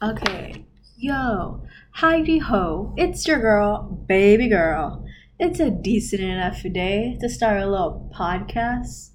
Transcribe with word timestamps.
Okay, 0.00 0.64
yo, 0.96 1.64
Heidi 1.94 2.38
ho, 2.38 2.94
it's 2.96 3.26
your 3.26 3.40
girl, 3.40 4.04
baby 4.06 4.48
girl. 4.48 5.04
It's 5.40 5.58
a 5.58 5.70
decent 5.70 6.22
enough 6.22 6.62
day 6.72 7.18
to 7.20 7.28
start 7.28 7.60
a 7.60 7.66
little 7.66 8.08
podcast. 8.16 9.10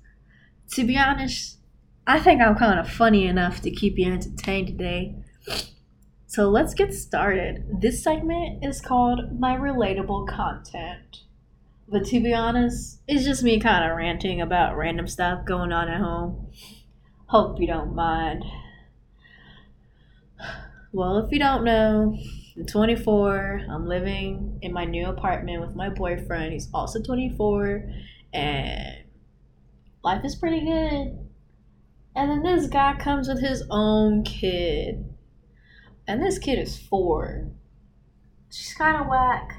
To 0.73 0.86
be 0.86 0.98
honest, 0.98 1.59
I 2.05 2.20
think 2.20 2.41
I'm 2.41 2.57
kind 2.57 2.82
of 2.82 2.89
funny 2.89 3.27
enough 3.27 3.61
to 3.61 3.71
keep 3.71 3.98
you 3.98 4.11
entertained 4.11 4.68
today. 4.68 5.16
So 6.27 6.50
let's 6.50 6.73
get 6.73 6.93
started. 6.93 7.63
This 7.79 8.04
segment 8.04 8.65
is 8.65 8.81
called 8.81 9.39
My 9.39 9.55
Relatable 9.55 10.27
Content. 10.27 11.21
But 11.88 12.04
to 12.07 12.20
be 12.20 12.34
honest, 12.34 13.00
it's 13.07 13.23
just 13.23 13.41
me 13.41 13.57
kind 13.57 13.89
of 13.89 13.95
ranting 13.95 14.41
about 14.41 14.75
random 14.75 15.07
stuff 15.07 15.45
going 15.45 15.71
on 15.71 15.88
at 15.88 16.02
home. 16.02 16.47
Hope 17.27 17.61
you 17.61 17.68
don't 17.68 17.95
mind. 17.95 18.43
Well, 20.93 21.17
if 21.17 21.31
you 21.31 21.39
don't 21.39 21.63
know, 21.63 22.15
I'm 22.55 22.65
24. 22.67 23.61
I'm 23.67 23.88
living 23.88 24.59
in 24.61 24.71
my 24.71 24.85
new 24.85 25.07
apartment 25.07 25.59
with 25.59 25.75
my 25.75 25.89
boyfriend. 25.89 26.53
He's 26.53 26.69
also 26.71 27.02
24. 27.02 27.91
And 28.31 28.97
life 30.03 30.23
is 30.23 30.35
pretty 30.35 30.59
good. 30.59 31.17
And 32.16 32.29
then 32.29 32.43
this 32.43 32.67
guy 32.67 32.95
comes 32.99 33.27
with 33.27 33.41
his 33.41 33.63
own 33.71 34.23
kid. 34.23 35.03
And 36.07 36.21
this 36.21 36.38
kid 36.38 36.59
is 36.59 36.77
four. 36.77 37.47
She's 38.52 38.75
kind 38.75 39.02
of 39.02 39.07
whack. 39.07 39.49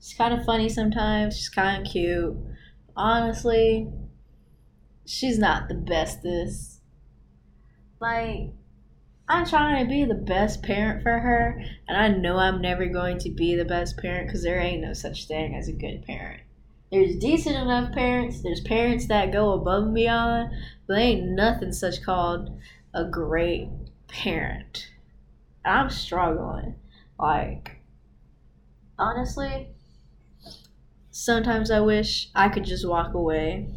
She's 0.00 0.18
kind 0.18 0.34
of 0.34 0.44
funny 0.44 0.68
sometimes. 0.68 1.36
She's 1.36 1.50
kind 1.50 1.86
of 1.86 1.92
cute. 1.92 2.36
Honestly, 2.96 3.92
she's 5.06 5.38
not 5.38 5.68
the 5.68 5.74
bestest. 5.74 6.80
Like, 8.00 8.50
I'm 9.26 9.46
trying 9.46 9.82
to 9.82 9.88
be 9.88 10.04
the 10.04 10.14
best 10.14 10.62
parent 10.62 11.02
for 11.02 11.18
her, 11.18 11.62
and 11.88 11.96
I 11.96 12.08
know 12.08 12.36
I'm 12.36 12.60
never 12.60 12.86
going 12.86 13.18
to 13.20 13.30
be 13.30 13.54
the 13.54 13.64
best 13.64 13.96
parent 13.96 14.26
because 14.26 14.42
there 14.42 14.60
ain't 14.60 14.82
no 14.82 14.92
such 14.92 15.26
thing 15.26 15.54
as 15.54 15.66
a 15.66 15.72
good 15.72 16.04
parent. 16.04 16.42
There's 16.92 17.16
decent 17.16 17.56
enough 17.56 17.92
parents, 17.92 18.42
there's 18.42 18.60
parents 18.60 19.06
that 19.06 19.32
go 19.32 19.52
above 19.52 19.84
and 19.84 19.94
beyond, 19.94 20.52
but 20.86 20.98
ain't 20.98 21.30
nothing 21.30 21.72
such 21.72 22.02
called 22.02 22.50
a 22.92 23.04
great 23.04 23.70
parent. 24.08 24.90
I'm 25.64 25.88
struggling. 25.88 26.74
Like, 27.18 27.78
honestly, 28.98 29.68
sometimes 31.10 31.70
I 31.70 31.80
wish 31.80 32.28
I 32.34 32.50
could 32.50 32.64
just 32.64 32.86
walk 32.86 33.14
away. 33.14 33.68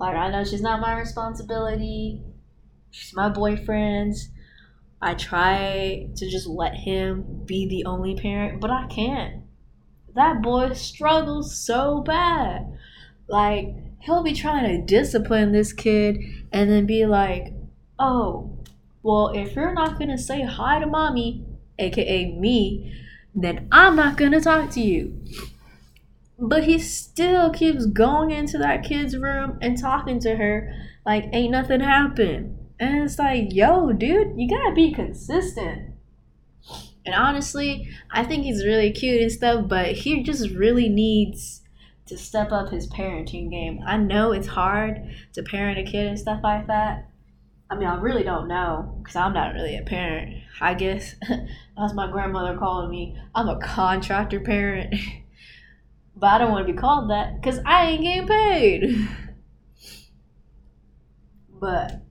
Like, 0.00 0.16
I 0.16 0.30
know 0.30 0.42
she's 0.42 0.60
not 0.60 0.80
my 0.80 0.98
responsibility 0.98 2.20
My 3.14 3.28
boyfriend's. 3.28 4.28
I 5.00 5.14
try 5.14 6.08
to 6.16 6.30
just 6.30 6.46
let 6.46 6.74
him 6.74 7.42
be 7.44 7.66
the 7.66 7.84
only 7.84 8.16
parent, 8.16 8.60
but 8.60 8.70
I 8.70 8.86
can't. 8.86 9.42
That 10.14 10.42
boy 10.42 10.72
struggles 10.72 11.56
so 11.56 12.00
bad. 12.00 12.78
Like, 13.28 13.74
he'll 14.00 14.22
be 14.22 14.32
trying 14.32 14.64
to 14.64 14.86
discipline 14.86 15.52
this 15.52 15.72
kid 15.72 16.18
and 16.52 16.70
then 16.70 16.86
be 16.86 17.04
like, 17.06 17.52
oh, 17.98 18.58
well, 19.02 19.28
if 19.34 19.54
you're 19.56 19.74
not 19.74 19.98
to 20.10 20.18
say 20.18 20.42
hi 20.42 20.78
to 20.78 20.86
mommy, 20.86 21.44
aka 21.78 22.32
me, 22.32 22.94
then 23.34 23.68
I'm 23.70 23.96
not 23.96 24.16
to 24.32 24.40
talk 24.40 24.70
to 24.70 24.80
you. 24.80 25.20
But 26.38 26.64
he 26.64 26.78
still 26.78 27.50
keeps 27.50 27.86
going 27.86 28.30
into 28.30 28.58
that 28.58 28.84
kid's 28.84 29.16
room 29.16 29.58
and 29.60 29.78
talking 29.78 30.18
to 30.20 30.36
her 30.36 30.74
like 31.04 31.28
ain't 31.32 31.52
nothing 31.52 31.80
happened. 31.80 32.58
And 32.78 33.04
it's 33.04 33.18
like, 33.18 33.52
yo, 33.52 33.92
dude, 33.92 34.34
you 34.36 34.48
gotta 34.48 34.74
be 34.74 34.92
consistent. 34.92 35.94
And 37.06 37.14
honestly, 37.14 37.88
I 38.10 38.24
think 38.24 38.44
he's 38.44 38.64
really 38.64 38.90
cute 38.90 39.20
and 39.20 39.32
stuff, 39.32 39.68
but 39.68 39.92
he 39.92 40.22
just 40.22 40.50
really 40.50 40.88
needs 40.88 41.62
to 42.06 42.16
step 42.16 42.52
up 42.52 42.70
his 42.70 42.88
parenting 42.88 43.50
game. 43.50 43.80
I 43.86 43.96
know 43.96 44.32
it's 44.32 44.48
hard 44.48 45.14
to 45.34 45.42
parent 45.42 45.78
a 45.78 45.90
kid 45.90 46.06
and 46.06 46.18
stuff 46.18 46.40
like 46.42 46.66
that. 46.66 47.10
I 47.70 47.76
mean, 47.76 47.88
I 47.88 47.96
really 47.96 48.22
don't 48.22 48.48
know 48.48 48.98
because 48.98 49.16
I'm 49.16 49.32
not 49.32 49.54
really 49.54 49.76
a 49.76 49.82
parent. 49.82 50.42
I 50.60 50.74
guess 50.74 51.14
that's 51.76 51.94
my 51.94 52.10
grandmother 52.10 52.56
calling 52.58 52.90
me. 52.90 53.18
I'm 53.34 53.48
a 53.48 53.58
contractor 53.58 54.40
parent. 54.40 54.94
but 56.16 56.26
I 56.26 56.38
don't 56.38 56.52
want 56.52 56.66
to 56.66 56.72
be 56.72 56.78
called 56.78 57.10
that 57.10 57.40
because 57.40 57.58
I 57.64 57.86
ain't 57.86 58.02
getting 58.02 58.28
paid. 58.28 59.08
but 61.60 62.03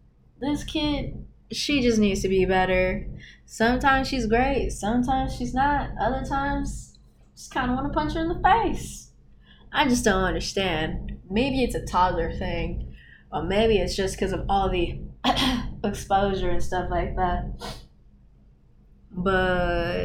this 0.43 0.63
kid, 0.63 1.25
she 1.51 1.81
just 1.81 1.99
needs 1.99 2.21
to 2.21 2.27
be 2.27 2.45
better. 2.45 3.07
Sometimes 3.45 4.07
she's 4.07 4.25
great, 4.25 4.71
sometimes 4.71 5.35
she's 5.35 5.53
not. 5.53 5.91
Other 5.99 6.25
times, 6.25 6.97
just 7.35 7.53
kind 7.53 7.71
of 7.71 7.77
want 7.77 7.91
to 7.91 7.97
punch 7.97 8.13
her 8.13 8.21
in 8.21 8.29
the 8.29 8.41
face. 8.41 9.11
I 9.71 9.87
just 9.87 10.05
don't 10.05 10.23
understand. 10.23 11.19
Maybe 11.29 11.63
it's 11.63 11.75
a 11.75 11.85
toddler 11.85 12.31
thing, 12.31 12.95
or 13.31 13.43
maybe 13.43 13.77
it's 13.77 13.95
just 13.95 14.15
because 14.15 14.33
of 14.33 14.45
all 14.49 14.69
the 14.69 14.99
exposure 15.83 16.49
and 16.49 16.63
stuff 16.63 16.89
like 16.89 17.15
that. 17.15 17.75
But 19.11 19.97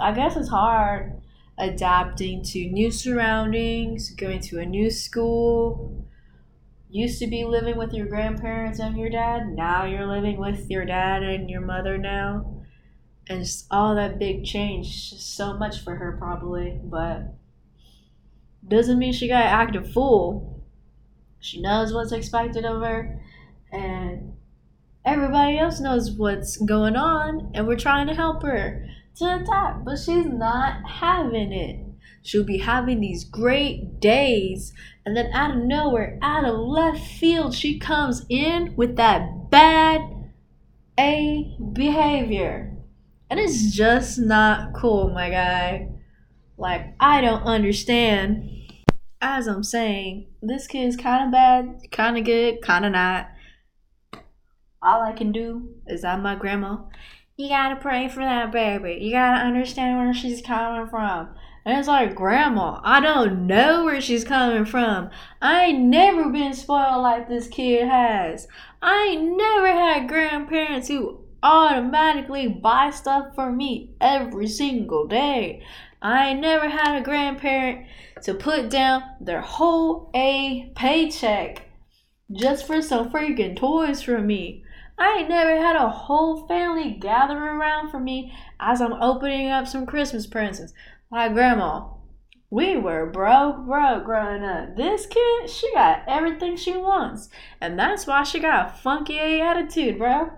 I 0.00 0.12
guess 0.12 0.36
it's 0.36 0.48
hard 0.48 1.20
adapting 1.58 2.42
to 2.42 2.68
new 2.68 2.90
surroundings, 2.90 4.10
going 4.10 4.40
to 4.40 4.58
a 4.58 4.66
new 4.66 4.90
school, 4.90 6.05
used 6.96 7.18
to 7.18 7.26
be 7.26 7.44
living 7.44 7.76
with 7.76 7.92
your 7.92 8.06
grandparents 8.06 8.78
and 8.78 8.96
your 8.96 9.10
dad. 9.10 9.48
Now 9.48 9.84
you're 9.84 10.06
living 10.06 10.38
with 10.38 10.70
your 10.70 10.84
dad 10.84 11.22
and 11.22 11.50
your 11.50 11.60
mother 11.60 11.98
now. 11.98 12.62
And 13.28 13.40
just 13.40 13.66
all 13.70 13.94
that 13.96 14.18
big 14.18 14.44
change. 14.44 15.14
So 15.14 15.54
much 15.54 15.80
for 15.80 15.96
her, 15.96 16.16
probably. 16.16 16.80
But 16.82 17.34
doesn't 18.66 18.98
mean 18.98 19.12
she 19.12 19.28
got 19.28 19.42
to 19.42 19.46
act 19.46 19.76
a 19.76 19.82
fool. 19.82 20.64
She 21.40 21.60
knows 21.60 21.92
what's 21.92 22.12
expected 22.12 22.64
of 22.64 22.82
her. 22.82 23.20
And 23.70 24.34
everybody 25.04 25.58
else 25.58 25.80
knows 25.80 26.12
what's 26.12 26.56
going 26.56 26.96
on. 26.96 27.50
And 27.54 27.66
we're 27.66 27.76
trying 27.76 28.06
to 28.06 28.14
help 28.14 28.42
her 28.42 28.86
to 29.16 29.42
attack. 29.42 29.84
But 29.84 29.98
she's 29.98 30.26
not 30.26 30.88
having 30.88 31.52
it. 31.52 31.80
She'll 32.22 32.44
be 32.44 32.58
having 32.58 33.00
these 33.00 33.24
great 33.24 34.00
days, 34.00 34.72
and 35.06 35.16
then 35.16 35.30
out 35.32 35.52
of 35.52 35.62
nowhere, 35.62 36.18
out 36.20 36.44
of 36.44 36.58
left 36.58 36.98
field, 36.98 37.54
she 37.54 37.78
comes 37.78 38.26
in 38.28 38.74
with 38.74 38.96
that 38.96 39.50
bad 39.50 40.00
A 40.98 41.56
behavior. 41.72 42.76
And 43.30 43.38
it's 43.38 43.72
just 43.72 44.18
not 44.18 44.74
cool, 44.74 45.10
my 45.10 45.30
guy. 45.30 45.90
Like, 46.58 46.94
I 46.98 47.20
don't 47.20 47.44
understand. 47.44 48.50
As 49.20 49.46
I'm 49.46 49.62
saying, 49.62 50.26
this 50.42 50.66
kid's 50.66 50.96
kind 50.96 51.24
of 51.24 51.30
bad, 51.32 51.90
kind 51.92 52.18
of 52.18 52.24
good, 52.24 52.60
kind 52.60 52.84
of 52.84 52.92
not. 52.92 53.28
All 54.82 55.02
I 55.02 55.12
can 55.12 55.30
do 55.30 55.68
is 55.86 56.04
I'm 56.04 56.22
my 56.22 56.34
grandma. 56.34 56.78
You 57.38 57.50
gotta 57.50 57.76
pray 57.76 58.08
for 58.08 58.20
that 58.20 58.50
baby. 58.50 58.98
You 59.04 59.12
gotta 59.12 59.44
understand 59.44 59.98
where 59.98 60.14
she's 60.14 60.40
coming 60.40 60.88
from. 60.88 61.28
And 61.66 61.78
it's 61.78 61.88
like, 61.88 62.14
Grandma, 62.14 62.80
I 62.82 63.00
don't 63.00 63.46
know 63.46 63.84
where 63.84 64.00
she's 64.00 64.24
coming 64.24 64.64
from. 64.64 65.10
I 65.42 65.64
ain't 65.64 65.80
never 65.80 66.30
been 66.30 66.54
spoiled 66.54 67.02
like 67.02 67.28
this 67.28 67.46
kid 67.48 67.86
has. 67.88 68.48
I 68.80 69.08
ain't 69.10 69.36
never 69.36 69.66
had 69.66 70.08
grandparents 70.08 70.88
who 70.88 71.20
automatically 71.42 72.48
buy 72.48 72.88
stuff 72.90 73.34
for 73.34 73.52
me 73.52 73.90
every 74.00 74.46
single 74.46 75.06
day. 75.06 75.62
I 76.00 76.28
ain't 76.28 76.40
never 76.40 76.70
had 76.70 76.96
a 76.96 77.04
grandparent 77.04 77.86
to 78.22 78.32
put 78.32 78.70
down 78.70 79.02
their 79.20 79.42
whole 79.42 80.10
A 80.14 80.72
paycheck 80.74 81.68
just 82.32 82.66
for 82.66 82.80
some 82.80 83.10
freaking 83.10 83.56
toys 83.56 84.00
for 84.00 84.22
me. 84.22 84.64
I 84.98 85.18
ain't 85.18 85.28
never 85.28 85.56
had 85.56 85.76
a 85.76 85.90
whole 85.90 86.46
family 86.46 86.92
gather 86.92 87.36
around 87.36 87.90
for 87.90 88.00
me 88.00 88.32
as 88.58 88.80
I'm 88.80 88.94
opening 88.94 89.48
up 89.48 89.66
some 89.66 89.84
Christmas 89.84 90.26
presents. 90.26 90.72
My 91.10 91.28
grandma, 91.28 91.88
we 92.50 92.76
were 92.76 93.06
broke, 93.06 93.66
broke 93.66 94.04
growing 94.04 94.42
up. 94.42 94.76
This 94.76 95.06
kid, 95.06 95.50
she 95.50 95.72
got 95.74 96.02
everything 96.08 96.56
she 96.56 96.72
wants. 96.72 97.28
And 97.60 97.78
that's 97.78 98.06
why 98.06 98.22
she 98.22 98.40
got 98.40 98.66
a 98.66 98.72
funky 98.78 99.18
attitude, 99.40 99.98
bro. 99.98 100.30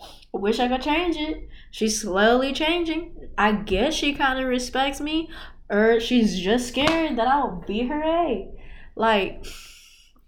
I 0.00 0.38
wish 0.38 0.60
I 0.60 0.68
could 0.68 0.82
change 0.82 1.16
it. 1.16 1.48
She's 1.70 2.00
slowly 2.00 2.52
changing. 2.52 3.30
I 3.36 3.52
guess 3.52 3.94
she 3.94 4.14
kind 4.14 4.38
of 4.38 4.46
respects 4.46 5.00
me, 5.00 5.30
or 5.68 6.00
she's 6.00 6.38
just 6.38 6.68
scared 6.68 7.16
that 7.16 7.26
I'll 7.26 7.64
be 7.66 7.86
her 7.86 8.02
A. 8.02 8.48
Like, 8.94 9.44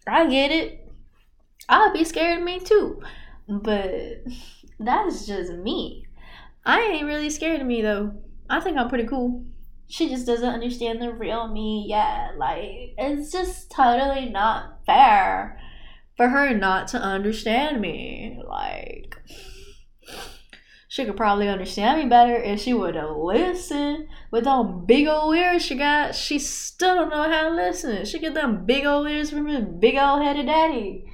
I 0.06 0.26
get 0.26 0.50
it. 0.50 0.90
I'll 1.68 1.92
be 1.92 2.04
scared 2.04 2.38
of 2.38 2.44
me 2.44 2.58
too. 2.60 3.00
But 3.48 4.24
that's 4.78 5.26
just 5.26 5.52
me. 5.52 6.06
I 6.64 6.80
ain't 6.80 7.06
really 7.06 7.30
scared 7.30 7.60
of 7.60 7.66
me 7.66 7.82
though. 7.82 8.14
I 8.48 8.60
think 8.60 8.76
I'm 8.76 8.88
pretty 8.88 9.06
cool 9.06 9.44
she 9.88 10.08
just 10.08 10.26
doesn't 10.26 10.48
understand 10.48 11.00
the 11.00 11.12
real 11.12 11.48
me 11.48 11.86
yet. 11.88 12.38
Like, 12.38 12.94
it's 12.98 13.30
just 13.30 13.70
totally 13.70 14.28
not 14.28 14.80
fair 14.86 15.60
for 16.16 16.28
her 16.28 16.54
not 16.54 16.88
to 16.88 16.98
understand 16.98 17.80
me. 17.80 18.40
Like, 18.48 19.16
She 20.88 21.04
could 21.04 21.16
probably 21.16 21.48
understand 21.48 22.02
me 22.02 22.08
better 22.08 22.36
if 22.36 22.60
she 22.60 22.72
would 22.72 22.94
have 22.94 23.16
listened. 23.16 24.08
With 24.30 24.46
all 24.46 24.64
big 24.64 25.06
old 25.06 25.36
ears 25.36 25.64
she 25.64 25.74
got, 25.74 26.14
she 26.14 26.38
still 26.38 26.94
don't 26.94 27.10
know 27.10 27.28
how 27.28 27.48
to 27.48 27.54
listen. 27.54 28.04
She 28.04 28.18
get 28.18 28.34
them 28.34 28.64
big 28.64 28.86
old 28.86 29.08
ears 29.08 29.30
from 29.30 29.46
his 29.46 29.64
big 29.64 29.96
old 29.96 30.22
headed 30.22 30.46
daddy. 30.46 31.04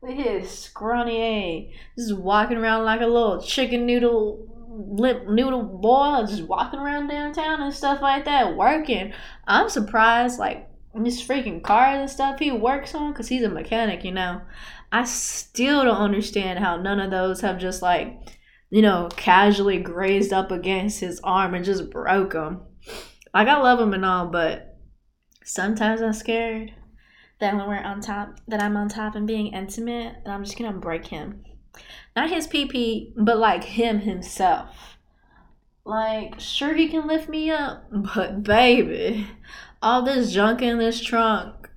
With 0.00 0.16
his 0.16 0.50
scrawny 0.50 1.22
A. 1.22 1.74
Just 1.98 2.16
walking 2.16 2.56
around 2.56 2.84
like 2.84 3.00
a 3.00 3.06
little 3.06 3.42
chicken 3.42 3.84
noodle 3.84 4.46
lip 4.70 5.26
noodle 5.28 5.62
boy, 5.62 6.24
just 6.28 6.44
walking 6.44 6.78
around 6.78 7.08
downtown 7.08 7.60
and 7.60 7.74
stuff 7.74 8.00
like 8.00 8.24
that, 8.26 8.56
working. 8.56 9.12
I'm 9.46 9.68
surprised, 9.68 10.38
like, 10.38 10.68
this 10.94 11.26
freaking 11.26 11.62
cars 11.62 11.98
and 11.98 12.10
stuff 12.10 12.38
he 12.38 12.50
works 12.52 12.94
on, 12.94 13.12
because 13.12 13.28
he's 13.28 13.42
a 13.42 13.48
mechanic, 13.48 14.04
you 14.04 14.12
know. 14.12 14.42
I 14.92 15.04
still 15.04 15.84
don't 15.84 15.96
understand 15.96 16.60
how 16.60 16.76
none 16.76 17.00
of 17.00 17.10
those 17.10 17.40
have 17.40 17.58
just, 17.58 17.82
like, 17.82 18.16
you 18.70 18.82
know, 18.82 19.08
casually 19.16 19.78
grazed 19.78 20.32
up 20.32 20.50
against 20.50 21.00
his 21.00 21.20
arm 21.24 21.54
and 21.54 21.64
just 21.64 21.90
broke 21.90 22.34
him. 22.34 22.60
Like, 23.34 23.48
I 23.48 23.58
love 23.60 23.80
him 23.80 23.94
and 23.94 24.04
all, 24.04 24.28
but 24.28 24.78
sometimes 25.44 26.00
I'm 26.02 26.12
scared 26.12 26.72
that 27.40 27.56
when 27.56 27.68
we're 27.68 27.76
on 27.76 28.00
top, 28.00 28.40
that 28.48 28.62
I'm 28.62 28.76
on 28.76 28.88
top 28.88 29.14
and 29.14 29.26
being 29.26 29.48
intimate, 29.48 30.16
and 30.24 30.32
I'm 30.32 30.44
just 30.44 30.58
gonna 30.58 30.72
break 30.72 31.06
him. 31.06 31.44
Not 32.16 32.30
his 32.30 32.46
PP, 32.46 33.12
but 33.16 33.38
like 33.38 33.64
him 33.64 34.00
himself. 34.00 34.98
Like, 35.84 36.38
sure, 36.38 36.74
he 36.74 36.88
can 36.88 37.06
lift 37.06 37.28
me 37.28 37.50
up, 37.50 37.84
but 37.90 38.42
baby, 38.42 39.26
all 39.80 40.02
this 40.02 40.32
junk 40.32 40.62
in 40.62 40.78
this 40.78 41.00
trunk, 41.00 41.68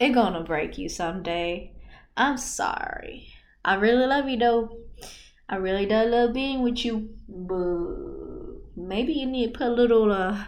it 0.00 0.10
gonna 0.10 0.42
break 0.42 0.78
you 0.78 0.88
someday. 0.88 1.72
I'm 2.16 2.36
sorry. 2.36 3.28
I 3.64 3.74
really 3.74 4.06
love 4.06 4.28
you 4.28 4.38
though. 4.38 4.78
I 5.48 5.56
really 5.56 5.86
do 5.86 5.94
love 5.94 6.32
being 6.32 6.62
with 6.62 6.84
you, 6.84 7.10
but 7.28 8.76
maybe 8.76 9.12
you 9.12 9.26
need 9.26 9.52
to 9.52 9.58
put 9.58 9.68
a 9.68 9.70
little 9.70 10.10
uh 10.10 10.46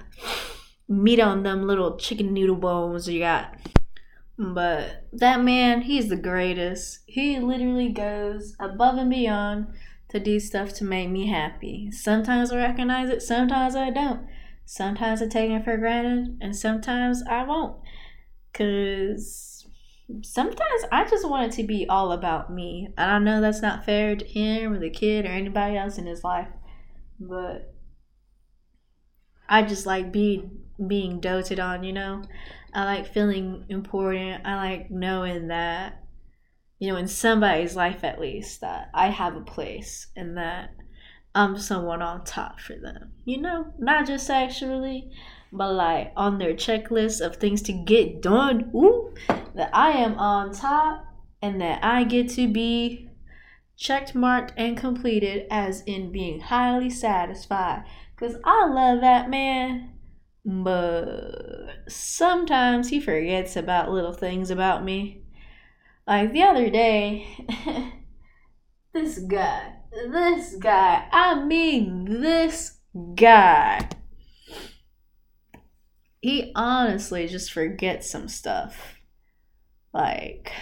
meat 0.88 1.20
on 1.20 1.42
them 1.42 1.66
little 1.66 1.96
chicken 1.96 2.32
noodle 2.32 2.56
bones 2.56 3.08
you 3.08 3.20
got. 3.20 3.54
But 4.36 5.06
that 5.12 5.40
man, 5.42 5.82
he's 5.82 6.08
the 6.08 6.16
greatest. 6.16 7.00
He 7.06 7.38
literally 7.38 7.90
goes 7.90 8.56
above 8.58 8.96
and 8.96 9.10
beyond 9.10 9.68
to 10.08 10.18
do 10.18 10.40
stuff 10.40 10.72
to 10.74 10.84
make 10.84 11.10
me 11.10 11.28
happy. 11.28 11.90
Sometimes 11.90 12.52
I 12.52 12.56
recognize 12.56 13.10
it, 13.10 13.22
sometimes 13.22 13.76
I 13.76 13.90
don't. 13.90 14.26
Sometimes 14.66 15.22
I 15.22 15.28
take 15.28 15.50
it 15.50 15.64
for 15.64 15.76
granted, 15.76 16.38
and 16.40 16.56
sometimes 16.56 17.22
I 17.28 17.44
won't. 17.44 17.76
Because 18.50 19.66
sometimes 20.22 20.84
I 20.90 21.04
just 21.04 21.28
want 21.28 21.52
it 21.52 21.56
to 21.56 21.64
be 21.64 21.86
all 21.88 22.12
about 22.12 22.52
me. 22.52 22.88
And 22.96 23.10
I 23.10 23.18
know 23.18 23.40
that's 23.40 23.62
not 23.62 23.84
fair 23.84 24.16
to 24.16 24.24
him 24.24 24.72
or 24.72 24.78
the 24.78 24.90
kid 24.90 25.26
or 25.26 25.28
anybody 25.28 25.76
else 25.76 25.98
in 25.98 26.06
his 26.06 26.24
life. 26.24 26.48
But 27.20 27.74
I 29.48 29.62
just 29.62 29.86
like 29.86 30.12
being 30.12 30.60
being 30.86 31.20
doted 31.20 31.60
on, 31.60 31.84
you 31.84 31.92
know? 31.92 32.22
I 32.74 32.84
like 32.84 33.12
feeling 33.12 33.66
important. 33.68 34.44
I 34.44 34.56
like 34.56 34.90
knowing 34.90 35.48
that, 35.48 36.02
you 36.78 36.88
know, 36.88 36.96
in 36.96 37.06
somebody's 37.06 37.76
life 37.76 38.02
at 38.02 38.20
least, 38.20 38.60
that 38.62 38.90
I 38.92 39.08
have 39.08 39.36
a 39.36 39.40
place 39.40 40.08
and 40.16 40.36
that 40.36 40.70
I'm 41.34 41.56
someone 41.56 42.02
on 42.02 42.24
top 42.24 42.60
for 42.60 42.74
them. 42.74 43.12
You 43.24 43.40
know, 43.40 43.72
not 43.78 44.06
just 44.06 44.26
sexually, 44.26 45.10
but 45.52 45.72
like 45.72 46.12
on 46.16 46.38
their 46.38 46.54
checklist 46.54 47.24
of 47.24 47.36
things 47.36 47.62
to 47.62 47.72
get 47.72 48.20
done. 48.20 48.70
Ooh, 48.74 49.14
that 49.54 49.70
I 49.72 49.90
am 49.92 50.18
on 50.18 50.52
top 50.52 51.04
and 51.40 51.60
that 51.60 51.84
I 51.84 52.04
get 52.04 52.28
to 52.30 52.48
be 52.48 53.08
checked, 53.76 54.14
marked, 54.14 54.52
and 54.56 54.76
completed 54.76 55.46
as 55.50 55.82
in 55.82 56.10
being 56.10 56.40
highly 56.40 56.90
satisfied. 56.90 57.84
Because 58.16 58.36
I 58.44 58.66
love 58.66 59.00
that 59.00 59.30
man 59.30 59.93
but 60.44 61.70
sometimes 61.88 62.88
he 62.88 63.00
forgets 63.00 63.56
about 63.56 63.90
little 63.90 64.12
things 64.12 64.50
about 64.50 64.84
me. 64.84 65.22
Like 66.06 66.32
the 66.32 66.42
other 66.42 66.68
day, 66.68 67.26
this 68.92 69.18
guy, 69.20 69.72
this 69.92 70.56
guy, 70.56 71.08
I 71.10 71.42
mean, 71.42 72.20
this 72.20 72.78
guy, 73.14 73.88
he 76.20 76.52
honestly 76.54 77.26
just 77.26 77.52
forgets 77.52 78.10
some 78.10 78.28
stuff. 78.28 78.96
Like, 79.94 80.52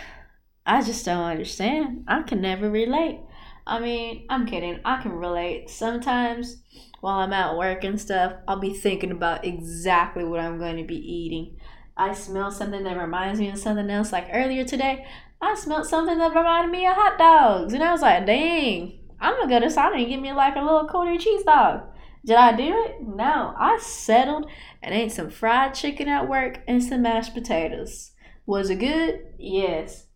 I 0.65 0.83
just 0.83 1.05
don't 1.05 1.25
understand. 1.25 2.05
I 2.07 2.23
can 2.23 2.41
never 2.41 2.71
relate. 2.71 3.21
I 3.67 3.81
mean, 3.81 4.27
I'm 4.29 4.47
kidding. 4.47 4.81
I 4.85 5.01
can 5.01 5.13
relate. 5.13 5.71
Sometimes 5.71 6.63
while 7.01 7.19
I'm 7.19 7.33
at 7.33 7.57
work 7.57 7.85
and 7.85 8.01
stuff, 8.01 8.35
I'll 8.47 8.61
be 8.61 8.75
thinking 8.75 9.11
about 9.11 9.45
exactly 9.45 10.25
what 10.25 10.41
I'm 10.41 10.59
going 10.59 10.77
to 10.77 10.85
be 10.85 10.97
eating. 10.97 11.57
I 11.97 12.15
smell 12.15 12.51
something 12.51 12.85
that 12.85 12.97
reminds 12.97 13.39
me 13.39 13.51
of 13.51 13.59
something 13.59 13.91
else. 13.91 14.13
Like 14.13 14.29
earlier 14.33 14.65
today, 14.65 15.07
I 15.41 15.55
smelled 15.55 15.87
something 15.87 16.19
that 16.19 16.35
reminded 16.35 16.71
me 16.71 16.87
of 16.87 16.95
hot 16.95 17.19
dogs. 17.19 17.73
And 17.73 17.83
I 17.83 17.93
was 17.93 18.03
like, 18.03 18.27
dang, 18.27 19.01
I'm 19.21 19.35
going 19.35 19.49
to 19.49 19.55
go 19.55 19.61
to 19.61 19.71
Sonic 19.71 20.01
and 20.01 20.09
get 20.09 20.21
me 20.21 20.33
like 20.33 20.57
a 20.57 20.61
little 20.61 20.89
corny 20.89 21.19
cheese 21.19 21.45
dog. 21.45 21.83
Did 22.25 22.37
I 22.37 22.57
do 22.57 22.73
it? 22.85 23.03
No. 23.03 23.55
I 23.59 23.79
settled 23.81 24.49
and 24.81 24.95
ate 24.95 25.13
some 25.13 25.31
fried 25.31 25.75
chicken 25.75 26.09
at 26.09 26.29
work 26.29 26.61
and 26.69 26.83
some 26.83 27.03
mashed 27.03 27.35
potatoes. 27.35 28.13
Was 28.47 28.71
it 28.71 28.77
good? 28.77 29.21
Yes. 29.39 30.07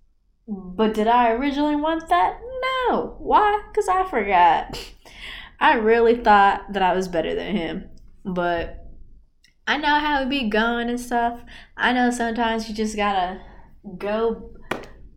But 0.47 0.95
did 0.95 1.09
I 1.09 1.33
originally 1.33 1.75
want 1.75 2.09
that? 2.09 2.39
No. 2.63 3.17
Why? 3.19 3.63
Because 3.69 3.89
I 3.89 4.09
forgot. 4.09 4.93
I 5.61 5.75
really 5.75 6.17
thought 6.17 6.73
that 6.73 6.83
I 6.83 6.95
was 6.95 7.09
better 7.09 7.35
than 7.35 7.57
him. 7.57 7.91
But 8.25 8.87
I 9.67 9.79
know 9.79 9.99
how 9.99 10.23
it 10.23 10.29
be 10.29 10.49
going 10.49 10.89
and 10.89 11.01
stuff. 11.01 11.41
I 11.77 11.93
know 11.93 12.11
sometimes 12.11 12.69
you 12.69 12.75
just 12.75 12.97
gotta 12.97 13.41
go 13.99 14.53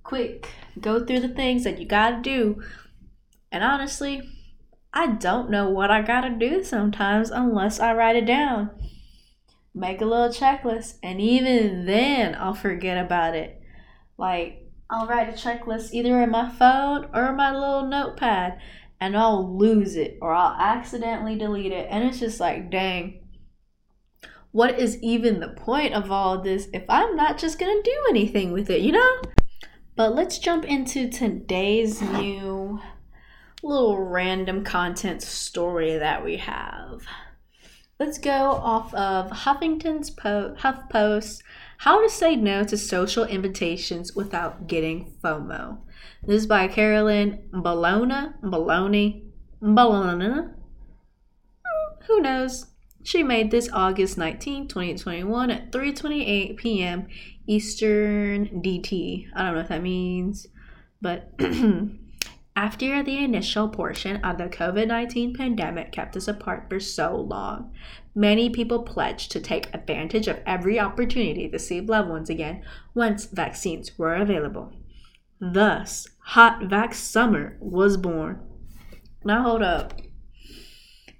quick, 0.04 0.48
go 0.80 1.06
through 1.06 1.20
the 1.20 1.30
things 1.30 1.64
that 1.64 1.80
you 1.80 1.86
gotta 1.86 2.22
do. 2.22 2.62
And 3.52 3.64
honestly, 3.64 4.22
I 4.94 5.08
don't 5.08 5.52
know 5.52 5.70
what 5.70 5.92
I 5.92 6.02
gotta 6.02 6.32
do 6.32 6.64
sometimes 6.64 7.30
unless 7.30 7.80
I 7.80 7.94
write 7.94 8.16
it 8.16 8.26
down. 8.26 8.72
Make 9.76 10.02
a 10.02 10.06
little 10.06 10.30
checklist, 10.30 10.96
and 11.04 11.22
even 11.22 11.86
then, 11.86 12.36
I'll 12.36 12.56
forget 12.56 12.98
about 12.98 13.36
it. 13.36 13.62
Like, 14.18 14.69
I'll 14.90 15.06
write 15.06 15.30
a 15.30 15.34
checklist 15.34 15.94
either 15.94 16.22
in 16.22 16.32
my 16.32 16.50
phone 16.50 17.10
or 17.14 17.32
my 17.34 17.54
little 17.54 17.86
notepad 17.86 18.60
and 19.00 19.16
I'll 19.16 19.58
lose 19.58 19.96
it 19.96 20.18
or 20.22 20.34
I'll 20.34 20.60
accidentally 20.60 21.38
delete 21.38 21.72
it. 21.72 21.88
And 21.90 22.04
it's 22.04 22.20
just 22.20 22.40
like, 22.40 22.72
dang, 22.72 23.22
what 24.52 24.80
is 24.80 25.02
even 25.04 25.40
the 25.40 25.50
point 25.50 25.94
of 25.94 26.12
all 26.12 26.34
of 26.34 26.44
this 26.44 26.68
if 26.74 26.84
I'm 26.90 27.16
not 27.16 27.38
just 27.38 27.60
gonna 27.60 27.84
do 27.84 28.06
anything 28.10 28.52
with 28.52 28.70
it, 28.70 28.82
you 28.82 28.92
know? 28.92 29.22
But 29.96 30.16
let's 30.16 30.40
jump 30.40 30.66
into 30.66 31.10
today's 31.10 32.02
new 32.02 32.80
little 33.62 34.02
random 34.02 34.64
content 34.64 35.22
story 35.22 35.98
that 35.98 36.24
we 36.24 36.38
have. 36.38 37.04
Let's 38.00 38.18
go 38.18 38.32
off 38.32 38.94
of 38.94 39.30
Huffington's 39.30 40.10
po- 40.10 40.56
HuffPost 40.58 41.42
How 41.84 42.02
to 42.02 42.10
Say 42.10 42.36
No 42.36 42.66
to 42.66 42.78
Social 42.78 43.24
Invitations 43.24 44.14
Without 44.14 44.68
Getting 44.68 45.16
FOMO. 45.24 45.78
This 46.28 46.42
is 46.42 46.46
by 46.46 46.68
Carolyn 46.68 47.48
Bologna. 47.54 48.32
Bologna. 48.44 49.24
Bologna. 49.62 50.50
Hmm, 51.66 52.04
who 52.06 52.20
knows? 52.20 52.66
She 53.02 53.24
made 53.24 53.50
this 53.50 53.70
August 53.72 54.18
19, 54.18 54.68
2021 54.68 55.52
at 55.52 55.72
3:28 55.72 56.58
p.m. 56.58 57.08
Eastern 57.48 58.62
DT. 58.62 59.28
I 59.34 59.44
don't 59.44 59.54
know 59.54 59.60
what 59.60 59.70
that 59.70 59.82
means, 59.82 60.48
but 61.02 61.32
after 62.60 63.02
the 63.02 63.24
initial 63.24 63.70
portion 63.70 64.18
of 64.18 64.38
the 64.38 64.50
COVID-19 64.50 65.34
pandemic 65.34 65.94
kept 65.94 66.18
us 66.18 66.28
apart 66.28 66.66
for 66.68 66.78
so 66.78 67.16
long, 67.16 67.72
many 68.14 68.50
people 68.50 68.84
pledged 68.84 69.32
to 69.32 69.40
take 69.40 69.74
advantage 69.74 70.28
of 70.28 70.42
every 70.46 70.78
opportunity 70.78 71.48
to 71.48 71.58
see 71.58 71.80
loved 71.80 72.10
ones 72.10 72.30
again 72.30 72.62
once 72.94 73.28
vaccines 73.28 73.98
were 73.98 74.14
available. 74.14 74.74
Thus, 75.40 76.10
Hot 76.20 76.64
Vax 76.64 76.96
Summer 76.96 77.56
was 77.62 77.96
born. 77.96 78.46
Now, 79.24 79.44
hold 79.44 79.62
up. 79.62 79.94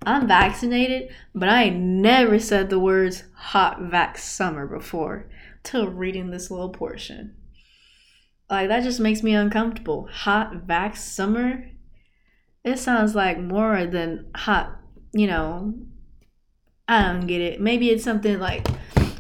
I'm 0.06 0.28
vaccinated, 0.28 1.10
but 1.34 1.48
I 1.48 1.70
never 1.70 2.38
said 2.40 2.70
the 2.70 2.80
words 2.80 3.24
Hot 3.34 3.80
Vax 3.80 4.18
Summer 4.18 4.68
before 4.68 5.30
till 5.64 5.88
reading 5.88 6.32
this 6.32 6.52
little 6.52 6.68
portion. 6.68 7.34
Like, 8.50 8.70
that 8.70 8.84
just 8.84 9.00
makes 9.00 9.24
me 9.24 9.34
uncomfortable. 9.34 10.08
Hot 10.12 10.68
Vax 10.68 10.98
Summer? 10.98 11.70
It 12.64 12.80
sounds 12.80 13.16
like 13.16 13.40
more 13.40 13.86
than 13.86 14.32
hot, 14.36 14.80
you 15.14 15.28
know. 15.28 15.74
I 16.88 17.04
don't 17.04 17.28
get 17.28 17.42
it. 17.42 17.62
Maybe 17.62 17.90
it's 17.90 18.04
something 18.04 18.40
like 18.40 18.68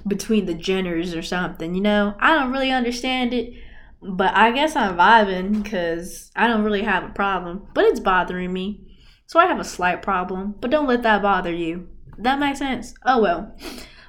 between 0.08 0.46
the 0.46 0.56
genders 0.56 1.14
or 1.14 1.22
something, 1.22 1.76
you 1.76 1.82
know? 1.82 2.16
I 2.20 2.34
don't 2.34 2.52
really 2.52 2.72
understand 2.72 3.34
it 3.34 3.54
but 4.02 4.36
I 4.36 4.52
guess 4.52 4.76
I'm 4.76 4.98
vibing 4.98 5.64
because 5.64 6.32
I 6.36 6.48
don't 6.48 6.64
really 6.64 6.84
have 6.84 7.04
a 7.04 7.10
problem, 7.10 7.68
but 7.74 7.86
it's 7.86 8.00
bothering 8.00 8.54
me. 8.54 8.82
So 9.28 9.40
I 9.40 9.46
have 9.46 9.60
a 9.60 9.66
slight 9.66 10.02
problem, 10.02 10.56
but 10.60 10.72
don't 10.72 10.88
let 10.88 11.04
that 11.04 11.22
bother 11.22 11.54
you. 11.54 11.88
That 12.18 12.40
makes 12.40 12.60
sense? 12.60 12.94
Oh 13.06 13.22
well. 13.22 13.56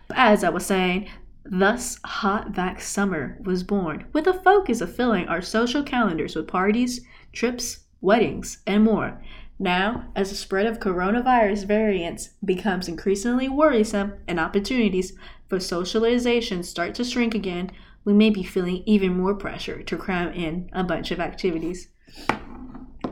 But 0.09 0.19
as 0.19 0.45
I 0.45 0.49
was 0.49 0.65
saying, 0.65 1.09
thus 1.45 1.99
Hot 2.05 2.53
Vax 2.53 2.83
Summer 2.83 3.39
was 3.43 3.63
born 3.63 4.05
with 4.13 4.27
a 4.27 4.35
focus 4.35 4.81
of 4.81 4.95
filling 4.95 5.29
our 5.29 5.43
social 5.43 5.83
calendars 5.83 6.37
with 6.37 6.47
parties, 6.47 7.01
trips, 7.33 7.81
weddings, 8.01 8.59
and 8.67 8.85
more. 8.85 9.23
Now, 9.59 10.07
as 10.17 10.31
the 10.31 10.37
spread 10.37 10.67
of 10.67 10.81
coronavirus 10.81 11.67
variants 11.67 12.31
becomes 12.45 12.89
increasingly 12.89 13.49
worrisome 13.49 14.15
and 14.27 14.41
opportunities 14.41 15.13
for 15.49 15.61
socialization 15.61 16.63
start 16.63 16.95
to 16.95 17.05
shrink 17.05 17.35
again, 17.35 17.71
we 18.05 18.15
may 18.15 18.31
be 18.31 18.43
feeling 18.43 18.83
even 18.87 19.17
more 19.17 19.35
pressure 19.35 19.83
to 19.83 19.97
cram 19.97 20.33
in 20.33 20.71
a 20.73 20.83
bunch 20.83 21.11
of 21.11 21.21
activities. 21.21 21.89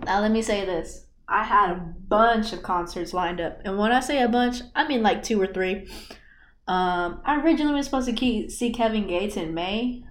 Now, 0.06 0.20
let 0.20 0.30
me 0.30 0.40
say 0.40 0.64
this 0.64 1.04
I 1.28 1.44
had 1.44 1.70
a 1.70 1.94
bunch 2.08 2.54
of 2.54 2.62
concerts 2.62 3.12
lined 3.12 3.40
up. 3.40 3.60
And 3.64 3.76
when 3.76 3.92
I 3.92 4.00
say 4.00 4.22
a 4.22 4.28
bunch, 4.28 4.62
I 4.74 4.88
mean 4.88 5.02
like 5.02 5.22
two 5.22 5.40
or 5.40 5.46
three. 5.46 5.90
Um, 6.68 7.22
I 7.24 7.40
originally 7.40 7.74
was 7.74 7.86
supposed 7.86 8.14
to 8.14 8.50
see 8.50 8.72
Kevin 8.72 9.06
Gates 9.08 9.36
in 9.36 9.54
May 9.54 10.04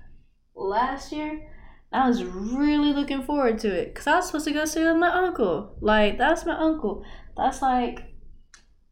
last 0.55 1.11
year. 1.11 1.51
I 1.93 2.07
was 2.07 2.23
really 2.23 2.91
looking 2.91 3.23
forward 3.23 3.59
to 3.59 3.67
it 3.69 3.93
because 3.93 4.07
I 4.07 4.15
was 4.17 4.25
supposed 4.25 4.47
to 4.47 4.53
go 4.53 4.65
see 4.65 4.83
with 4.83 4.97
my 4.97 5.09
uncle. 5.09 5.77
Like, 5.79 6.17
that's 6.17 6.45
my 6.45 6.57
uncle. 6.57 7.03
That's 7.37 7.61
like 7.61 8.01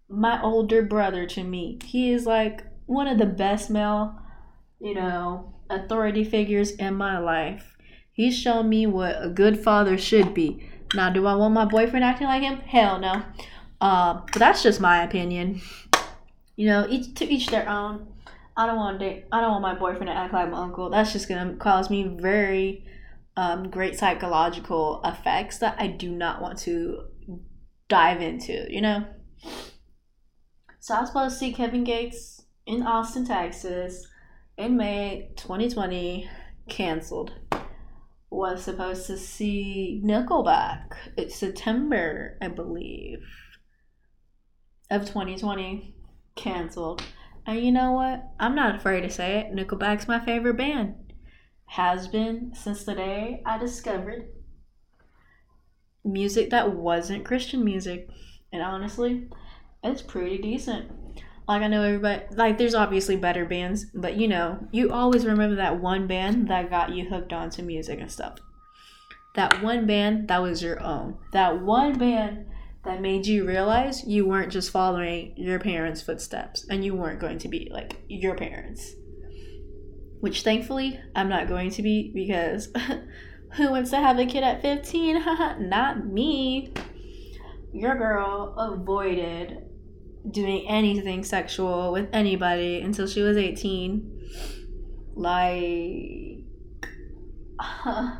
my 0.07 0.41
older 0.41 0.83
brother 0.83 1.25
to 1.25 1.43
me. 1.43 1.79
He 1.83 2.11
is 2.11 2.25
like 2.25 2.63
one 2.85 3.07
of 3.07 3.17
the 3.17 3.25
best 3.25 3.69
male, 3.69 4.15
you 4.79 4.93
know, 4.93 5.55
authority 5.69 6.23
figures 6.23 6.71
in 6.71 6.93
my 6.93 7.17
life. 7.17 7.75
He's 8.13 8.37
shown 8.37 8.69
me 8.69 8.85
what 8.85 9.17
a 9.19 9.29
good 9.29 9.59
father 9.59 9.97
should 9.97 10.33
be. 10.33 10.69
Now, 10.93 11.09
do 11.09 11.25
I 11.25 11.35
want 11.35 11.53
my 11.53 11.65
boyfriend 11.65 12.05
acting 12.05 12.27
like 12.27 12.43
him? 12.43 12.59
Hell 12.59 12.99
no. 12.99 13.23
Uh, 13.81 14.21
but 14.31 14.39
that's 14.39 14.63
just 14.63 14.79
my 14.79 15.03
opinion. 15.03 15.61
You 16.55 16.67
know, 16.67 16.87
each 16.89 17.13
to 17.15 17.25
each 17.25 17.47
their 17.47 17.67
own. 17.67 18.07
I 18.57 18.65
don't 18.65 18.77
want 18.77 18.99
to. 19.01 19.23
I 19.31 19.41
don't 19.41 19.51
want 19.51 19.61
my 19.61 19.75
boyfriend 19.75 20.07
to 20.07 20.13
act 20.13 20.33
like 20.33 20.49
my 20.49 20.57
uncle. 20.57 20.89
That's 20.89 21.11
just 21.11 21.27
gonna 21.27 21.55
cause 21.55 21.89
me 21.89 22.15
very 22.19 22.85
um, 23.35 23.69
great 23.69 23.97
psychological 23.97 25.01
effects 25.03 25.57
that 25.57 25.75
I 25.77 25.87
do 25.87 26.11
not 26.11 26.41
want 26.41 26.59
to 26.59 27.07
dive 27.89 28.21
into. 28.21 28.65
You 28.69 28.81
know. 28.81 29.05
So 30.79 30.93
I 30.93 31.01
was 31.01 31.09
supposed 31.09 31.35
to 31.35 31.39
see 31.39 31.53
Kevin 31.53 31.83
Gates 31.83 32.43
in 32.65 32.83
Austin, 32.83 33.25
Texas, 33.25 34.07
in 34.57 34.77
May 34.77 35.31
2020. 35.37 36.29
Canceled. 36.67 37.31
Was 38.31 38.63
supposed 38.63 39.05
to 39.07 39.17
see 39.17 40.01
Nickelback. 40.03 40.93
It's 41.15 41.35
September, 41.35 42.37
I 42.41 42.47
believe, 42.47 43.19
of 44.89 45.05
2020. 45.05 45.94
Canceled 46.35 47.03
and 47.45 47.59
you 47.59 47.71
know 47.71 47.91
what? 47.91 48.31
I'm 48.39 48.55
not 48.55 48.75
afraid 48.75 49.01
to 49.01 49.09
say 49.09 49.39
it. 49.39 49.53
Nickelback's 49.53 50.07
my 50.07 50.19
favorite 50.19 50.57
band. 50.57 50.95
Has 51.67 52.07
been 52.07 52.53
since 52.55 52.83
the 52.83 52.95
day 52.95 53.41
I 53.45 53.57
discovered 53.57 54.29
music 56.03 56.49
that 56.49 56.75
wasn't 56.75 57.25
Christian 57.25 57.63
music. 57.63 58.09
And 58.51 58.61
honestly, 58.61 59.27
it's 59.83 60.01
pretty 60.01 60.37
decent. 60.37 60.91
Like 61.47 61.61
I 61.61 61.67
know 61.67 61.83
everybody 61.83 62.23
like 62.31 62.57
there's 62.57 62.73
obviously 62.73 63.15
better 63.15 63.45
bands, 63.45 63.85
but 63.93 64.15
you 64.15 64.27
know, 64.27 64.67
you 64.71 64.91
always 64.91 65.25
remember 65.25 65.55
that 65.57 65.79
one 65.79 66.07
band 66.07 66.47
that 66.47 66.71
got 66.71 66.95
you 66.95 67.07
hooked 67.07 67.33
onto 67.33 67.61
music 67.61 67.99
and 67.99 68.11
stuff. 68.11 68.39
That 69.35 69.61
one 69.61 69.85
band 69.85 70.27
that 70.29 70.41
was 70.41 70.63
your 70.63 70.81
own. 70.81 71.17
That 71.33 71.61
one 71.61 71.99
band 71.99 72.47
that 72.85 73.01
made 73.01 73.25
you 73.25 73.45
realize 73.45 74.05
you 74.05 74.25
weren't 74.25 74.51
just 74.51 74.71
following 74.71 75.33
your 75.35 75.59
parents' 75.59 76.01
footsteps 76.01 76.65
and 76.69 76.85
you 76.85 76.95
weren't 76.95 77.19
going 77.19 77.39
to 77.39 77.47
be 77.47 77.67
like 77.71 77.97
your 78.07 78.35
parents. 78.35 78.93
Which 80.19 80.43
thankfully 80.43 80.99
I'm 81.15 81.29
not 81.29 81.47
going 81.47 81.71
to 81.71 81.81
be 81.81 82.11
because 82.13 82.71
who 83.53 83.71
wants 83.71 83.89
to 83.91 83.97
have 83.97 84.19
a 84.19 84.25
kid 84.25 84.43
at 84.43 84.61
15? 84.61 85.23
not 85.69 86.05
me. 86.05 86.73
Your 87.73 87.95
girl 87.97 88.55
avoided 88.57 89.63
doing 90.29 90.67
anything 90.67 91.23
sexual 91.23 91.91
with 91.91 92.09
anybody 92.13 92.81
until 92.81 93.07
she 93.07 93.21
was 93.21 93.37
18. 93.37 94.29
Like. 95.15 96.43
Uh, 97.87 98.17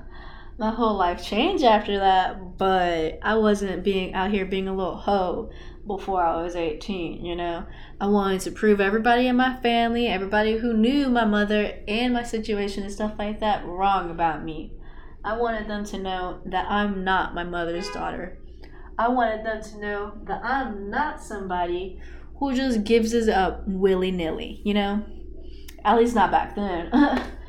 my 0.58 0.72
whole 0.72 0.96
life 0.96 1.24
changed 1.24 1.64
after 1.64 2.00
that, 2.00 2.58
but 2.58 3.20
I 3.22 3.36
wasn't 3.36 3.84
being 3.84 4.14
out 4.14 4.32
here 4.32 4.46
being 4.46 4.68
a 4.68 4.76
little 4.76 4.96
hoe 4.96 5.50
before 5.86 6.24
I 6.24 6.42
was 6.42 6.56
18, 6.56 7.26
you 7.26 7.36
know. 7.36 7.66
I 8.00 8.08
wanted 8.08 8.42
to 8.42 8.52
prove 8.52 8.80
everybody 8.80 9.28
in 9.28 9.36
my 9.36 9.58
family, 9.58 10.08
everybody 10.08 10.58
who 10.58 10.74
knew 10.74 11.10
my 11.10 11.26
mother 11.26 11.80
and 11.88 12.14
my 12.14 12.24
situation 12.24 12.84
and 12.84 12.92
stuff 12.92 13.14
like 13.20 13.42
that 13.42 13.66
wrong 13.66 14.10
about 14.10 14.44
me. 14.44 14.72
I 15.24 15.38
wanted 15.38 15.68
them 15.68 15.84
to 15.86 15.98
know 15.98 16.42
that 16.46 16.70
I'm 16.70 17.04
not 17.04 17.36
my 17.36 17.44
mother's 17.44 17.90
daughter. 17.90 18.38
I 18.98 19.10
wanted 19.10 19.46
them 19.46 19.62
to 19.62 19.80
know 19.80 20.14
that 20.24 20.42
I'm 20.44 20.90
not 20.90 21.22
somebody 21.22 22.00
who 22.40 22.54
just 22.54 22.84
gives 22.84 23.14
us 23.14 23.28
up 23.28 23.68
willy 23.68 24.12
nilly, 24.12 24.62
you 24.64 24.74
know? 24.74 25.04
At 25.84 25.98
least 25.98 26.16
not 26.16 26.32
back 26.32 26.56
then. 26.56 26.90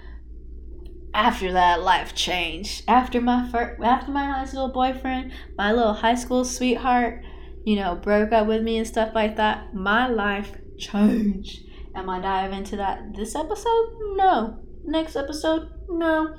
after 1.16 1.50
that 1.52 1.82
life 1.82 2.14
changed. 2.14 2.85
After 2.87 3.23
my 3.23 3.49
first 3.50 3.82
after 3.82 4.12
my 4.12 4.26
high 4.26 4.44
school 4.44 4.68
boyfriend 4.68 5.32
my 5.56 5.73
little 5.73 5.94
high 5.94 6.14
school 6.14 6.44
sweetheart 6.44 7.25
you 7.64 7.75
know 7.76 7.94
broke 7.96 8.32
up 8.32 8.46
with 8.46 8.62
me 8.62 8.76
and 8.76 8.87
stuff 8.87 9.14
like 9.14 9.37
that 9.37 9.75
my 9.75 10.06
life 10.06 10.52
changed. 10.78 11.64
Am 11.94 12.11
i 12.11 12.20
dive 12.20 12.52
into 12.52 12.76
that 12.76 13.16
this 13.16 13.35
episode? 13.35 13.88
No. 14.16 14.61
Next 14.85 15.16
episode? 15.16 15.70
No. 15.88 16.37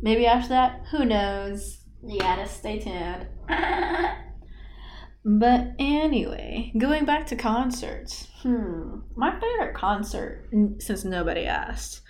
Maybe 0.00 0.26
after 0.26 0.50
that? 0.50 0.84
Who 0.92 1.04
knows? 1.04 1.80
You 2.06 2.20
gotta 2.20 2.48
stay 2.48 2.78
tuned. 2.78 3.26
But 5.24 5.72
anyway 5.78 6.72
going 6.78 7.04
back 7.04 7.26
to 7.26 7.36
concerts. 7.36 8.28
Hmm. 8.42 9.00
My 9.14 9.38
favorite 9.38 9.74
concert 9.74 10.48
since 10.78 11.04
nobody 11.04 11.44
asked 11.44 12.00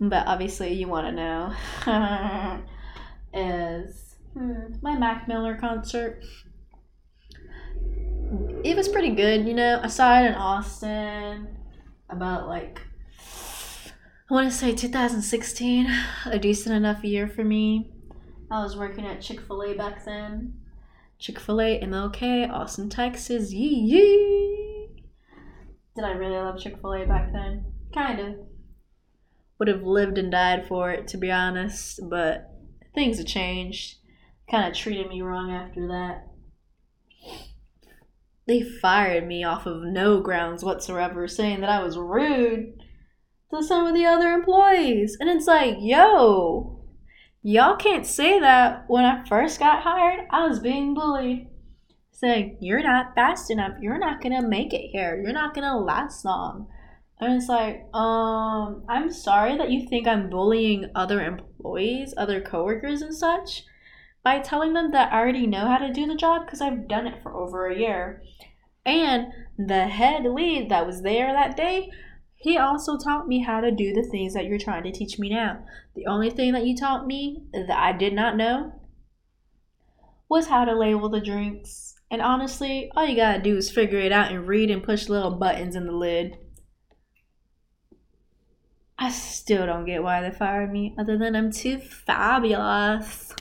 but 0.00 0.26
obviously 0.26 0.72
you 0.72 0.88
want 0.88 1.06
to 1.06 1.12
know, 1.12 2.62
is 3.34 4.16
hmm, 4.32 4.74
my 4.82 4.96
Mac 4.96 5.28
Miller 5.28 5.56
concert. 5.56 6.22
It 8.62 8.76
was 8.76 8.88
pretty 8.88 9.14
good, 9.14 9.46
you 9.46 9.54
know. 9.54 9.80
I 9.82 9.88
saw 9.88 10.20
it 10.20 10.26
in 10.26 10.34
Austin 10.34 11.56
about 12.10 12.48
like 12.48 12.80
I 14.30 14.34
want 14.34 14.50
to 14.50 14.54
say 14.54 14.74
2016, 14.74 15.86
a 16.26 16.38
decent 16.38 16.74
enough 16.74 17.02
year 17.02 17.28
for 17.28 17.42
me. 17.42 17.90
I 18.50 18.62
was 18.62 18.76
working 18.76 19.06
at 19.06 19.22
Chick 19.22 19.40
Fil 19.40 19.62
A 19.62 19.74
back 19.74 20.04
then. 20.04 20.52
Chick 21.18 21.38
Fil 21.38 21.60
A, 21.62 21.80
MLK, 21.80 22.50
Austin, 22.50 22.90
Texas. 22.90 23.52
Yee 23.52 23.74
yee. 23.74 25.04
Did 25.96 26.04
I 26.04 26.12
really 26.12 26.36
love 26.36 26.60
Chick 26.60 26.78
Fil 26.80 26.92
A 26.92 27.06
back 27.06 27.32
then? 27.32 27.64
Kind 27.94 28.20
of 28.20 28.34
would 29.58 29.68
have 29.68 29.82
lived 29.82 30.18
and 30.18 30.30
died 30.30 30.66
for 30.66 30.90
it, 30.90 31.08
to 31.08 31.16
be 31.16 31.30
honest. 31.30 32.00
But 32.08 32.50
things 32.94 33.18
have 33.18 33.26
changed. 33.26 33.96
Kind 34.50 34.68
of 34.68 34.76
treated 34.76 35.08
me 35.08 35.20
wrong 35.20 35.50
after 35.50 35.86
that. 35.88 36.26
They 38.46 38.62
fired 38.62 39.26
me 39.26 39.44
off 39.44 39.66
of 39.66 39.82
no 39.82 40.20
grounds 40.20 40.64
whatsoever, 40.64 41.28
saying 41.28 41.60
that 41.60 41.68
I 41.68 41.82
was 41.82 41.98
rude 41.98 42.82
to 43.50 43.62
some 43.62 43.86
of 43.86 43.94
the 43.94 44.06
other 44.06 44.30
employees. 44.30 45.18
And 45.20 45.28
it's 45.28 45.46
like, 45.46 45.76
yo, 45.80 46.82
y'all 47.42 47.76
can't 47.76 48.06
say 48.06 48.40
that. 48.40 48.84
When 48.88 49.04
I 49.04 49.26
first 49.28 49.58
got 49.58 49.82
hired, 49.82 50.26
I 50.30 50.46
was 50.46 50.60
being 50.60 50.94
bullied. 50.94 51.48
Saying, 52.10 52.56
you're 52.60 52.82
not 52.82 53.14
fast 53.14 53.50
enough. 53.50 53.74
You're 53.80 53.98
not 53.98 54.20
going 54.20 54.34
to 54.40 54.48
make 54.48 54.72
it 54.72 54.88
here. 54.90 55.20
You're 55.22 55.32
not 55.32 55.54
going 55.54 55.68
to 55.68 55.76
last 55.76 56.24
long. 56.24 56.68
And 57.20 57.34
it's 57.34 57.48
like, 57.48 57.86
um, 57.94 58.84
I'm 58.88 59.10
sorry 59.10 59.56
that 59.58 59.70
you 59.70 59.88
think 59.88 60.06
I'm 60.06 60.30
bullying 60.30 60.90
other 60.94 61.20
employees, 61.20 62.14
other 62.16 62.40
coworkers, 62.40 63.02
and 63.02 63.14
such 63.14 63.64
by 64.22 64.38
telling 64.40 64.72
them 64.72 64.92
that 64.92 65.12
I 65.12 65.18
already 65.18 65.46
know 65.46 65.66
how 65.66 65.78
to 65.78 65.92
do 65.92 66.06
the 66.06 66.14
job 66.14 66.44
because 66.44 66.60
I've 66.60 66.86
done 66.88 67.06
it 67.06 67.22
for 67.22 67.34
over 67.34 67.66
a 67.66 67.78
year. 67.78 68.22
And 68.84 69.32
the 69.58 69.86
head 69.86 70.24
lead 70.24 70.70
that 70.70 70.86
was 70.86 71.02
there 71.02 71.32
that 71.32 71.56
day, 71.56 71.90
he 72.36 72.56
also 72.56 72.96
taught 72.96 73.26
me 73.26 73.42
how 73.42 73.60
to 73.60 73.70
do 73.70 73.92
the 73.92 74.02
things 74.08 74.34
that 74.34 74.44
you're 74.44 74.58
trying 74.58 74.84
to 74.84 74.92
teach 74.92 75.18
me 75.18 75.28
now. 75.28 75.64
The 75.96 76.06
only 76.06 76.30
thing 76.30 76.52
that 76.52 76.66
you 76.66 76.76
taught 76.76 77.06
me 77.06 77.42
that 77.52 77.70
I 77.70 77.92
did 77.92 78.12
not 78.12 78.36
know 78.36 78.72
was 80.28 80.46
how 80.46 80.64
to 80.64 80.78
label 80.78 81.08
the 81.08 81.20
drinks. 81.20 81.96
And 82.10 82.22
honestly, 82.22 82.90
all 82.94 83.06
you 83.06 83.16
gotta 83.16 83.42
do 83.42 83.56
is 83.56 83.70
figure 83.70 83.98
it 83.98 84.12
out 84.12 84.30
and 84.30 84.46
read 84.46 84.70
and 84.70 84.82
push 84.82 85.08
little 85.08 85.32
buttons 85.32 85.74
in 85.74 85.86
the 85.86 85.92
lid. 85.92 86.38
I 88.98 89.10
still 89.10 89.66
don't 89.66 89.84
get 89.84 90.02
why 90.02 90.20
they 90.20 90.30
fired 90.30 90.72
me, 90.72 90.94
other 90.98 91.16
than 91.16 91.36
I'm 91.36 91.52
too 91.52 91.78
fabulous. 91.78 93.32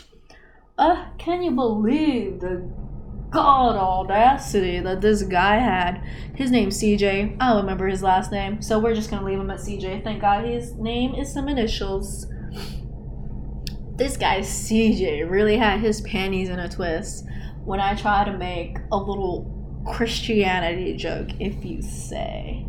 Uh, 0.77 1.05
can 1.17 1.41
you 1.41 1.51
believe 1.51 2.39
the 2.39 2.69
god 3.29 3.75
audacity 3.75 4.79
that 4.79 5.01
this 5.01 5.23
guy 5.23 5.57
had. 5.57 6.01
His 6.35 6.51
name's 6.51 6.81
CJ. 6.81 7.37
I 7.39 7.49
don't 7.49 7.61
remember 7.61 7.87
his 7.87 8.03
last 8.03 8.31
name, 8.31 8.61
so 8.61 8.79
we're 8.79 8.95
just 8.95 9.09
gonna 9.09 9.25
leave 9.25 9.39
him 9.39 9.49
at 9.49 9.59
CJ. 9.59 10.03
Thank 10.03 10.21
God 10.21 10.45
his 10.45 10.73
name 10.73 11.15
is 11.15 11.33
some 11.33 11.49
initials. 11.49 12.27
This 13.95 14.15
guy 14.15 14.39
CJ 14.39 15.29
really 15.29 15.57
had 15.57 15.79
his 15.79 16.01
panties 16.01 16.49
in 16.49 16.59
a 16.59 16.69
twist 16.69 17.25
when 17.65 17.79
I 17.79 17.95
tried 17.95 18.25
to 18.25 18.37
make 18.37 18.77
a 18.91 18.97
little 18.97 19.53
Christianity 19.87 20.95
joke, 20.95 21.29
if 21.39 21.65
you 21.65 21.81
say. 21.81 22.66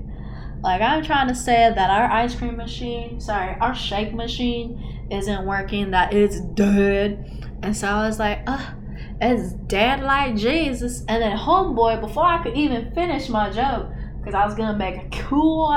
Like 0.63 0.81
I'm 0.81 1.05
trying 1.05 1.29
to 1.29 1.35
say 1.35 1.73
that 1.75 1.91
our 1.91 2.11
ice 2.11 2.35
cream 2.35 2.57
machine, 2.57 3.21
sorry, 3.21 3.57
our 3.61 3.75
shake 3.75 4.13
machine 4.13 5.07
isn't 5.11 5.47
working, 5.47 5.93
that 5.93 6.13
it's 6.13 6.41
dead. 6.41 7.49
And 7.63 7.77
so 7.77 7.89
I 7.89 8.07
was 8.07 8.19
like, 8.19 8.41
ugh, 8.47 8.75
it's 9.21 9.53
dead 9.53 10.03
like 10.03 10.37
Jesus. 10.37 11.05
And 11.09 11.23
then 11.23 11.37
homeboy, 11.37 12.01
before 12.01 12.25
I 12.25 12.43
could 12.43 12.57
even 12.57 12.93
finish 12.93 13.29
my 13.29 13.51
joke, 13.51 13.89
because 14.19 14.35
I 14.35 14.45
was 14.45 14.55
gonna 14.55 14.77
make 14.77 14.97
a 14.97 15.09
cool 15.29 15.71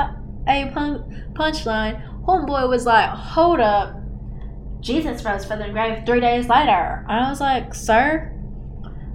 a 0.48 0.70
pun- 0.72 1.32
punchline, 1.34 2.24
homeboy 2.24 2.68
was 2.68 2.84
like, 2.84 3.08
hold 3.08 3.60
up, 3.60 3.96
Jesus 4.80 5.24
rose 5.24 5.44
from 5.44 5.60
the 5.60 5.68
grave 5.68 6.04
three 6.04 6.20
days 6.20 6.48
later. 6.48 7.04
And 7.08 7.24
I 7.24 7.30
was 7.30 7.40
like, 7.40 7.74
sir, 7.74 8.32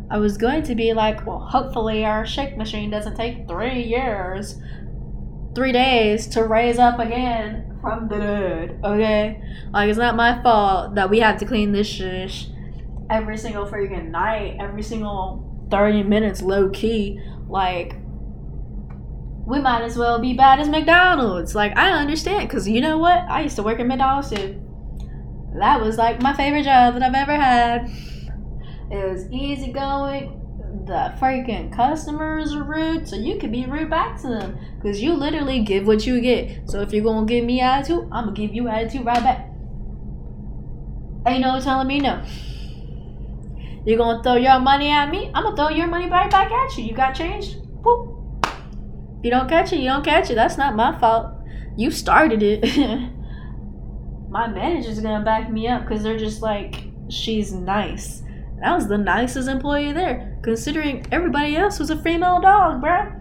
I 0.10 0.18
was 0.18 0.38
going 0.38 0.64
to 0.64 0.76
be 0.76 0.94
like, 0.94 1.26
well, 1.28 1.40
hopefully 1.40 2.06
our 2.06 2.26
shake 2.26 2.56
machine 2.58 2.90
doesn't 2.90 3.18
take 3.18 3.48
three 3.48 3.84
years 3.84 4.62
three 5.58 5.72
days 5.72 6.28
to 6.28 6.44
raise 6.44 6.78
up 6.78 7.00
again 7.00 7.80
from 7.82 8.08
the 8.08 8.18
dead. 8.20 8.80
Okay, 8.84 9.42
like 9.74 9.90
it's 9.90 9.98
not 9.98 10.16
my 10.16 10.40
fault 10.44 10.94
that 10.94 11.10
we 11.10 11.20
have 11.20 11.40
to 11.40 11.46
clean 11.46 11.72
this 11.72 11.88
shish 11.88 12.48
every 13.10 13.40
single 13.40 13.66
freaking 13.66 14.12
night, 14.12 14.58
every 14.60 14.84
single 14.84 15.68
thirty 15.72 16.04
minutes, 16.04 16.44
low 16.44 16.70
key. 16.70 17.20
Like 17.50 17.96
we 19.48 19.60
might 19.60 19.82
as 19.82 19.98
well 19.98 20.20
be 20.20 20.36
bad 20.36 20.60
as 20.60 20.70
McDonald's. 20.70 21.56
Like 21.56 21.76
I 21.76 21.90
understand, 21.90 22.48
cause 22.52 22.68
you 22.68 22.80
know 22.80 23.00
what? 23.00 23.18
I 23.28 23.42
used 23.42 23.56
to 23.56 23.64
work 23.64 23.80
at 23.80 23.88
McDonald's 23.88 24.30
too. 24.30 24.62
That 25.60 25.82
was 25.82 25.98
like 25.98 26.22
my 26.22 26.34
favorite 26.34 26.66
job 26.66 26.94
that 26.94 27.02
I've 27.02 27.16
ever 27.16 27.36
had. 27.36 27.90
It 28.92 29.12
was 29.12 29.28
easy 29.32 29.72
going 29.72 30.40
the 30.86 31.14
freaking 31.20 31.74
customers 31.76 32.54
are 32.54 32.64
rude, 32.64 33.08
so 33.08 33.16
you 33.16 33.38
can 33.38 33.52
be 33.52 33.66
rude 33.66 33.90
back 33.90 34.22
to 34.22 34.28
them. 34.28 34.58
Because 34.76 35.02
you 35.02 35.14
literally 35.14 35.60
give 35.62 35.88
what 35.88 36.06
you 36.06 36.22
get. 36.22 36.70
So 36.70 36.82
if 36.82 36.94
you're 36.94 37.04
going 37.04 37.26
to 37.26 37.34
give 37.34 37.46
me 37.46 37.62
attitude, 37.62 38.08
I'm 38.12 38.26
going 38.26 38.36
to 38.36 38.42
give 38.42 38.54
you 38.54 38.68
attitude 38.68 39.06
right 39.06 39.22
back. 39.22 39.50
Ain't 41.26 41.42
no 41.42 41.60
telling 41.60 41.88
me 41.88 42.00
no. 42.00 42.24
You're 43.86 43.98
going 43.98 44.18
to 44.18 44.24
throw 44.24 44.36
your 44.36 44.60
money 44.60 44.90
at 44.90 45.10
me, 45.10 45.32
I'm 45.34 45.44
going 45.44 45.56
to 45.56 45.62
throw 45.62 45.70
your 45.70 45.88
money 45.88 46.10
right 46.10 46.30
back 46.30 46.52
at 46.52 46.78
you. 46.78 46.84
You 46.84 46.94
got 46.94 47.14
changed? 47.14 47.58
Boop. 47.82 48.16
You 49.24 49.32
don't 49.32 49.50
catch 49.50 49.74
it, 49.74 49.80
you 49.80 49.88
don't 49.88 50.04
catch 50.04 50.30
it. 50.30 50.36
That's 50.36 50.58
not 50.58 50.76
my 50.76 50.98
fault. 51.00 51.34
You 51.76 51.92
started 51.92 52.44
it. 52.44 52.64
my 54.30 54.48
manager's 54.48 55.00
going 55.00 55.20
to 55.20 55.26
back 55.26 55.52
me 55.52 55.68
up 55.68 55.84
because 55.84 56.04
they're 56.04 56.18
just 56.18 56.42
like, 56.42 56.84
she's 57.10 57.54
nice. 57.54 58.24
I 58.64 58.74
was 58.76 58.88
the 58.88 58.98
nicest 58.98 59.48
employee 59.48 59.94
there, 59.94 60.40
considering 60.42 61.06
everybody 61.12 61.56
else 61.56 61.80
was 61.80 61.90
a 61.90 62.02
female 62.02 62.42
dog, 62.42 62.82
bruh. 62.82 63.14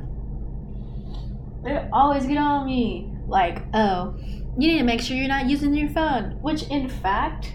They 1.62 1.88
always 1.93 2.26
get 2.26 2.38
on 2.38 2.66
me, 2.66 3.12
like, 3.26 3.62
oh, 3.75 4.14
you 4.59 4.69
need 4.69 4.78
to 4.78 4.85
make 4.85 5.00
sure 5.02 5.16
you're 5.16 5.28
not 5.28 5.47
using 5.50 5.75
your 5.75 5.90
phone. 5.90 6.38
Which, 6.40 6.62
in 6.64 6.88
fact, 6.88 7.52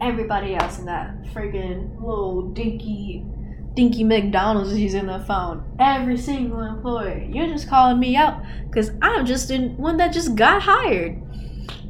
everybody 0.00 0.54
else 0.54 0.78
in 0.78 0.86
that 0.86 1.22
freaking 1.26 1.94
little 2.00 2.48
dinky, 2.48 3.24
dinky 3.74 4.02
McDonald's 4.02 4.72
is 4.72 4.80
using 4.80 5.06
their 5.06 5.20
phone. 5.20 5.64
Every 5.78 6.16
single 6.16 6.62
employee. 6.62 7.30
You're 7.32 7.46
just 7.46 7.68
calling 7.68 8.00
me 8.00 8.16
out 8.16 8.42
because 8.68 8.90
I'm 9.00 9.26
just 9.26 9.50
in 9.50 9.76
one 9.76 9.96
that 9.98 10.12
just 10.12 10.34
got 10.34 10.62
hired. 10.62 11.22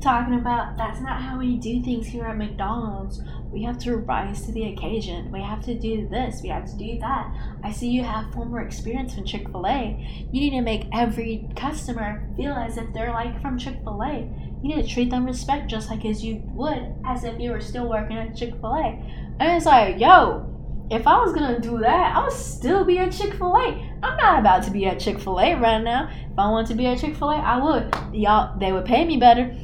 Talking 0.03 0.35
about 0.35 0.77
that's 0.77 1.01
not 1.01 1.23
how 1.23 1.39
we 1.39 1.57
do 1.57 1.83
things 1.83 2.07
here 2.07 2.27
at 2.27 2.37
McDonald's 2.37 3.23
we 3.51 3.63
have 3.63 3.79
to 3.81 3.97
rise 3.97 4.45
to 4.47 4.53
the 4.53 4.65
occasion. 4.69 5.31
We 5.31 5.41
have 5.41 5.65
to 5.65 5.75
do 5.79 6.09
this. 6.09 6.43
We 6.43 6.49
have 6.49 6.67
to 6.71 6.77
do 6.77 6.99
that. 6.99 7.33
I 7.63 7.73
see 7.73 7.89
you 7.89 8.03
have 8.03 8.33
former 8.33 8.61
experience 8.61 9.15
from 9.15 9.25
Chick 9.25 9.49
fil 9.49 9.67
A. 9.67 10.29
You 10.33 10.41
need 10.41 10.51
to 10.51 10.61
make 10.61 10.87
every 10.93 11.49
customer 11.57 12.29
feel 12.37 12.53
as 12.53 12.77
if 12.77 12.93
they're 12.93 13.13
like 13.13 13.41
from 13.41 13.59
Chick 13.59 13.79
fil 13.85 14.03
A. 14.03 14.29
You 14.63 14.75
need 14.75 14.83
to 14.83 14.89
treat 14.89 15.11
them 15.11 15.25
respect 15.25 15.71
just 15.71 15.91
like 15.91 16.05
as 16.05 16.25
you 16.25 16.43
would 16.55 16.95
as 17.05 17.25
if 17.25 17.39
you 17.39 17.51
were 17.51 17.61
still 17.61 17.89
working 17.89 18.17
at 18.17 18.37
Chick 18.37 18.55
fil 18.61 18.75
A. 18.75 19.03
And 19.39 19.57
it's 19.57 19.67
like, 19.67 19.99
yo, 20.01 20.53
if 20.91 21.07
I 21.07 21.19
was 21.19 21.33
gonna 21.33 21.61
do 21.61 21.79
that, 21.79 22.17
I 22.17 22.23
would 22.23 22.33
still 22.33 22.85
be 22.85 22.99
at 22.99 23.13
Chick 23.13 23.35
fil 23.35 23.57
A. 23.57 23.93
I'm 24.03 24.17
not 24.17 24.41
about 24.41 24.65
to 24.65 24.71
be 24.71 24.87
at 24.87 25.01
Chick 25.01 25.19
fil 25.19 25.41
A 25.41 25.55
right 25.55 25.83
now. 25.83 26.09
If 26.09 26.39
I 26.39 26.51
wanted 26.51 26.69
to 26.69 26.75
be 26.75 26.87
at 26.87 26.99
Chick 26.99 27.17
fil 27.17 27.31
A, 27.31 27.37
I 27.37 27.57
would. 27.63 27.95
Y'all, 28.15 28.59
they 28.59 28.73
would 28.73 28.85
pay 28.85 29.05
me 29.05 29.17
better. 29.17 29.57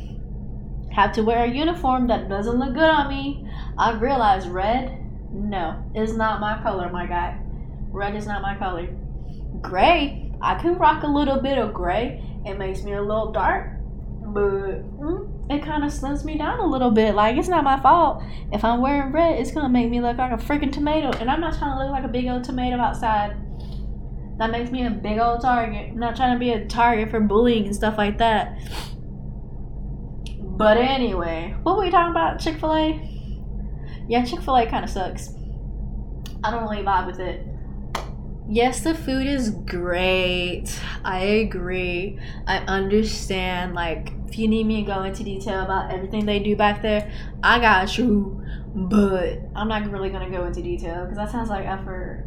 Have 0.94 1.12
to 1.12 1.22
wear 1.22 1.44
a 1.44 1.48
uniform 1.48 2.07
that 2.09 2.28
doesn't 2.28 2.59
look 2.59 2.74
good 2.74 2.90
on 2.90 3.09
me 3.09 3.46
I've 3.78 4.02
realized 4.02 4.48
red, 4.48 4.98
no, 5.33 5.83
is 5.94 6.16
not 6.16 6.40
my 6.40 6.62
color, 6.62 6.90
my 6.90 7.07
guy. 7.07 7.38
Red 7.90 8.14
is 8.14 8.26
not 8.26 8.42
my 8.42 8.57
color. 8.57 8.88
Gray, 9.61 10.31
I 10.40 10.57
can 10.57 10.76
rock 10.76 11.02
a 11.05 11.07
little 11.07 11.40
bit 11.40 11.59
of 11.59 11.72
gray. 11.72 12.22
It 12.44 12.59
makes 12.59 12.83
me 12.83 12.92
a 12.92 13.02
little 13.02 13.33
dark, 13.33 13.78
but 14.26 14.83
mm, 15.00 15.50
it 15.50 15.62
kind 15.62 15.85
of 15.85 15.90
slims 15.90 16.24
me 16.24 16.37
down 16.37 16.61
a 16.61 16.66
little 16.66 16.90
bit. 16.90 17.14
Like, 17.14 17.37
it's 17.37 17.48
not 17.48 17.64
my 17.64 17.81
fault. 17.81 18.22
If 18.52 18.64
I'm 18.64 18.81
wearing 18.81 19.12
red, 19.12 19.38
it's 19.38 19.52
going 19.52 19.64
to 19.64 19.70
make 19.70 19.90
me 19.90 20.00
look 20.00 20.18
like 20.18 20.33
a 20.33 20.37
freaking 20.37 20.72
tomato. 20.72 21.16
And 21.18 21.31
I'm 21.31 21.40
not 21.40 21.57
trying 21.59 21.76
to 21.76 21.83
look 21.83 21.92
like 21.92 22.05
a 22.05 22.09
big 22.09 22.26
old 22.26 22.44
tomato 22.44 22.76
outside. 22.76 23.37
That 24.38 24.50
makes 24.50 24.70
me 24.70 24.87
a 24.87 24.90
big 24.90 25.18
old 25.18 25.40
target. 25.42 25.90
I'm 25.90 25.98
not 25.98 26.16
trying 26.16 26.35
to 26.35 26.38
be 26.38 26.50
a 26.50 26.66
target 26.66 27.11
for 27.11 27.20
bullying 27.20 27.66
and 27.66 27.74
stuff 27.74 27.96
like 27.96 28.18
that. 28.18 28.59
But 30.57 30.77
anyway, 30.77 31.57
what 31.62 31.77
were 31.77 31.85
we 31.85 31.91
talking 31.91 32.11
about? 32.11 32.38
Chick 32.38 32.61
fil 32.61 32.75
A? 32.75 33.09
Yeah, 34.07 34.25
Chick 34.25 34.43
fil 34.43 34.57
A 34.57 34.67
kind 34.67 34.85
of 34.85 34.91
sucks. 34.91 35.35
I 36.45 36.51
don't 36.51 36.62
really 36.62 36.83
vibe 36.83 37.07
with 37.07 37.21
it. 37.21 37.47
Yes, 38.49 38.81
the 38.81 38.95
food 38.95 39.27
is 39.27 39.51
great. 39.51 40.79
I 41.05 41.21
agree. 41.21 42.19
I 42.47 42.59
understand. 42.59 43.75
Like, 43.75 44.12
if 44.29 44.38
you 44.38 44.47
need 44.47 44.67
me 44.67 44.83
to 44.83 44.87
go 44.87 45.05
into 45.05 45.25
detail 45.25 45.62
about 45.62 45.91
everything 45.91 46.27
they 46.27 46.38
do 46.38 46.55
back 46.55 46.83
there, 46.83 47.11
I 47.43 47.59
got 47.59 47.97
you. 47.97 48.45
But 48.75 49.38
I'm 49.57 49.69
not 49.69 49.91
really 49.91 50.11
gonna 50.11 50.31
go 50.31 50.45
into 50.45 50.61
detail 50.62 51.05
because 51.05 51.17
that 51.17 51.31
sounds 51.31 51.49
like 51.49 51.67
effort. 51.67 52.27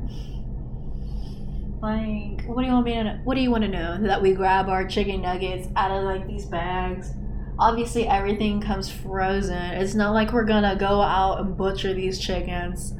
Like, 1.81 2.43
what 2.47 2.61
do 2.61 2.67
you 2.67 2.73
want 2.73 2.85
me 2.85 2.93
to 2.93 3.03
know? 3.03 3.19
What 3.23 3.35
do 3.35 3.41
you 3.41 3.51
want 3.51 3.63
to 3.63 3.69
know? 3.69 3.99
That 4.01 4.21
we 4.21 4.33
grab 4.33 4.67
our 4.67 4.87
chicken 4.87 5.21
nuggets 5.21 5.67
out 5.75 5.91
of 5.91 6.03
like 6.05 6.25
these 6.25 6.45
bags 6.45 7.13
obviously 7.57 8.07
everything 8.07 8.61
comes 8.61 8.91
frozen. 8.91 9.57
It's 9.57 9.93
not 9.93 10.13
like 10.13 10.33
we're 10.33 10.45
gonna 10.45 10.75
go 10.75 11.01
out 11.01 11.39
and 11.39 11.55
butcher 11.55 11.93
these 11.93 12.19
chickens. 12.19 12.93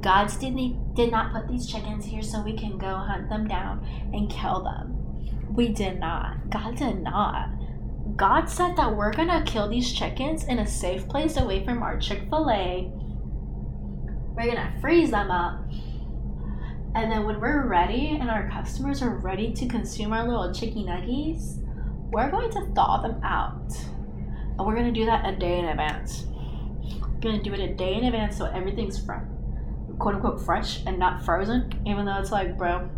God 0.00 0.30
didn't 0.38 0.94
did 0.94 1.10
not 1.10 1.32
put 1.32 1.48
these 1.48 1.66
chickens 1.66 2.04
here 2.04 2.22
so 2.22 2.42
we 2.42 2.56
can 2.56 2.78
go 2.78 2.96
hunt 2.96 3.28
them 3.28 3.48
down 3.48 3.86
and 4.12 4.30
kill 4.30 4.62
them. 4.62 5.54
We 5.54 5.68
did 5.68 5.98
not. 5.98 6.50
God 6.50 6.76
did 6.76 7.02
not. 7.02 7.48
God 8.16 8.48
said 8.48 8.76
that 8.76 8.94
we're 8.94 9.12
gonna 9.12 9.42
kill 9.44 9.68
these 9.68 9.92
chickens 9.92 10.44
in 10.44 10.58
a 10.58 10.66
safe 10.66 11.08
place 11.08 11.36
away 11.36 11.64
from 11.64 11.82
our 11.82 11.98
Chick 11.98 12.28
fil 12.28 12.50
A. 12.50 12.90
We're 14.34 14.46
gonna 14.46 14.74
freeze 14.80 15.10
them 15.10 15.30
up. 15.30 15.60
And 16.94 17.10
then 17.10 17.24
when 17.24 17.40
we're 17.40 17.66
ready 17.66 18.16
and 18.18 18.30
our 18.30 18.48
customers 18.48 19.02
are 19.02 19.16
ready 19.16 19.52
to 19.52 19.66
consume 19.66 20.12
our 20.12 20.26
little 20.26 20.52
chicken 20.52 20.84
nuggies, 20.84 21.65
we're 22.10 22.30
going 22.30 22.50
to 22.52 22.66
thaw 22.74 23.02
them 23.02 23.20
out. 23.22 23.72
And 24.58 24.66
we're 24.66 24.74
going 24.74 24.92
to 24.92 25.00
do 25.00 25.06
that 25.06 25.26
a 25.26 25.36
day 25.36 25.58
in 25.58 25.66
advance. 25.66 26.26
We're 27.00 27.20
going 27.20 27.38
to 27.38 27.42
do 27.42 27.52
it 27.52 27.60
a 27.60 27.74
day 27.74 27.94
in 27.94 28.04
advance 28.04 28.36
so 28.36 28.46
everything's 28.46 28.98
from 28.98 29.32
quote 29.98 30.14
unquote 30.14 30.40
fresh 30.40 30.84
and 30.86 30.98
not 30.98 31.24
frozen. 31.24 31.72
Even 31.86 32.06
though 32.06 32.18
it's 32.18 32.32
like, 32.32 32.56
bro, 32.56 32.88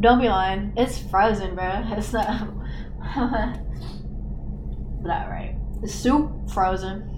don't 0.00 0.20
be 0.20 0.28
lying. 0.28 0.72
It's 0.76 0.98
frozen, 0.98 1.54
bro. 1.54 1.84
It's 1.96 2.12
not. 2.12 2.48
but 5.02 5.10
alright. 5.10 5.56
The 5.80 5.88
soup, 5.88 6.50
frozen. 6.52 7.14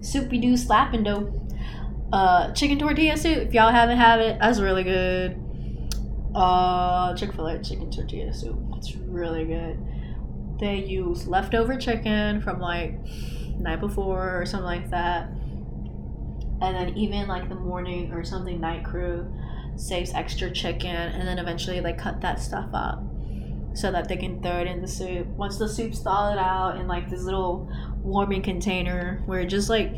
Soupy 0.00 0.38
doo 0.38 0.56
slapping 0.56 1.02
dough. 1.02 1.32
Uh, 2.12 2.52
chicken 2.52 2.78
tortilla 2.78 3.16
soup. 3.16 3.48
If 3.48 3.54
y'all 3.54 3.72
haven't 3.72 3.98
had 3.98 4.20
it, 4.20 4.38
that's 4.40 4.60
really 4.60 4.84
good. 4.84 5.42
Uh, 6.34 7.14
Chick 7.14 7.32
Fil 7.32 7.46
A 7.46 7.62
chicken 7.62 7.90
tortilla 7.90 8.32
soup. 8.32 8.58
It's 8.76 8.94
really 8.94 9.44
good 9.44 9.78
they 10.58 10.76
use 10.76 11.26
leftover 11.26 11.76
chicken 11.76 12.40
from 12.40 12.60
like 12.60 12.98
night 13.58 13.80
before 13.80 14.40
or 14.40 14.46
something 14.46 14.64
like 14.64 14.90
that 14.90 15.28
and 16.60 16.74
then 16.74 16.96
even 16.96 17.26
like 17.26 17.48
the 17.48 17.54
morning 17.54 18.12
or 18.12 18.24
something 18.24 18.60
night 18.60 18.84
crew 18.84 19.26
saves 19.76 20.12
extra 20.14 20.50
chicken 20.50 20.88
and 20.88 21.26
then 21.28 21.38
eventually 21.38 21.80
they 21.80 21.92
cut 21.92 22.20
that 22.20 22.40
stuff 22.40 22.68
up 22.72 23.02
so 23.74 23.92
that 23.92 24.08
they 24.08 24.16
can 24.16 24.40
throw 24.40 24.60
it 24.60 24.66
in 24.66 24.80
the 24.80 24.88
soup 24.88 25.26
once 25.28 25.58
the 25.58 25.68
soup's 25.68 26.00
thawed 26.00 26.38
out 26.38 26.76
in 26.80 26.86
like 26.86 27.10
this 27.10 27.22
little 27.22 27.70
warming 28.02 28.42
container 28.42 29.22
where 29.26 29.40
it 29.40 29.46
just 29.46 29.68
like 29.68 29.92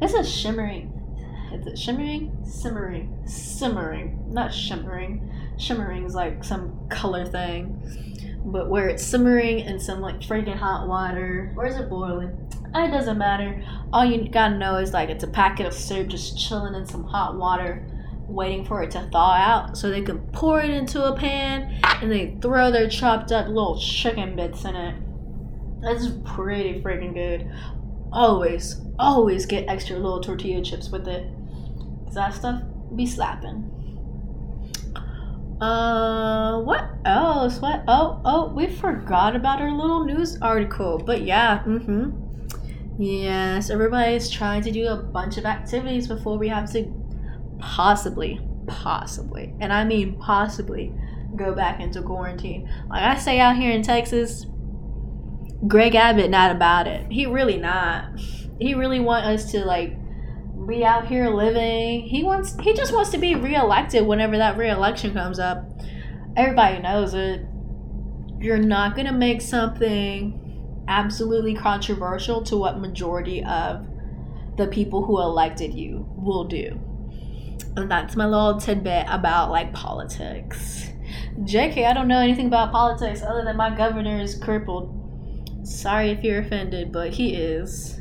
it's 0.00 0.14
a 0.14 0.24
shimmering 0.24 0.92
is 1.52 1.66
it 1.66 1.78
shimmering? 1.78 2.36
Simmering. 2.44 3.22
Simmering. 3.26 4.24
Not 4.32 4.52
shimmering. 4.52 5.32
Shimmering 5.58 6.04
is 6.04 6.14
like 6.14 6.44
some 6.44 6.88
color 6.88 7.24
thing. 7.24 8.05
But 8.46 8.70
where 8.70 8.88
it's 8.88 9.04
simmering 9.04 9.60
in 9.60 9.80
some 9.80 10.00
like 10.00 10.20
freaking 10.20 10.56
hot 10.56 10.86
water. 10.86 11.52
Or 11.56 11.66
is 11.66 11.76
it 11.76 11.90
boiling? 11.90 12.30
Uh, 12.74 12.84
it 12.84 12.90
doesn't 12.90 13.18
matter. 13.18 13.62
All 13.92 14.04
you 14.04 14.28
gotta 14.28 14.56
know 14.56 14.76
is 14.76 14.92
like 14.92 15.08
it's 15.08 15.24
a 15.24 15.28
packet 15.28 15.66
of 15.66 15.74
syrup 15.74 16.08
just 16.08 16.38
chilling 16.38 16.74
in 16.74 16.86
some 16.86 17.04
hot 17.04 17.36
water, 17.36 17.84
waiting 18.28 18.64
for 18.64 18.82
it 18.82 18.92
to 18.92 19.08
thaw 19.10 19.34
out 19.34 19.76
so 19.76 19.90
they 19.90 20.02
can 20.02 20.18
pour 20.32 20.60
it 20.60 20.70
into 20.70 21.04
a 21.04 21.16
pan 21.16 21.80
and 22.00 22.10
they 22.10 22.36
throw 22.40 22.70
their 22.70 22.88
chopped 22.88 23.32
up 23.32 23.48
little 23.48 23.78
chicken 23.78 24.36
bits 24.36 24.64
in 24.64 24.76
it. 24.76 24.94
That's 25.82 26.08
pretty 26.24 26.80
freaking 26.80 27.14
good. 27.14 27.50
Always, 28.12 28.80
always 28.98 29.44
get 29.46 29.68
extra 29.68 29.96
little 29.96 30.20
tortilla 30.20 30.62
chips 30.62 30.88
with 30.88 31.08
it. 31.08 31.28
Cause 32.04 32.14
that 32.14 32.34
stuff 32.34 32.62
be 32.94 33.06
slapping. 33.06 33.75
Uh, 35.60 36.60
what 36.60 36.90
else? 37.04 37.60
What? 37.60 37.82
Oh, 37.88 38.20
oh, 38.24 38.52
we 38.54 38.66
forgot 38.66 39.34
about 39.34 39.60
our 39.60 39.70
little 39.70 40.04
news 40.04 40.38
article. 40.42 40.98
But 40.98 41.22
yeah, 41.22 41.62
mm-hmm. 41.66 42.22
Yes, 42.98 43.68
everybody's 43.68 44.30
trying 44.30 44.62
to 44.62 44.70
do 44.70 44.88
a 44.88 44.96
bunch 44.96 45.36
of 45.36 45.44
activities 45.44 46.06
before 46.06 46.38
we 46.38 46.48
have 46.48 46.70
to 46.72 46.90
possibly, 47.58 48.40
possibly, 48.66 49.54
and 49.60 49.72
I 49.72 49.84
mean 49.84 50.18
possibly, 50.18 50.94
go 51.36 51.54
back 51.54 51.80
into 51.80 52.00
quarantine. 52.00 52.70
Like 52.88 53.02
I 53.02 53.18
say 53.18 53.38
out 53.38 53.56
here 53.56 53.70
in 53.70 53.82
Texas, 53.82 54.46
Greg 55.68 55.94
Abbott 55.94 56.30
not 56.30 56.50
about 56.50 56.86
it. 56.86 57.10
He 57.10 57.26
really 57.26 57.58
not. 57.58 58.18
He 58.58 58.74
really 58.74 59.00
want 59.00 59.26
us 59.26 59.50
to 59.52 59.64
like 59.64 59.96
be 60.66 60.84
out 60.84 61.06
here 61.06 61.28
living. 61.28 62.02
He 62.02 62.24
wants 62.24 62.56
he 62.60 62.74
just 62.74 62.92
wants 62.92 63.10
to 63.10 63.18
be 63.18 63.34
reelected 63.34 64.06
whenever 64.06 64.36
that 64.38 64.56
reelection 64.56 65.12
comes 65.12 65.38
up. 65.38 65.64
Everybody 66.36 66.80
knows 66.80 67.14
it. 67.14 67.46
You're 68.38 68.58
not 68.58 68.96
gonna 68.96 69.12
make 69.12 69.40
something 69.40 70.84
absolutely 70.88 71.54
controversial 71.54 72.42
to 72.44 72.56
what 72.56 72.78
majority 72.78 73.44
of 73.44 73.86
the 74.56 74.66
people 74.66 75.04
who 75.04 75.20
elected 75.20 75.74
you 75.74 76.06
will 76.16 76.44
do. 76.44 76.80
And 77.76 77.90
that's 77.90 78.16
my 78.16 78.26
little 78.26 78.58
tidbit 78.58 79.06
about 79.08 79.50
like 79.50 79.72
politics. 79.72 80.90
JK, 81.40 81.86
I 81.86 81.92
don't 81.92 82.08
know 82.08 82.20
anything 82.20 82.46
about 82.46 82.72
politics 82.72 83.22
other 83.22 83.44
than 83.44 83.56
my 83.56 83.74
governor 83.74 84.18
is 84.20 84.34
crippled. 84.34 84.92
Sorry 85.62 86.10
if 86.10 86.22
you're 86.22 86.40
offended, 86.40 86.92
but 86.92 87.12
he 87.12 87.34
is. 87.34 87.95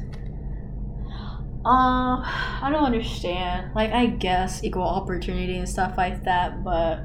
Um, 1.65 2.21
I 2.23 2.69
don't 2.71 2.85
understand. 2.85 3.73
Like, 3.73 3.91
I 3.91 4.05
guess 4.05 4.63
equal 4.63 4.83
opportunity 4.83 5.57
and 5.57 5.67
stuff 5.67 5.95
like 5.97 6.23
that, 6.23 6.63
but 6.63 6.99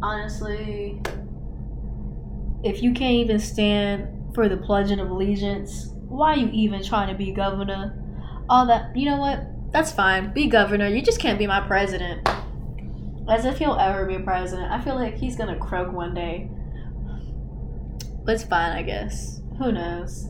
honestly, 0.00 1.02
if 2.62 2.82
you 2.82 2.92
can't 2.92 3.14
even 3.14 3.38
stand 3.38 4.20
for 4.34 4.48
the 4.48 4.56
Pledge 4.56 4.90
of 4.90 4.98
Allegiance. 4.98 5.92
Why 6.08 6.34
are 6.34 6.36
you 6.36 6.50
even 6.52 6.82
trying 6.82 7.08
to 7.08 7.14
be 7.14 7.32
governor? 7.32 7.96
All 8.48 8.66
that, 8.66 8.96
you 8.96 9.06
know 9.08 9.16
what? 9.16 9.46
That's 9.72 9.92
fine. 9.92 10.32
Be 10.32 10.46
governor. 10.46 10.88
You 10.88 11.02
just 11.02 11.20
can't 11.20 11.38
be 11.38 11.46
my 11.46 11.60
president. 11.60 12.28
As 13.28 13.44
if 13.44 13.58
he'll 13.58 13.76
ever 13.76 14.06
be 14.06 14.18
president. 14.18 14.72
I 14.72 14.80
feel 14.80 14.96
like 14.96 15.16
he's 15.16 15.36
gonna 15.36 15.58
croak 15.58 15.92
one 15.92 16.14
day. 16.14 16.50
But 18.24 18.34
it's 18.34 18.44
fine, 18.44 18.72
I 18.72 18.82
guess. 18.82 19.40
Who 19.58 19.72
knows? 19.72 20.29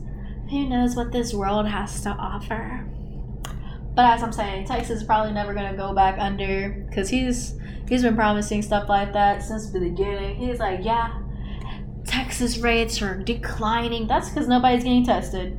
Who 0.51 0.67
knows 0.67 0.97
what 0.97 1.13
this 1.13 1.33
world 1.33 1.65
has 1.65 2.01
to 2.01 2.09
offer? 2.09 2.85
But 3.95 4.05
as 4.05 4.21
I'm 4.21 4.33
saying, 4.33 4.65
Texas 4.65 4.97
is 4.97 5.03
probably 5.03 5.31
never 5.31 5.53
gonna 5.53 5.77
go 5.77 5.93
back 5.93 6.19
under 6.19 6.85
because 6.89 7.09
he's 7.09 7.57
he's 7.87 8.03
been 8.03 8.15
promising 8.15 8.61
stuff 8.61 8.89
like 8.89 9.13
that 9.13 9.41
since 9.43 9.69
the 9.69 9.79
beginning. 9.79 10.35
He's 10.35 10.59
like, 10.59 10.81
yeah, 10.83 11.21
Texas 12.05 12.57
rates 12.57 13.01
are 13.01 13.17
declining. 13.23 14.07
That's 14.07 14.29
because 14.29 14.49
nobody's 14.49 14.83
getting 14.83 15.05
tested. 15.05 15.57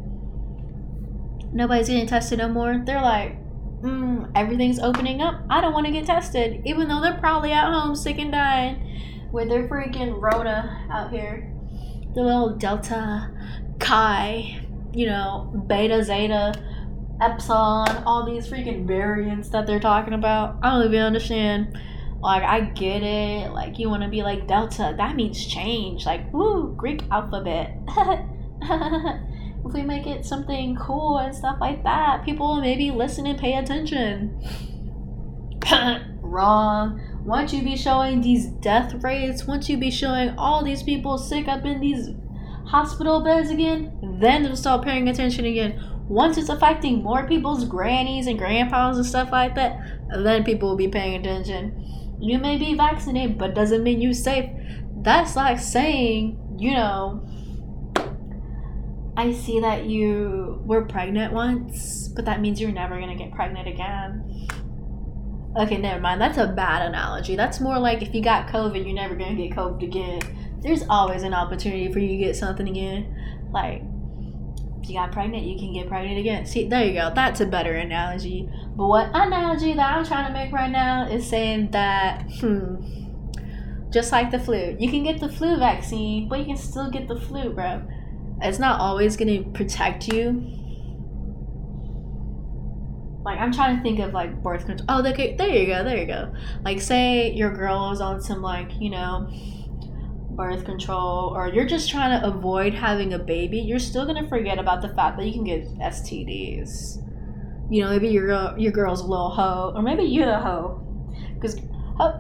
Nobody's 1.54 1.88
getting 1.88 2.06
tested 2.06 2.38
no 2.38 2.48
more. 2.48 2.82
They're 2.84 3.00
like, 3.00 3.38
mm, 3.80 4.30
everything's 4.34 4.78
opening 4.78 5.22
up. 5.22 5.42
I 5.48 5.62
don't 5.62 5.72
want 5.72 5.86
to 5.86 5.92
get 5.92 6.04
tested, 6.04 6.60
even 6.66 6.88
though 6.88 7.00
they're 7.00 7.18
probably 7.18 7.52
at 7.52 7.64
home 7.64 7.96
sick 7.96 8.18
and 8.18 8.30
dying 8.30 9.28
with 9.32 9.48
their 9.48 9.68
freaking 9.68 10.20
Rona 10.20 10.86
out 10.90 11.10
here. 11.10 11.50
The 12.14 12.22
little 12.22 12.56
Delta, 12.56 13.30
Chi, 13.78 14.61
you 14.92 15.06
know, 15.06 15.64
Beta, 15.66 16.02
Zeta, 16.04 16.54
Epsilon, 17.20 18.02
all 18.04 18.26
these 18.26 18.48
freaking 18.48 18.86
variants 18.86 19.48
that 19.50 19.66
they're 19.66 19.80
talking 19.80 20.14
about. 20.14 20.56
I 20.62 20.70
don't 20.70 20.86
even 20.86 21.00
understand 21.02 21.78
like 22.22 22.44
I 22.44 22.60
get 22.60 23.02
it. 23.02 23.52
Like 23.52 23.78
you 23.78 23.90
want 23.90 24.02
to 24.02 24.08
be 24.08 24.22
like 24.22 24.46
Delta. 24.46 24.94
That 24.96 25.16
means 25.16 25.44
change. 25.44 26.06
Like 26.06 26.32
woo, 26.32 26.74
Greek 26.76 27.02
alphabet. 27.10 27.76
if 28.62 29.72
we 29.72 29.82
make 29.82 30.06
it 30.06 30.24
something 30.24 30.76
cool 30.76 31.18
and 31.18 31.34
stuff 31.34 31.58
like 31.60 31.82
that, 31.82 32.24
people 32.24 32.54
will 32.54 32.60
maybe 32.60 32.90
listen 32.90 33.26
and 33.26 33.38
pay 33.38 33.54
attention. 33.56 34.40
Wrong. 36.20 37.00
Once 37.24 37.52
you 37.52 37.62
be 37.62 37.76
showing 37.76 38.20
these 38.20 38.46
death 38.46 38.94
rates, 39.02 39.46
once 39.46 39.68
you 39.68 39.76
be 39.76 39.90
showing 39.90 40.30
all 40.38 40.64
these 40.64 40.82
people 40.82 41.18
sick 41.18 41.46
up 41.46 41.64
in 41.64 41.80
these 41.80 42.10
hospital 42.72 43.20
beds 43.20 43.50
again, 43.50 44.18
then 44.20 44.42
they'll 44.42 44.56
start 44.56 44.84
paying 44.84 45.08
attention 45.08 45.44
again. 45.44 45.80
Once 46.08 46.36
it's 46.36 46.48
affecting 46.48 47.02
more 47.02 47.26
people's 47.28 47.64
grannies 47.64 48.26
and 48.26 48.38
grandpas 48.38 48.96
and 48.96 49.06
stuff 49.06 49.30
like 49.30 49.54
that, 49.54 49.78
then 50.12 50.42
people 50.42 50.70
will 50.70 50.76
be 50.76 50.88
paying 50.88 51.14
attention 51.20 51.82
you 52.22 52.38
may 52.38 52.56
be 52.56 52.74
vaccinated, 52.74 53.36
but 53.36 53.54
doesn't 53.54 53.82
mean 53.82 54.00
you're 54.00 54.14
safe. 54.14 54.48
That's 55.02 55.34
like 55.34 55.58
saying, 55.58 56.38
you 56.56 56.72
know, 56.72 57.28
I 59.16 59.32
see 59.32 59.58
that 59.58 59.86
you 59.86 60.62
were 60.64 60.84
pregnant 60.84 61.32
once, 61.32 62.08
but 62.08 62.24
that 62.26 62.40
means 62.40 62.60
you're 62.60 62.70
never 62.70 62.98
gonna 63.00 63.16
get 63.16 63.34
pregnant 63.34 63.66
again. 63.66 64.46
Okay, 65.58 65.78
never 65.78 66.00
mind. 66.00 66.20
That's 66.20 66.38
a 66.38 66.46
bad 66.46 66.88
analogy. 66.88 67.34
That's 67.34 67.60
more 67.60 67.78
like 67.78 68.02
if 68.02 68.14
you 68.14 68.22
got 68.22 68.46
COVID, 68.46 68.84
you're 68.84 68.94
never 68.94 69.16
gonna 69.16 69.34
get 69.34 69.50
COVID 69.50 69.82
again. 69.82 70.20
There's 70.62 70.84
always 70.88 71.22
an 71.22 71.34
opportunity 71.34 71.92
for 71.92 71.98
you 71.98 72.08
to 72.08 72.16
get 72.16 72.36
something 72.36 72.68
again. 72.68 73.14
Like, 73.52 73.82
if 74.82 74.88
you 74.88 74.96
got 74.96 75.12
pregnant, 75.12 75.44
you 75.44 75.58
can 75.58 75.72
get 75.72 75.88
pregnant 75.88 76.18
again. 76.18 76.46
See, 76.46 76.68
there 76.68 76.84
you 76.84 76.94
go. 76.94 77.12
That's 77.14 77.40
a 77.40 77.46
better 77.46 77.74
analogy. 77.74 78.48
But 78.76 78.86
what 78.86 79.10
analogy 79.14 79.74
that 79.74 79.96
I'm 79.96 80.04
trying 80.04 80.26
to 80.26 80.32
make 80.32 80.52
right 80.52 80.70
now 80.70 81.08
is 81.08 81.28
saying 81.28 81.70
that, 81.72 82.24
hmm, 82.40 83.02
just 83.92 84.10
like 84.10 84.30
the 84.30 84.38
flu, 84.38 84.76
you 84.78 84.90
can 84.90 85.04
get 85.04 85.20
the 85.20 85.28
flu 85.28 85.56
vaccine, 85.58 86.28
but 86.28 86.38
you 86.38 86.46
can 86.46 86.56
still 86.56 86.90
get 86.90 87.08
the 87.08 87.20
flu, 87.20 87.50
bro. 87.50 87.82
It's 88.40 88.58
not 88.58 88.80
always 88.80 89.16
gonna 89.16 89.42
protect 89.42 90.08
you. 90.08 90.62
Like 93.24 93.38
I'm 93.38 93.52
trying 93.52 93.76
to 93.76 93.82
think 93.82 94.00
of 94.00 94.12
like 94.12 94.42
birth 94.42 94.66
control. 94.66 94.86
Oh, 94.88 95.06
okay, 95.06 95.36
there 95.36 95.48
you 95.48 95.66
go, 95.66 95.84
there 95.84 95.98
you 95.98 96.06
go. 96.06 96.32
Like 96.64 96.80
say 96.80 97.32
your 97.32 97.52
girl 97.52 97.92
is 97.92 98.00
on 98.00 98.20
some 98.20 98.42
like 98.42 98.70
you 98.80 98.90
know 98.90 99.30
birth 100.36 100.64
control 100.64 101.32
or 101.34 101.48
you're 101.48 101.66
just 101.66 101.90
trying 101.90 102.20
to 102.20 102.26
avoid 102.26 102.74
having 102.74 103.12
a 103.14 103.18
baby, 103.18 103.58
you're 103.58 103.78
still 103.78 104.06
gonna 104.06 104.28
forget 104.28 104.58
about 104.58 104.82
the 104.82 104.88
fact 104.88 105.18
that 105.18 105.26
you 105.26 105.32
can 105.32 105.44
get 105.44 105.66
STDs 105.78 107.02
you 107.72 107.82
know, 107.82 107.88
maybe 107.88 108.08
your 108.08 108.58
your 108.58 108.70
girl's 108.70 109.00
a 109.00 109.06
little 109.06 109.30
hoe, 109.30 109.72
or 109.74 109.80
maybe 109.80 110.02
you're 110.02 110.26
the 110.26 110.38
hoe, 110.38 110.78
because 111.34 111.58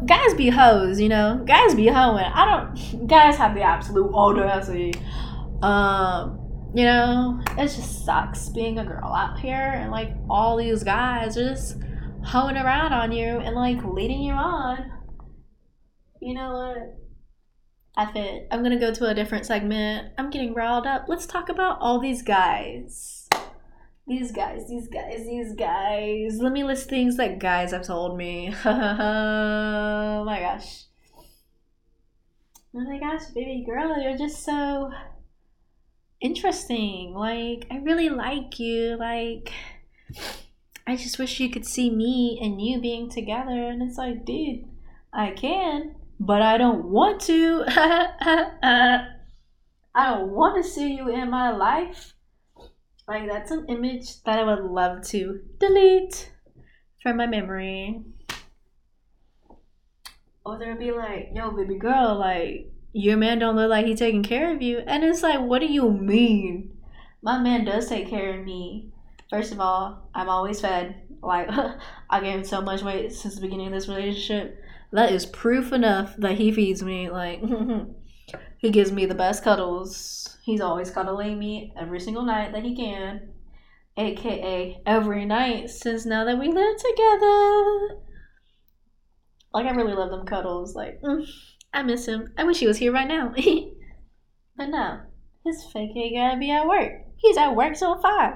guys 0.06 0.32
be 0.32 0.48
hoes, 0.48 0.98
you 0.98 1.10
know, 1.10 1.42
guys 1.46 1.74
be 1.74 1.88
hoeing. 1.88 2.24
I 2.24 2.46
don't, 2.46 3.06
guys 3.06 3.36
have 3.36 3.54
the 3.54 3.60
absolute 3.60 4.10
audacity. 4.14 4.94
Um, 5.60 6.38
you 6.74 6.84
know, 6.84 7.38
it 7.58 7.64
just 7.64 8.06
sucks 8.06 8.48
being 8.48 8.78
a 8.78 8.84
girl 8.84 9.12
out 9.12 9.40
here, 9.40 9.72
and 9.74 9.90
like 9.90 10.14
all 10.30 10.56
these 10.56 10.82
guys 10.82 11.36
are 11.36 11.50
just 11.50 11.76
hoeing 12.24 12.56
around 12.56 12.94
on 12.94 13.12
you 13.12 13.38
and 13.38 13.54
like 13.54 13.84
leading 13.84 14.22
you 14.22 14.32
on. 14.32 14.90
You 16.22 16.32
know 16.32 16.52
what? 16.52 17.01
I 17.96 18.10
fit. 18.10 18.48
I'm 18.50 18.62
gonna 18.62 18.78
go 18.80 18.92
to 18.92 19.06
a 19.06 19.14
different 19.14 19.46
segment. 19.46 20.12
I'm 20.18 20.30
getting 20.30 20.54
riled 20.54 20.86
up. 20.86 21.06
Let's 21.08 21.26
talk 21.26 21.48
about 21.48 21.78
all 21.80 22.00
these 22.00 22.22
guys 22.22 23.22
these 24.06 24.32
guys, 24.32 24.68
these 24.68 24.88
guys, 24.88 25.24
these 25.24 25.54
guys. 25.54 26.38
Let 26.38 26.52
me 26.52 26.64
list 26.64 26.88
things 26.88 27.16
that 27.16 27.38
guys 27.38 27.72
have 27.72 27.86
told 27.86 28.16
me. 28.16 28.54
oh 28.64 30.24
my 30.24 30.40
gosh. 30.40 30.84
Oh 32.74 32.80
my 32.80 32.98
gosh, 32.98 33.26
baby 33.34 33.64
girl, 33.66 34.00
you're 34.00 34.16
just 34.16 34.44
so 34.44 34.90
interesting. 36.20 37.14
Like, 37.14 37.66
I 37.70 37.76
really 37.78 38.08
like 38.08 38.58
you. 38.58 38.96
Like, 38.98 39.52
I 40.86 40.96
just 40.96 41.18
wish 41.18 41.38
you 41.38 41.50
could 41.50 41.66
see 41.66 41.90
me 41.90 42.38
and 42.42 42.60
you 42.60 42.80
being 42.80 43.10
together. 43.10 43.68
And 43.68 43.82
it's 43.82 43.98
like, 43.98 44.24
dude, 44.24 44.64
I 45.12 45.30
can, 45.30 45.94
but 46.26 46.40
I 46.40 46.56
don't 46.56 46.84
want 46.84 47.20
to. 47.22 47.64
I 49.94 50.06
don't 50.06 50.30
want 50.30 50.62
to 50.62 50.68
see 50.68 50.94
you 50.94 51.08
in 51.08 51.30
my 51.30 51.50
life. 51.50 52.14
Like 53.08 53.28
that's 53.28 53.50
an 53.50 53.66
image 53.68 54.22
that 54.22 54.38
I 54.38 54.44
would 54.44 54.64
love 54.64 55.02
to 55.08 55.40
delete. 55.58 56.30
from 57.02 57.16
my 57.16 57.26
memory. 57.26 58.00
Or 60.46 60.58
they'll 60.58 60.78
be 60.78 60.92
like, 60.92 61.30
yo, 61.34 61.50
baby 61.50 61.76
girl, 61.76 62.16
like, 62.18 62.72
your 62.92 63.16
man 63.16 63.38
don't 63.38 63.56
look 63.56 63.70
like 63.70 63.86
he 63.86 63.94
taking 63.94 64.22
care 64.22 64.54
of 64.54 64.62
you. 64.62 64.78
And 64.78 65.04
it's 65.04 65.22
like, 65.22 65.40
what 65.40 65.60
do 65.60 65.66
you 65.66 65.90
mean? 65.90 66.78
My 67.22 67.38
man 67.38 67.64
does 67.64 67.88
take 67.88 68.08
care 68.08 68.38
of 68.38 68.44
me. 68.44 68.92
First 69.30 69.52
of 69.52 69.60
all, 69.60 70.08
I'm 70.14 70.28
always 70.28 70.60
fed. 70.60 71.02
Like, 71.22 71.48
I 72.10 72.20
gained 72.20 72.46
so 72.46 72.60
much 72.60 72.82
weight 72.82 73.12
since 73.12 73.34
the 73.36 73.40
beginning 73.40 73.68
of 73.68 73.72
this 73.72 73.88
relationship. 73.88 74.61
That 74.92 75.10
is 75.10 75.24
proof 75.24 75.72
enough 75.72 76.14
that 76.18 76.36
he 76.36 76.52
feeds 76.52 76.82
me. 76.82 77.08
Like, 77.08 77.42
he 78.58 78.70
gives 78.70 78.92
me 78.92 79.06
the 79.06 79.14
best 79.14 79.42
cuddles. 79.42 80.38
He's 80.44 80.60
always 80.60 80.90
cuddling 80.90 81.38
me 81.38 81.72
every 81.80 81.98
single 81.98 82.24
night 82.24 82.52
that 82.52 82.62
he 82.62 82.76
can. 82.76 83.32
AKA 83.96 84.82
every 84.86 85.24
night 85.24 85.70
since 85.70 86.06
now 86.06 86.24
that 86.24 86.38
we 86.38 86.48
live 86.48 86.76
together. 86.76 88.00
Like, 89.54 89.66
I 89.66 89.70
really 89.74 89.94
love 89.94 90.10
them 90.10 90.26
cuddles. 90.26 90.74
Like, 90.74 91.00
mm, 91.02 91.26
I 91.72 91.82
miss 91.82 92.06
him. 92.06 92.32
I 92.36 92.44
wish 92.44 92.58
he 92.58 92.66
was 92.66 92.78
here 92.78 92.92
right 92.92 93.08
now. 93.08 93.34
but 94.56 94.66
no, 94.66 95.00
his 95.44 95.64
fake 95.72 95.96
ain't 95.96 96.16
gotta 96.16 96.38
be 96.38 96.50
at 96.50 96.66
work. 96.66 96.92
He's 97.16 97.36
at 97.36 97.56
work 97.56 97.76
till 97.76 98.00
5. 98.00 98.34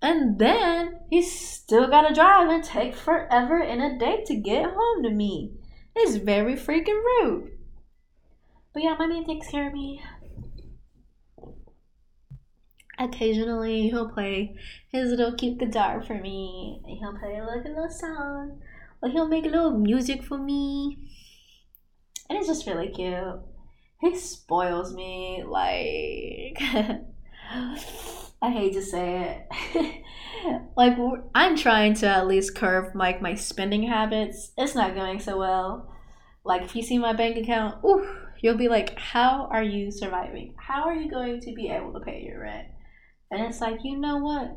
And 0.00 0.38
then 0.38 1.00
he's 1.10 1.38
still 1.38 1.88
gotta 1.88 2.14
drive 2.14 2.48
and 2.48 2.64
take 2.64 2.94
forever 2.94 3.58
in 3.58 3.80
a 3.80 3.98
day 3.98 4.24
to 4.26 4.36
get 4.36 4.64
home 4.64 5.02
to 5.02 5.10
me. 5.10 5.57
It's 6.00 6.14
very 6.16 6.54
freaking 6.54 7.02
rude. 7.02 7.58
But 8.72 8.84
yeah, 8.84 8.94
my 8.96 9.08
man 9.08 9.24
takes 9.24 9.48
care 9.48 9.66
of 9.66 9.72
me. 9.72 10.00
Occasionally, 13.00 13.88
he'll 13.88 14.08
play 14.08 14.56
his 14.92 15.10
little 15.10 15.34
cute 15.34 15.58
guitar 15.58 16.00
for 16.00 16.14
me. 16.14 16.80
He'll 16.86 17.18
play 17.18 17.40
like 17.42 17.64
a 17.64 17.68
little 17.68 17.90
song. 17.90 18.60
Or 19.02 19.08
he'll 19.08 19.26
make 19.26 19.44
a 19.44 19.48
little 19.48 19.72
music 19.72 20.22
for 20.22 20.38
me. 20.38 20.98
And 22.30 22.38
it's 22.38 22.46
just 22.46 22.66
really 22.66 22.90
cute. 22.90 23.40
He 24.00 24.16
spoils 24.16 24.94
me 24.94 25.42
like 25.44 26.60
I 28.40 28.50
hate 28.50 28.72
to 28.74 28.82
say 28.82 29.46
it. 29.74 30.04
like 30.76 30.96
I'm 31.34 31.56
trying 31.56 31.94
to 31.94 32.06
at 32.06 32.28
least 32.28 32.54
curb 32.54 32.94
like 32.94 33.20
my 33.20 33.34
spending 33.34 33.82
habits. 33.82 34.52
It's 34.56 34.74
not 34.74 34.94
going 34.94 35.20
so 35.20 35.38
well. 35.38 35.92
Like 36.44 36.62
if 36.62 36.76
you 36.76 36.82
see 36.82 36.98
my 36.98 37.12
bank 37.12 37.36
account, 37.36 37.84
ooh, 37.84 38.06
you'll 38.40 38.56
be 38.56 38.68
like, 38.68 38.98
"How 38.98 39.48
are 39.50 39.62
you 39.62 39.90
surviving? 39.90 40.54
How 40.56 40.84
are 40.84 40.94
you 40.94 41.10
going 41.10 41.40
to 41.40 41.52
be 41.52 41.68
able 41.68 41.92
to 41.94 42.00
pay 42.00 42.22
your 42.22 42.42
rent?" 42.42 42.68
And 43.30 43.42
it's 43.42 43.60
like, 43.60 43.80
you 43.82 43.96
know 43.98 44.18
what? 44.18 44.56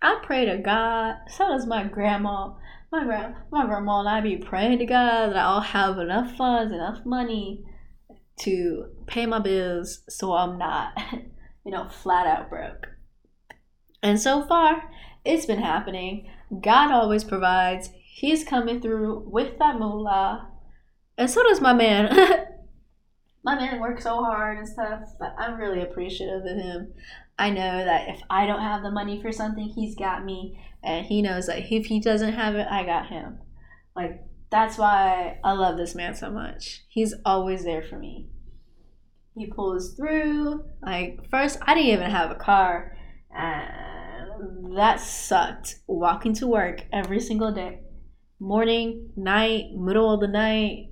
I 0.00 0.20
pray 0.22 0.46
to 0.46 0.58
God. 0.58 1.16
So 1.28 1.48
does 1.48 1.66
my 1.66 1.84
grandma. 1.84 2.54
My 2.90 3.04
grand, 3.04 3.36
my 3.50 3.64
grandma 3.64 4.00
and 4.00 4.08
I 4.08 4.20
be 4.20 4.36
praying 4.36 4.78
to 4.78 4.86
God 4.86 5.28
that 5.28 5.36
I'll 5.36 5.60
have 5.62 5.98
enough 5.98 6.36
funds, 6.36 6.72
enough 6.72 7.06
money 7.06 7.64
to 8.40 8.86
pay 9.06 9.24
my 9.24 9.38
bills, 9.38 10.02
so 10.10 10.34
I'm 10.34 10.58
not, 10.58 10.92
you 11.64 11.72
know, 11.72 11.88
flat 11.88 12.26
out 12.26 12.50
broke. 12.50 12.88
And 14.02 14.20
so 14.20 14.44
far, 14.44 14.90
it's 15.24 15.46
been 15.46 15.60
happening. 15.60 16.28
God 16.60 16.90
always 16.90 17.24
provides. 17.24 17.90
He's 17.94 18.44
coming 18.44 18.80
through 18.80 19.28
with 19.30 19.58
that 19.58 19.78
moolah. 19.78 20.50
And 21.16 21.30
so 21.30 21.42
does 21.42 21.60
my 21.60 21.72
man. 21.72 22.14
my 23.44 23.54
man 23.54 23.80
works 23.80 24.04
so 24.04 24.22
hard 24.22 24.58
and 24.58 24.68
stuff, 24.68 25.02
but 25.18 25.34
I'm 25.38 25.58
really 25.58 25.82
appreciative 25.82 26.44
of 26.44 26.56
him. 26.56 26.92
I 27.38 27.50
know 27.50 27.84
that 27.84 28.08
if 28.08 28.20
I 28.28 28.46
don't 28.46 28.60
have 28.60 28.82
the 28.82 28.90
money 28.90 29.20
for 29.20 29.32
something, 29.32 29.68
he's 29.68 29.96
got 29.96 30.24
me. 30.24 30.58
And 30.82 31.06
he 31.06 31.22
knows 31.22 31.46
that 31.46 31.72
if 31.72 31.86
he 31.86 32.00
doesn't 32.00 32.32
have 32.32 32.54
it, 32.56 32.66
I 32.70 32.84
got 32.84 33.08
him. 33.08 33.38
Like, 33.94 34.24
that's 34.50 34.78
why 34.78 35.38
I 35.42 35.52
love 35.52 35.76
this 35.76 35.94
man 35.94 36.14
so 36.14 36.30
much. 36.30 36.82
He's 36.88 37.14
always 37.24 37.64
there 37.64 37.82
for 37.82 37.98
me. 37.98 38.28
He 39.34 39.46
pulls 39.46 39.94
through. 39.94 40.64
Like, 40.82 41.30
first, 41.30 41.58
I 41.62 41.74
didn't 41.74 41.90
even 41.90 42.10
have 42.10 42.30
a 42.30 42.36
car. 42.36 42.96
And 43.34 43.91
that 44.76 45.00
sucked. 45.00 45.76
Walking 45.86 46.34
to 46.34 46.46
work 46.46 46.84
every 46.92 47.20
single 47.20 47.52
day 47.52 47.80
morning, 48.42 49.10
night, 49.16 49.66
middle 49.72 50.12
of 50.12 50.20
the 50.20 50.26
night, 50.26 50.90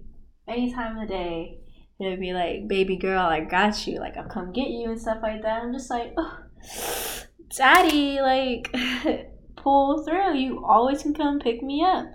any 0.49 0.73
time 0.73 0.97
of 0.97 1.09
the 1.09 1.13
day. 1.13 1.59
It 1.99 2.09
would 2.09 2.21
be 2.21 2.33
like, 2.33 2.69
baby 2.69 2.97
girl, 2.97 3.21
I 3.21 3.41
got 3.41 3.87
you. 3.87 3.99
Like, 3.99 4.17
I'll 4.17 4.29
come 4.29 4.53
get 4.53 4.69
you 4.69 4.91
and 4.91 5.01
stuff 5.01 5.19
like 5.23 5.43
that. 5.43 5.63
I'm 5.63 5.73
just 5.73 5.91
like, 5.91 6.15
oh, 6.17 6.39
daddy, 7.55 8.21
like, 8.21 8.75
pull 9.57 10.05
through. 10.05 10.37
You 10.37 10.65
always 10.65 11.03
can 11.03 11.13
come 11.13 11.41
pick 11.41 11.63
me 11.63 11.85
up. 11.85 12.07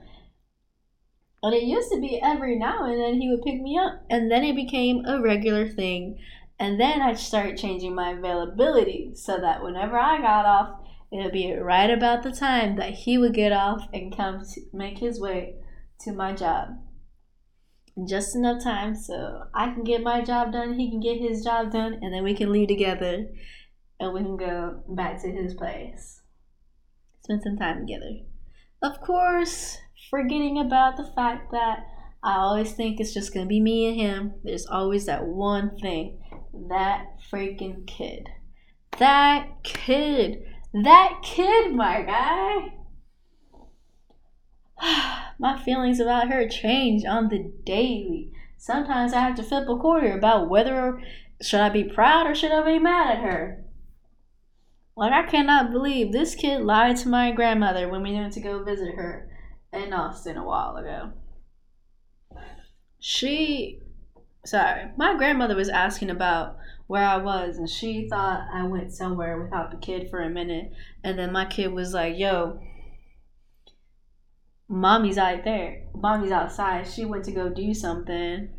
And 1.44 1.54
it 1.54 1.64
used 1.64 1.92
to 1.92 2.02
be 2.02 2.20
every 2.24 2.58
now 2.58 2.86
and 2.86 3.00
then 3.00 3.22
he 3.22 3.30
would 3.30 3.44
pick 3.44 3.62
me 3.62 3.78
up. 3.78 4.04
And 4.10 4.32
then 4.32 4.44
it 4.44 4.56
became 4.56 5.06
a 5.06 5.22
regular 5.22 5.68
thing 5.68 6.18
and 6.58 6.80
then 6.80 7.02
I 7.02 7.14
started 7.14 7.58
changing 7.58 7.94
my 7.94 8.12
availability 8.12 9.12
so 9.14 9.38
that 9.40 9.62
whenever 9.62 9.98
I 9.98 10.22
got 10.22 10.46
off, 10.46 10.80
it 11.20 11.24
would 11.24 11.34
be 11.34 11.54
right 11.54 11.90
about 11.90 12.24
the 12.24 12.32
time 12.32 12.76
that 12.78 12.94
he 12.94 13.18
would 13.18 13.34
get 13.34 13.52
off 13.52 13.88
and 13.94 14.16
come 14.16 14.44
make 14.74 14.98
his 14.98 15.20
way 15.20 15.56
to 16.02 16.12
my 16.12 16.34
job. 16.34 16.70
Just 18.08 18.36
enough 18.36 18.64
time 18.64 18.96
so 18.96 19.44
I 19.54 19.72
can 19.72 19.84
get 19.84 20.04
my 20.04 20.22
job 20.22 20.52
done, 20.52 20.78
he 20.78 20.90
can 20.90 21.00
get 21.00 21.18
his 21.18 21.44
job 21.44 21.72
done, 21.72 22.00
and 22.02 22.14
then 22.14 22.24
we 22.24 22.36
can 22.36 22.52
leave 22.52 22.68
together 22.68 23.28
and 24.00 24.14
we 24.14 24.22
can 24.22 24.36
go 24.36 24.84
back 24.90 25.22
to 25.22 25.32
his 25.32 25.54
place. 25.54 26.22
Spend 27.24 27.42
some 27.44 27.58
time 27.58 27.88
together. 27.88 28.20
Of 28.82 29.00
course, 29.02 29.78
forgetting 30.10 30.60
about 30.60 30.98
the 30.98 31.10
fact 31.16 31.52
that 31.52 31.86
I 32.22 32.38
always 32.38 32.74
think 32.74 33.00
it's 33.00 33.14
just 33.14 33.34
gonna 33.34 33.46
be 33.46 33.62
me 33.62 33.88
and 33.88 33.96
him. 33.96 34.34
There's 34.44 34.66
always 34.66 35.06
that 35.06 35.26
one 35.26 35.78
thing 35.78 36.20
that 36.70 37.06
freaking 37.32 37.88
kid. 37.88 38.28
That 39.00 39.64
kid. 39.64 40.44
That 40.84 41.22
kid, 41.24 41.74
my 41.74 42.02
guy. 42.02 42.74
my 45.40 45.58
feelings 45.64 46.02
about 46.02 46.30
her 46.30 46.50
change 46.50 47.06
on 47.06 47.30
the 47.30 47.54
daily. 47.64 48.34
Sometimes 48.58 49.14
I 49.14 49.22
have 49.22 49.36
to 49.36 49.44
flip 49.44 49.70
a 49.70 49.78
quarter 49.78 50.12
about 50.12 50.50
whether 50.50 51.02
should 51.42 51.62
I 51.62 51.70
be 51.70 51.86
proud 51.86 52.28
or 52.28 52.36
should 52.36 52.52
I 52.52 52.62
be 52.66 52.78
mad 52.78 53.18
at 53.18 53.24
her. 53.24 53.64
Like 54.98 55.14
I 55.14 55.30
cannot 55.30 55.72
believe 55.72 56.12
this 56.12 56.36
kid 56.36 56.62
lied 56.62 56.98
to 56.98 57.08
my 57.08 57.32
grandmother 57.32 57.88
when 57.88 58.04
we 58.04 58.12
went 58.12 58.34
to 58.34 58.42
go 58.42 58.62
visit 58.62 58.96
her 58.96 59.30
in 59.72 59.94
Austin 59.94 60.36
a 60.36 60.44
while 60.44 60.76
ago. 60.76 61.14
She 63.00 63.80
sorry, 64.46 64.92
my 64.98 65.16
grandmother 65.16 65.56
was 65.56 65.70
asking 65.70 66.10
about 66.10 66.58
where 66.88 67.04
I 67.04 67.18
was, 67.18 67.58
and 67.58 67.70
she 67.70 68.08
thought 68.08 68.48
I 68.54 68.64
went 68.68 68.94
somewhere 68.94 69.42
without 69.42 69.72
the 69.72 69.78
kid 69.78 70.10
for 70.10 70.22
a 70.22 70.30
minute, 70.30 70.72
and 71.04 71.18
then 71.18 71.32
my 71.32 71.46
kid 71.46 71.74
was 71.74 71.94
like, 71.94 72.18
"Yo, 72.18 72.60
mommy's 74.68 75.18
out 75.18 75.44
there. 75.44 75.84
Mommy's 75.96 76.32
outside. 76.32 76.88
She 76.88 77.06
went 77.06 77.26
to 77.26 77.32
go 77.32 77.50
do 77.50 77.74
something." 77.74 78.50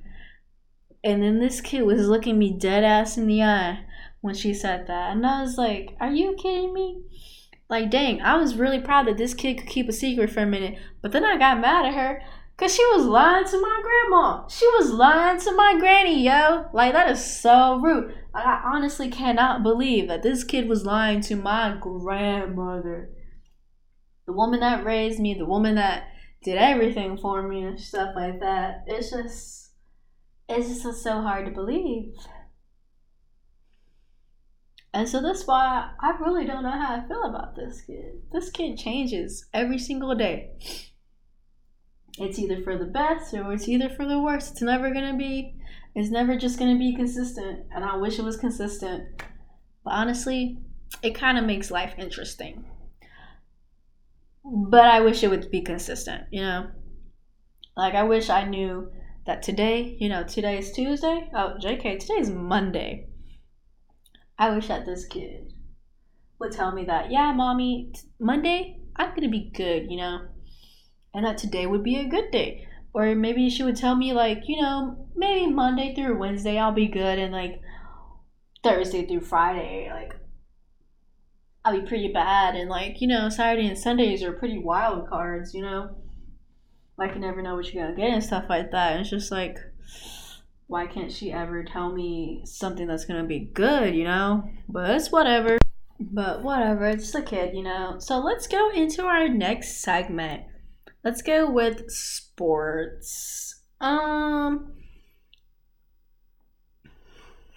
And 1.05 1.23
then 1.23 1.39
this 1.39 1.61
kid 1.61 1.83
was 1.83 2.09
looking 2.09 2.39
me 2.39 2.57
dead 2.59 2.83
ass 2.83 3.17
in 3.17 3.29
the 3.29 3.43
eye 3.43 3.85
when 4.21 4.35
she 4.35 4.53
said 4.53 4.87
that, 4.89 5.13
and 5.13 5.25
I 5.25 5.43
was 5.43 5.57
like, 5.57 5.97
"Are 6.01 6.13
you 6.13 6.35
kidding 6.35 6.73
me?" 6.73 7.03
Like, 7.69 7.91
dang, 7.91 8.23
I 8.23 8.37
was 8.37 8.57
really 8.57 8.81
proud 8.81 9.07
that 9.09 9.17
this 9.17 9.35
kid 9.35 9.59
could 9.59 9.69
keep 9.69 9.89
a 9.89 9.93
secret 9.93 10.31
for 10.31 10.41
a 10.41 10.47
minute, 10.47 10.79
but 11.03 11.11
then 11.11 11.25
I 11.25 11.37
got 11.37 11.61
mad 11.61 11.87
at 11.87 11.95
her 11.95 12.23
Cause 12.57 12.75
she 12.75 12.85
was 12.87 13.05
lying 13.05 13.45
to 13.45 13.61
my 13.61 13.83
grandma. 13.83 14.49
She 14.49 14.67
was 14.79 14.91
lying 14.91 15.39
to 15.41 15.53
my 15.53 15.77
granny, 15.79 16.25
yo. 16.25 16.67
Like 16.73 16.95
that 16.95 17.11
is 17.11 17.23
so 17.23 17.77
rude. 17.77 18.15
Like, 18.33 18.47
I 18.47 18.63
honestly 18.65 19.11
cannot 19.11 19.63
believe 19.63 20.09
that 20.09 20.23
this 20.23 20.43
kid 20.43 20.67
was 20.67 20.87
lying 20.87 21.21
to 21.23 21.37
my 21.37 21.77
grandmother. 21.79 23.11
The 24.25 24.33
woman 24.33 24.61
that 24.61 24.87
raised 24.87 25.21
me, 25.21 25.35
the 25.35 25.45
woman 25.45 25.75
that 25.75 26.05
did 26.43 26.57
everything 26.57 27.19
for 27.19 27.47
me 27.47 27.63
and 27.63 27.79
stuff 27.79 28.15
like 28.17 28.41
that. 28.41 28.85
It's 28.87 29.11
just 29.11 29.73
it's 30.49 30.83
just 30.83 31.03
so 31.03 31.21
hard 31.21 31.45
to 31.45 31.53
believe. 31.53 32.15
And 34.95 35.07
so 35.07 35.21
that's 35.21 35.47
why 35.47 35.91
I 36.01 36.17
really 36.21 36.47
don't 36.47 36.63
know 36.63 36.71
how 36.71 36.97
I 36.97 37.07
feel 37.07 37.25
about 37.25 37.55
this 37.55 37.83
kid. 37.83 38.23
This 38.33 38.49
kid 38.49 38.79
changes 38.79 39.45
every 39.53 39.79
single 39.79 40.15
day 40.15 40.53
it's 42.19 42.39
either 42.39 42.63
for 42.63 42.79
the 42.79 42.87
best 42.87 43.35
or 43.35 43.53
it's 43.53 43.69
either 43.69 43.89
for 43.89 44.07
the 44.07 44.21
worst. 44.21 44.53
It's 44.53 44.63
never 44.63 44.93
gonna 44.93 45.17
be 45.17 45.55
it's 45.95 46.11
never 46.11 46.37
just 46.37 46.59
gonna 46.59 46.79
be 46.79 46.95
consistent. 46.95 47.67
And 47.75 47.85
I 47.85 47.97
wish 47.97 48.19
it 48.19 48.25
was 48.25 48.37
consistent. 48.37 49.23
But 49.85 49.91
honestly, 49.91 50.59
it 51.03 51.15
kind 51.15 51.39
of 51.39 51.45
makes 51.45 51.71
life 51.71 51.95
interesting. 51.99 52.65
But 54.45 54.87
I 54.87 55.01
wish 55.01 55.23
it 55.23 55.31
would 55.31 55.51
be 55.51 55.63
consistent, 55.63 56.25
you 56.31 56.43
know? 56.43 56.71
Like 57.77 57.95
I 57.95 58.03
wish 58.05 58.31
I 58.31 58.45
knew 58.45 58.91
that 59.27 59.43
today, 59.43 59.97
you 59.99 60.09
know, 60.09 60.23
today 60.23 60.59
is 60.59 60.73
Tuesday. 60.73 61.29
Oh, 61.35 61.55
JK, 61.61 61.99
today 61.99 62.15
is 62.15 62.31
Monday. 62.31 63.09
I 64.39 64.51
wish 64.51 64.69
that 64.69 64.87
this 64.87 65.07
kid 65.07 65.53
would 66.39 66.53
tell 66.53 66.73
me 66.73 66.85
that, 66.85 67.11
yeah, 67.11 67.33
mommy, 67.33 67.93
Monday, 68.21 68.81
I'm 68.97 69.15
gonna 69.15 69.29
be 69.29 69.51
good, 69.55 69.91
you 69.91 69.97
know? 69.97 70.29
And 71.17 71.25
that 71.25 71.39
today 71.39 71.67
would 71.67 71.83
be 71.83 71.97
a 71.97 72.07
good 72.07 72.31
day. 72.31 72.69
Or 72.93 73.15
maybe 73.15 73.49
she 73.49 73.63
would 73.63 73.77
tell 73.77 73.97
me 73.97 74.13
like, 74.13 74.43
you 74.47 74.61
know, 74.61 75.09
maybe 75.17 75.51
Monday 75.51 75.95
through 75.95 76.19
Wednesday 76.19 76.59
I'll 76.59 76.73
be 76.73 76.89
good 76.89 77.19
and 77.19 77.33
like 77.33 77.61
Thursday 78.63 79.07
through 79.07 79.23
Friday, 79.23 79.91
like 79.93 80.15
I'll 81.65 81.81
be 81.81 81.87
pretty 81.87 82.13
bad 82.13 82.55
and 82.55 82.69
like, 82.69 83.01
you 83.01 83.09
know, 83.09 83.31
Saturday 83.31 83.67
and 83.67 83.79
Sundays 83.79 84.23
are 84.23 84.33
pretty 84.33 84.59
wild 84.59 85.09
cards, 85.09 85.55
you 85.55 85.63
know? 85.63 85.97
Like 86.99 87.15
you 87.15 87.21
never 87.21 87.41
know 87.41 87.57
what 87.57 87.73
you're 87.73 87.83
gonna 87.83 87.97
get 87.97 88.11
and 88.11 88.23
stuff 88.23 88.45
like 88.51 88.71
that. 88.73 88.93
And 88.93 89.01
it's 89.01 89.11
just 89.11 89.33
like 89.33 89.57
why 90.67 90.87
can't 90.87 91.13
she 91.13 91.33
ever 91.33 91.65
tell 91.65 91.93
me 91.93 92.43
something 92.45 92.87
that's 92.87 93.07
gonna 93.07 93.25
be 93.25 93.41
good, 93.41 93.95
you 93.95 94.05
know? 94.05 94.51
But 94.69 94.91
it's 94.91 95.11
whatever. 95.11 95.57
But 95.99 96.43
whatever, 96.43 96.87
it's 96.87 97.15
a 97.15 97.23
kid, 97.23 97.55
you 97.55 97.63
know. 97.63 97.97
So 98.01 98.19
let's 98.19 98.47
go 98.47 98.71
into 98.71 99.07
our 99.07 99.29
next 99.29 99.79
segment. 99.79 100.43
Let's 101.07 101.23
go 101.23 101.49
with 101.49 101.89
sports. 101.89 103.63
Um 103.81 104.73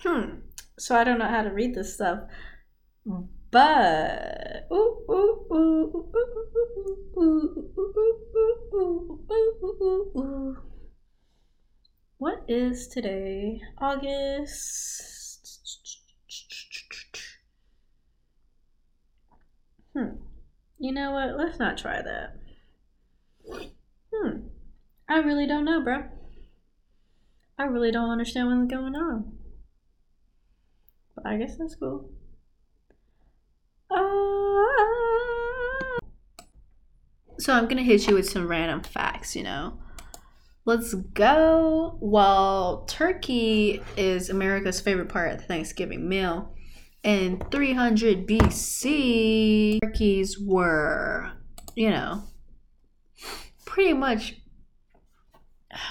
Hmm. 0.04 0.42
So 0.78 0.96
I 0.96 1.04
don't 1.04 1.18
know 1.18 1.28
how 1.28 1.42
to 1.42 1.50
read 1.50 1.74
this 1.74 1.96
stuff. 1.96 2.20
But 3.50 4.68
what 12.20 12.44
is 12.48 12.88
today? 12.88 13.62
August. 13.80 15.26
Hmm. 19.96 20.18
You 20.78 20.92
know 20.92 21.14
what? 21.14 21.36
Let's 21.36 21.58
not 21.58 21.80
try 21.80 22.04
that. 22.04 22.36
Hmm. 24.14 24.48
I 25.08 25.18
really 25.20 25.48
don't 25.48 25.66
know, 25.66 25.84
bro. 25.84 26.04
I 27.58 27.64
really 27.64 27.92
don't 27.92 28.10
understand 28.10 28.48
what's 28.48 28.72
going 28.72 28.96
on. 28.96 29.34
But 31.16 31.26
I 31.26 31.38
guess 31.38 31.58
that's 31.58 31.76
cool. 31.76 32.10
So 37.40 37.54
I'm 37.54 37.68
gonna 37.68 37.84
hit 37.84 38.06
you 38.06 38.16
with 38.16 38.30
some 38.30 38.48
random 38.48 38.84
facts, 38.84 39.36
you 39.36 39.44
know. 39.44 39.80
Let's 40.66 40.94
go. 40.94 41.98
Well, 42.02 42.86
turkey 42.88 43.82
is 43.96 44.30
America's 44.30 44.82
favorite 44.82 45.10
part 45.10 45.32
of 45.32 45.40
the 45.40 45.46
Thanksgiving 45.46 46.08
meal. 46.08 46.54
In 47.04 47.42
300 47.50 48.28
BC, 48.28 49.80
turkeys 49.82 50.38
were, 50.38 51.32
you 51.76 51.90
know, 51.90 52.24
pretty 53.80 53.94
much 53.94 54.36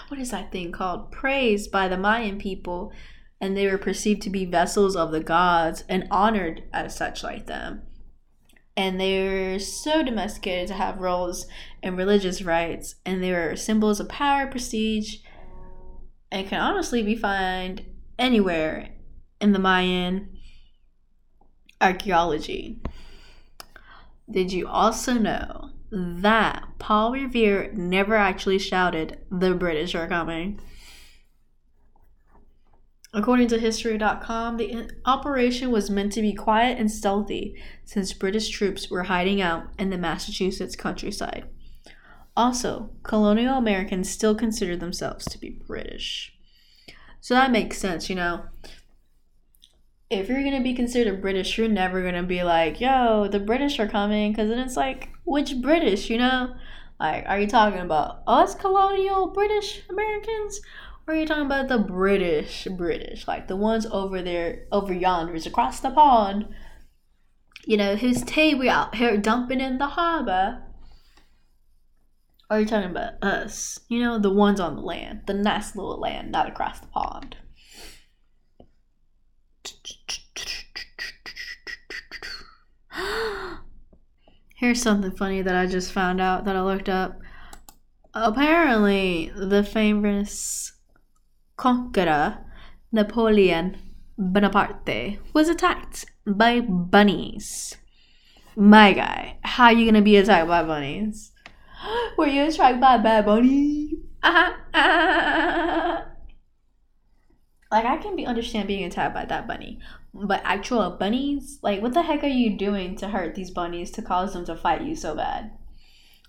what 0.08 0.20
is 0.20 0.30
that 0.30 0.52
thing 0.52 0.70
called? 0.70 1.10
Praised 1.10 1.70
by 1.70 1.88
the 1.88 1.96
Mayan 1.96 2.38
people, 2.38 2.92
and 3.40 3.56
they 3.56 3.66
were 3.66 3.78
perceived 3.78 4.20
to 4.22 4.30
be 4.30 4.44
vessels 4.44 4.94
of 4.94 5.10
the 5.10 5.22
gods 5.22 5.84
and 5.88 6.06
honored 6.10 6.64
as 6.70 6.94
such 6.94 7.22
like 7.22 7.46
them 7.46 7.80
and 8.76 9.00
they 9.00 9.26
were 9.26 9.58
so 9.58 10.02
domesticated 10.02 10.68
to 10.68 10.74
have 10.74 11.00
roles 11.00 11.46
and 11.82 11.96
religious 11.96 12.42
rites, 12.42 12.94
and 13.04 13.20
they 13.20 13.32
were 13.32 13.56
symbols 13.56 13.98
of 13.98 14.08
power, 14.08 14.46
prestige, 14.46 15.16
and 16.30 16.46
can 16.46 16.60
honestly 16.60 17.02
be 17.02 17.16
found 17.16 17.84
anywhere 18.20 18.90
in 19.40 19.50
the 19.50 19.58
Mayan 19.58 20.28
archaeology. 21.80 22.80
Did 24.30 24.52
you 24.52 24.68
also 24.68 25.14
know 25.14 25.70
that 25.90 26.64
Paul 26.78 27.12
Revere 27.12 27.72
never 27.72 28.14
actually 28.14 28.58
shouted, 28.58 29.18
The 29.30 29.54
British 29.54 29.94
are 29.94 30.08
coming? 30.08 30.60
According 33.14 33.48
to 33.48 33.58
History.com, 33.58 34.58
the 34.58 34.90
operation 35.06 35.70
was 35.70 35.88
meant 35.88 36.12
to 36.12 36.20
be 36.20 36.34
quiet 36.34 36.78
and 36.78 36.90
stealthy 36.90 37.54
since 37.84 38.12
British 38.12 38.50
troops 38.50 38.90
were 38.90 39.04
hiding 39.04 39.40
out 39.40 39.64
in 39.78 39.88
the 39.88 39.96
Massachusetts 39.96 40.76
countryside. 40.76 41.48
Also, 42.36 42.90
colonial 43.02 43.56
Americans 43.56 44.10
still 44.10 44.34
considered 44.34 44.80
themselves 44.80 45.24
to 45.24 45.38
be 45.38 45.50
British. 45.66 46.38
So 47.20 47.34
that 47.34 47.50
makes 47.50 47.78
sense, 47.78 48.08
you 48.08 48.14
know. 48.14 48.44
If 50.10 50.28
you're 50.28 50.42
gonna 50.42 50.62
be 50.62 50.72
considered 50.74 51.20
British, 51.20 51.58
you're 51.58 51.68
never 51.68 52.02
gonna 52.02 52.22
be 52.22 52.42
like, 52.42 52.80
yo, 52.80 53.28
the 53.28 53.40
British 53.40 53.78
are 53.78 53.88
coming, 53.88 54.32
because 54.32 54.48
then 54.48 54.58
it's 54.58 54.76
like, 54.76 55.10
which 55.24 55.60
British, 55.60 56.08
you 56.08 56.16
know? 56.16 56.54
Like, 56.98 57.24
are 57.26 57.38
you 57.38 57.46
talking 57.46 57.80
about 57.80 58.22
us 58.26 58.54
colonial 58.54 59.28
British 59.28 59.82
Americans? 59.90 60.60
Or 61.06 61.14
are 61.14 61.16
you 61.16 61.26
talking 61.26 61.46
about 61.46 61.68
the 61.68 61.78
British, 61.78 62.66
British, 62.76 63.28
like 63.28 63.48
the 63.48 63.56
ones 63.56 63.86
over 63.86 64.22
there, 64.22 64.66
over 64.72 64.94
yonders, 64.94 65.46
across 65.46 65.80
the 65.80 65.90
pond? 65.90 66.48
You 67.66 67.76
know, 67.76 67.96
whose 67.96 68.22
tea 68.22 68.54
we 68.54 68.68
out 68.68 68.94
here 68.94 69.16
dumping 69.18 69.60
in 69.60 69.78
the 69.78 69.88
harbor? 69.88 70.62
Or 72.50 72.56
are 72.56 72.60
you 72.60 72.66
talking 72.66 72.90
about 72.90 73.22
us? 73.22 73.78
You 73.88 74.00
know, 74.00 74.18
the 74.18 74.32
ones 74.32 74.58
on 74.58 74.76
the 74.76 74.82
land, 74.82 75.22
the 75.26 75.34
nice 75.34 75.76
little 75.76 76.00
land, 76.00 76.32
not 76.32 76.48
across 76.48 76.80
the 76.80 76.86
pond. 76.86 77.36
Here's 84.56 84.82
something 84.82 85.12
funny 85.12 85.40
that 85.42 85.54
I 85.54 85.66
just 85.66 85.92
found 85.92 86.20
out 86.20 86.44
that 86.44 86.56
I 86.56 86.62
looked 86.62 86.88
up. 86.88 87.20
Apparently, 88.12 89.30
the 89.36 89.62
famous 89.62 90.72
conqueror 91.56 92.38
Napoleon 92.90 93.76
Bonaparte 94.18 95.18
was 95.32 95.48
attacked 95.48 96.06
by 96.26 96.58
bunnies. 96.60 97.76
My 98.56 98.92
guy, 98.92 99.38
how 99.42 99.66
are 99.66 99.72
you 99.72 99.86
gonna 99.86 100.02
be 100.02 100.16
attacked 100.16 100.48
by 100.48 100.64
bunnies? 100.64 101.30
Were 102.18 102.26
you 102.26 102.42
attacked 102.48 102.80
by 102.80 102.96
a 102.96 103.02
bad 103.02 103.26
bunny? 103.26 103.92
Like 107.70 107.84
I 107.84 107.98
can 107.98 108.16
be 108.16 108.24
understand 108.24 108.66
being 108.66 108.84
attacked 108.84 109.14
by 109.14 109.26
that 109.26 109.46
bunny, 109.46 109.78
but 110.14 110.40
actual 110.44 110.90
bunnies, 110.90 111.58
like 111.62 111.82
what 111.82 111.92
the 111.92 112.02
heck 112.02 112.24
are 112.24 112.28
you 112.28 112.56
doing 112.56 112.96
to 112.96 113.08
hurt 113.08 113.34
these 113.34 113.50
bunnies 113.50 113.90
to 113.92 114.02
cause 114.02 114.32
them 114.32 114.46
to 114.46 114.56
fight 114.56 114.82
you 114.82 114.96
so 114.96 115.14
bad? 115.14 115.52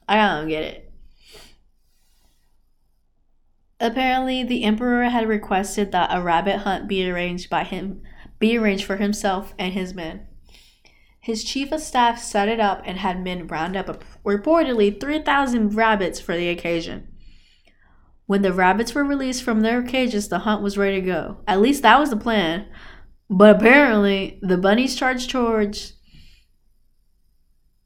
I 0.08 0.16
don't 0.16 0.50
get 0.50 0.64
it. 0.64 0.92
Apparently, 3.80 4.44
the 4.44 4.66
emperor 4.66 5.06
had 5.06 5.30
requested 5.30 5.94
that 5.94 6.10
a 6.12 6.22
rabbit 6.22 6.60
hunt 6.60 6.90
be 6.90 7.10
arranged 7.10 7.50
by 7.50 7.64
him, 7.64 8.02
be 8.38 8.58
arranged 8.58 8.84
for 8.84 8.98
himself 8.98 9.54
and 9.58 9.74
his 9.74 9.94
men. 9.94 10.28
His 11.22 11.44
chief 11.44 11.72
of 11.72 11.80
staff 11.80 12.20
set 12.20 12.50
it 12.50 12.60
up 12.60 12.82
and 12.86 12.98
had 12.98 13.24
men 13.24 13.48
round 13.48 13.78
up 13.78 14.04
reportedly 14.26 15.00
3,000 15.00 15.76
rabbits 15.76 16.20
for 16.20 16.36
the 16.36 16.50
occasion. 16.50 17.09
When 18.30 18.44
the 18.44 18.54
rabbits 18.54 18.94
were 18.94 19.04
released 19.04 19.42
from 19.42 19.62
their 19.62 19.82
cages, 19.82 20.30
the 20.30 20.40
hunt 20.40 20.62
was 20.62 20.78
ready 20.78 21.02
to 21.02 21.06
go. 21.06 21.38
At 21.48 21.62
least 21.62 21.82
that 21.82 22.00
was 22.00 22.12
the 22.12 22.16
plan. 22.16 22.68
But 23.28 23.56
apparently, 23.56 24.40
the 24.44 24.58
bunnies 24.58 24.96
charged 24.96 25.32
towards 25.32 25.94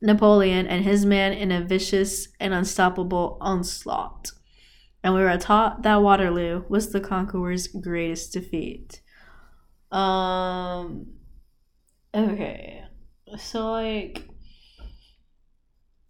Napoleon 0.02 0.68
and 0.68 0.84
his 0.84 1.06
men 1.06 1.32
in 1.32 1.52
a 1.52 1.64
vicious 1.64 2.28
and 2.42 2.54
unstoppable 2.54 3.38
onslaught 3.40 4.32
and 5.04 5.14
we 5.14 5.22
were 5.22 5.38
taught 5.38 5.84
that 5.84 6.02
Waterloo 6.02 6.64
was 6.70 6.92
the 6.92 7.02
conqueror's 7.02 7.68
greatest 7.68 8.32
defeat. 8.32 9.02
Um, 9.92 11.08
okay, 12.16 12.86
so 13.38 13.72
like, 13.72 14.24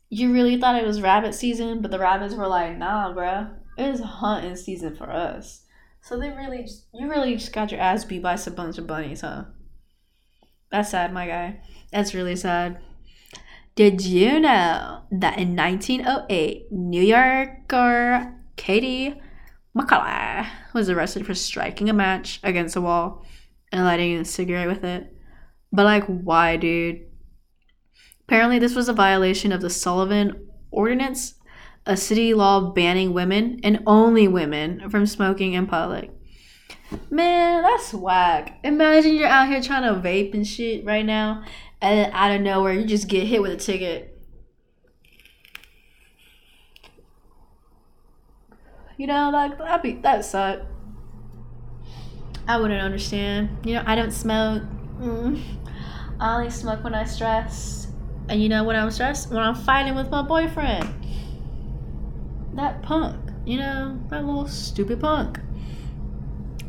you 0.10 0.32
really 0.32 0.60
thought 0.60 0.82
it 0.82 0.86
was 0.86 1.01
rabbit 1.01 1.34
season, 1.34 1.82
but 1.82 1.89
the 1.89 1.97
rabbits 1.97 2.36
were 2.36 2.47
like, 2.47 2.78
nah, 2.78 3.12
bro, 3.12 3.47
it 3.78 3.86
is 3.86 4.01
hunting 4.01 4.55
season 4.55 4.95
for 4.95 5.09
us. 5.09 5.65
So 6.01 6.19
they 6.19 6.30
really, 6.30 6.63
just, 6.63 6.88
you 6.93 7.09
really 7.09 7.36
just 7.36 7.53
got 7.53 7.71
your 7.71 7.80
ass 7.80 8.03
beat 8.03 8.21
by 8.21 8.34
a 8.36 8.51
bunch 8.51 8.78
of 8.78 8.88
bunnies, 8.88 9.21
huh? 9.21 9.45
That's 10.71 10.91
sad, 10.91 11.13
my 11.13 11.28
guy. 11.28 11.61
That's 11.91 12.13
really 12.13 12.36
sad. 12.36 12.80
Did 13.76 14.01
you 14.01 14.39
know 14.39 15.03
that 15.11 15.38
in 15.39 15.55
1908, 15.55 16.71
New 16.71 17.01
Yorker 17.01 18.36
Katie 18.55 19.19
McCullough 19.76 20.47
was 20.74 20.89
arrested 20.89 21.26
for 21.26 21.34
striking 21.34 21.89
a 21.89 21.93
match 21.93 22.39
against 22.43 22.76
a 22.76 22.82
wall 22.82 23.26
and 23.71 23.84
lighting 23.84 24.15
a 24.17 24.26
cigarette 24.26 24.67
with 24.67 24.84
it. 24.84 25.11
But 25.71 25.86
like, 25.86 26.05
why, 26.05 26.57
dude? 26.57 27.07
Apparently, 28.28 28.59
this 28.59 28.76
was 28.76 28.88
a 28.88 28.93
violation 28.93 29.51
of 29.51 29.61
the 29.61 29.69
Sullivan 29.69 30.47
Ordinance, 30.71 31.36
a 31.86 31.97
city 31.97 32.34
law 32.34 32.71
banning 32.71 33.13
women 33.13 33.59
and 33.63 33.84
only 33.86 34.27
women 34.27 34.89
from 34.89 35.05
smoking 35.05 35.53
in 35.53 35.67
public. 35.67 36.11
Man, 37.09 37.63
that's 37.63 37.93
whack. 37.93 38.59
Imagine 38.63 39.15
you're 39.15 39.27
out 39.27 39.47
here 39.47 39.61
trying 39.61 39.84
to 39.84 39.99
vape 39.99 40.34
and 40.34 40.47
shit 40.47 40.86
right 40.86 41.05
now, 41.05 41.43
and 41.81 41.99
then 41.99 42.11
out 42.13 42.31
of 42.31 42.41
nowhere, 42.41 42.73
you 42.73 42.86
just 42.86 43.07
get 43.07 43.25
hit 43.27 43.41
with 43.41 43.51
a 43.51 43.57
ticket 43.57 44.13
You 48.97 49.07
know, 49.07 49.31
like 49.31 49.57
that'd 49.57 49.81
be 49.81 49.99
that 50.01 50.23
suck. 50.23 50.61
I 52.47 52.57
wouldn't 52.57 52.81
understand. 52.81 53.49
You 53.65 53.75
know, 53.75 53.84
I 53.86 53.95
don't 53.95 54.11
smoke. 54.11 54.63
Mm. 54.99 55.41
I 56.19 56.36
only 56.36 56.49
smoke 56.49 56.84
when 56.84 56.93
I 56.93 57.03
stress. 57.05 57.88
And 58.29 58.41
you 58.41 58.49
know 58.49 58.63
when 58.63 58.75
I'm 58.75 58.91
stressed? 58.91 59.29
When 59.29 59.39
I'm 59.39 59.55
fighting 59.55 59.95
with 59.95 60.09
my 60.09 60.21
boyfriend. 60.21 60.88
That 62.54 62.82
punk. 62.82 63.20
You 63.45 63.58
know, 63.58 63.99
that 64.10 64.26
little 64.26 64.47
stupid 64.47 65.01
punk. 65.01 65.39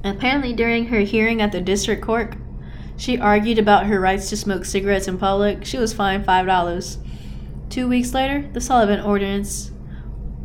Apparently, 0.02 0.52
during 0.52 0.86
her 0.86 1.00
hearing 1.00 1.40
at 1.40 1.52
the 1.52 1.60
district 1.60 2.02
court, 2.02 2.36
she 2.96 3.18
argued 3.18 3.58
about 3.58 3.86
her 3.86 4.00
rights 4.00 4.28
to 4.30 4.36
smoke 4.36 4.64
cigarettes 4.64 5.08
in 5.08 5.18
public. 5.18 5.64
She 5.64 5.78
was 5.78 5.92
fined 5.92 6.24
$5. 6.24 6.96
Two 7.70 7.88
weeks 7.88 8.14
later, 8.14 8.48
the 8.52 8.60
Sullivan 8.60 9.00
Ordinance 9.00 9.72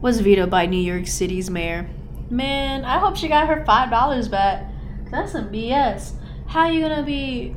was 0.02 0.22
vetoed 0.22 0.50
by 0.50 0.66
New 0.66 0.78
York 0.78 1.08
City's 1.08 1.50
mayor. 1.50 1.90
Man, 2.30 2.86
I 2.86 3.00
hope 3.00 3.18
she 3.18 3.28
got 3.28 3.48
her 3.48 3.66
$5 3.68 4.32
back. 4.32 4.66
That's 5.12 5.32
some 5.32 5.50
BS. 5.50 6.14
How 6.48 6.70
you 6.70 6.82
gonna 6.82 7.04
be, 7.04 7.56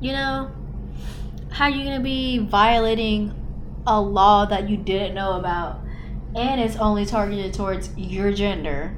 you 0.00 0.12
know, 0.12 0.50
how 1.50 1.68
you 1.68 1.84
gonna 1.84 2.00
be 2.00 2.38
violating 2.38 3.34
a 3.88 4.00
law 4.00 4.44
that 4.44 4.70
you 4.70 4.76
didn't 4.76 5.14
know 5.14 5.32
about 5.32 5.80
and 6.36 6.60
it's 6.60 6.76
only 6.76 7.04
targeted 7.04 7.52
towards 7.52 7.90
your 7.96 8.32
gender? 8.32 8.94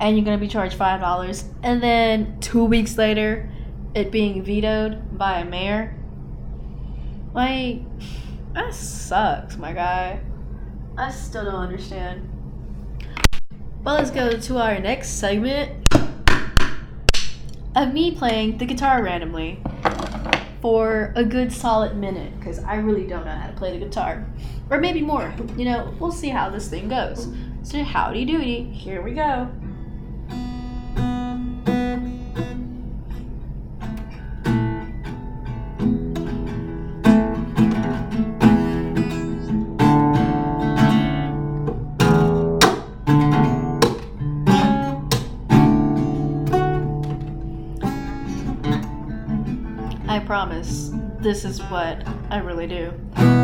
and 0.00 0.16
you're 0.16 0.24
gonna 0.24 0.38
be 0.38 0.48
charged 0.48 0.74
five 0.74 1.00
dollars, 1.00 1.44
and 1.62 1.82
then 1.82 2.40
two 2.40 2.64
weeks 2.64 2.96
later, 2.96 3.48
it 3.94 4.10
being 4.10 4.42
vetoed 4.42 5.16
by 5.16 5.40
a 5.40 5.44
mayor. 5.44 5.94
Like, 7.34 7.82
that 8.54 8.74
sucks, 8.74 9.56
my 9.56 9.72
guy. 9.72 10.20
I 10.96 11.10
still 11.10 11.44
don't 11.44 11.54
understand. 11.54 12.28
But 13.82 13.98
let's 13.98 14.10
go 14.10 14.32
to 14.32 14.58
our 14.58 14.80
next 14.80 15.10
segment 15.10 15.86
of 17.76 17.92
me 17.92 18.14
playing 18.14 18.58
the 18.58 18.66
guitar 18.66 19.02
randomly 19.02 19.62
for 20.60 21.12
a 21.16 21.24
good 21.24 21.52
solid 21.52 21.96
minute 21.96 22.38
because 22.38 22.58
I 22.60 22.76
really 22.76 23.06
don't 23.06 23.24
know 23.24 23.32
how 23.32 23.46
to 23.46 23.52
play 23.54 23.78
the 23.78 23.84
guitar. 23.84 24.26
Or 24.68 24.78
maybe 24.78 25.02
more. 25.02 25.34
You 25.56 25.64
know, 25.64 25.94
we'll 25.98 26.12
see 26.12 26.28
how 26.28 26.50
this 26.50 26.68
thing 26.68 26.88
goes. 26.88 27.28
So, 27.62 27.82
howdy 27.82 28.24
doody, 28.24 28.70
here 28.72 29.02
we 29.02 29.12
go. 29.12 29.50
This 51.20 51.44
is 51.44 51.60
what 51.64 52.06
I 52.30 52.38
really 52.38 52.66
do. 52.66 53.39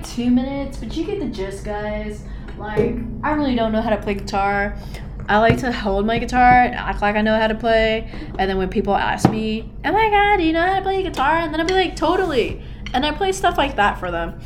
Like 0.00 0.08
two 0.08 0.30
minutes, 0.30 0.78
but 0.78 0.96
you 0.96 1.04
get 1.04 1.20
the 1.20 1.26
gist, 1.26 1.64
guys. 1.64 2.22
Like, 2.58 2.96
I 3.22 3.32
really 3.32 3.54
don't 3.54 3.72
know 3.72 3.80
how 3.80 3.90
to 3.90 4.00
play 4.00 4.14
guitar. 4.14 4.76
I 5.28 5.38
like 5.38 5.58
to 5.58 5.70
hold 5.70 6.06
my 6.06 6.18
guitar 6.18 6.42
act 6.42 7.02
like 7.02 7.16
I 7.16 7.22
know 7.22 7.38
how 7.38 7.46
to 7.46 7.54
play. 7.54 8.10
And 8.38 8.50
then 8.50 8.56
when 8.56 8.68
people 8.68 8.94
ask 8.94 9.30
me, 9.30 9.70
Oh 9.84 9.92
my 9.92 10.10
god, 10.10 10.38
do 10.38 10.44
you 10.44 10.52
know 10.52 10.66
how 10.66 10.76
to 10.76 10.82
play 10.82 11.02
guitar? 11.02 11.38
And 11.38 11.52
then 11.52 11.60
I'll 11.60 11.66
be 11.66 11.74
like, 11.74 11.96
Totally. 11.96 12.62
And 12.92 13.06
I 13.06 13.12
play 13.12 13.32
stuff 13.32 13.56
like 13.56 13.76
that 13.76 13.98
for 13.98 14.10
them. 14.10 14.40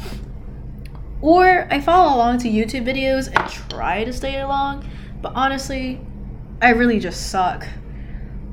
Or 1.23 1.67
I 1.71 1.81
follow 1.81 2.15
along 2.15 2.39
to 2.39 2.49
YouTube 2.49 2.85
videos 2.85 3.29
and 3.35 3.71
try 3.71 4.05
to 4.05 4.13
stay 4.13 4.41
along. 4.41 4.89
But 5.23 5.33
honestly, 5.35 6.01
I 6.61 6.71
really 6.71 7.01
just 7.01 7.31
suck. 7.31 7.67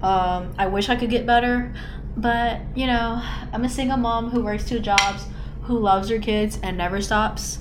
Um, 0.01 0.53
I 0.57 0.67
wish 0.67 0.87
I 0.87 0.95
could 0.95 1.09
get 1.09 1.25
better. 1.25 1.73
But, 2.15 2.61
you 2.75 2.87
know, 2.87 3.21
I'm 3.51 3.65
a 3.65 3.69
single 3.69 3.97
mom 3.97 4.29
who 4.29 4.41
works 4.41 4.65
two 4.65 4.79
jobs 4.79 5.25
who 5.71 5.79
loves 5.79 6.09
her 6.09 6.19
kids 6.19 6.59
and 6.61 6.77
never 6.77 7.01
stops. 7.01 7.59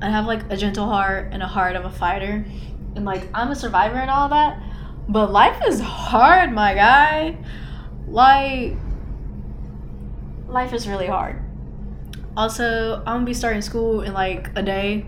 I 0.00 0.08
have 0.08 0.24
like 0.24 0.50
a 0.50 0.56
gentle 0.56 0.86
heart 0.86 1.28
and 1.32 1.42
a 1.42 1.46
heart 1.46 1.76
of 1.76 1.84
a 1.84 1.90
fighter. 1.90 2.46
And 2.96 3.04
like 3.04 3.28
I'm 3.34 3.50
a 3.50 3.54
survivor 3.54 3.98
and 3.98 4.10
all 4.10 4.30
that. 4.30 4.60
But 5.06 5.30
life 5.30 5.60
is 5.66 5.80
hard, 5.80 6.50
my 6.50 6.72
guy. 6.72 7.36
Like 8.08 8.74
life 10.48 10.72
is 10.72 10.88
really 10.88 11.06
hard. 11.06 11.42
Also, 12.38 12.96
I'm 13.00 13.16
gonna 13.16 13.26
be 13.26 13.34
starting 13.34 13.60
school 13.60 14.00
in 14.00 14.14
like 14.14 14.48
a 14.56 14.62
day. 14.62 15.04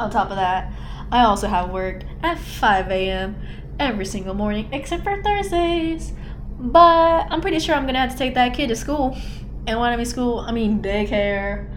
On 0.00 0.10
top 0.10 0.30
of 0.30 0.36
that, 0.36 0.72
I 1.12 1.24
also 1.24 1.48
have 1.48 1.70
work 1.70 2.02
at 2.22 2.38
5 2.38 2.90
a.m. 2.90 3.36
every 3.78 4.06
single 4.06 4.34
morning, 4.34 4.70
except 4.72 5.04
for 5.04 5.22
Thursdays. 5.22 6.14
But 6.58 7.26
I'm 7.30 7.42
pretty 7.42 7.58
sure 7.58 7.74
I'm 7.74 7.84
gonna 7.84 7.98
have 7.98 8.12
to 8.12 8.16
take 8.16 8.32
that 8.34 8.54
kid 8.54 8.68
to 8.68 8.76
school. 8.76 9.18
And 9.66 9.80
when 9.80 9.92
I 9.92 9.96
mean 9.96 10.06
school, 10.06 10.38
I 10.38 10.52
mean 10.52 10.80
daycare. 10.80 11.68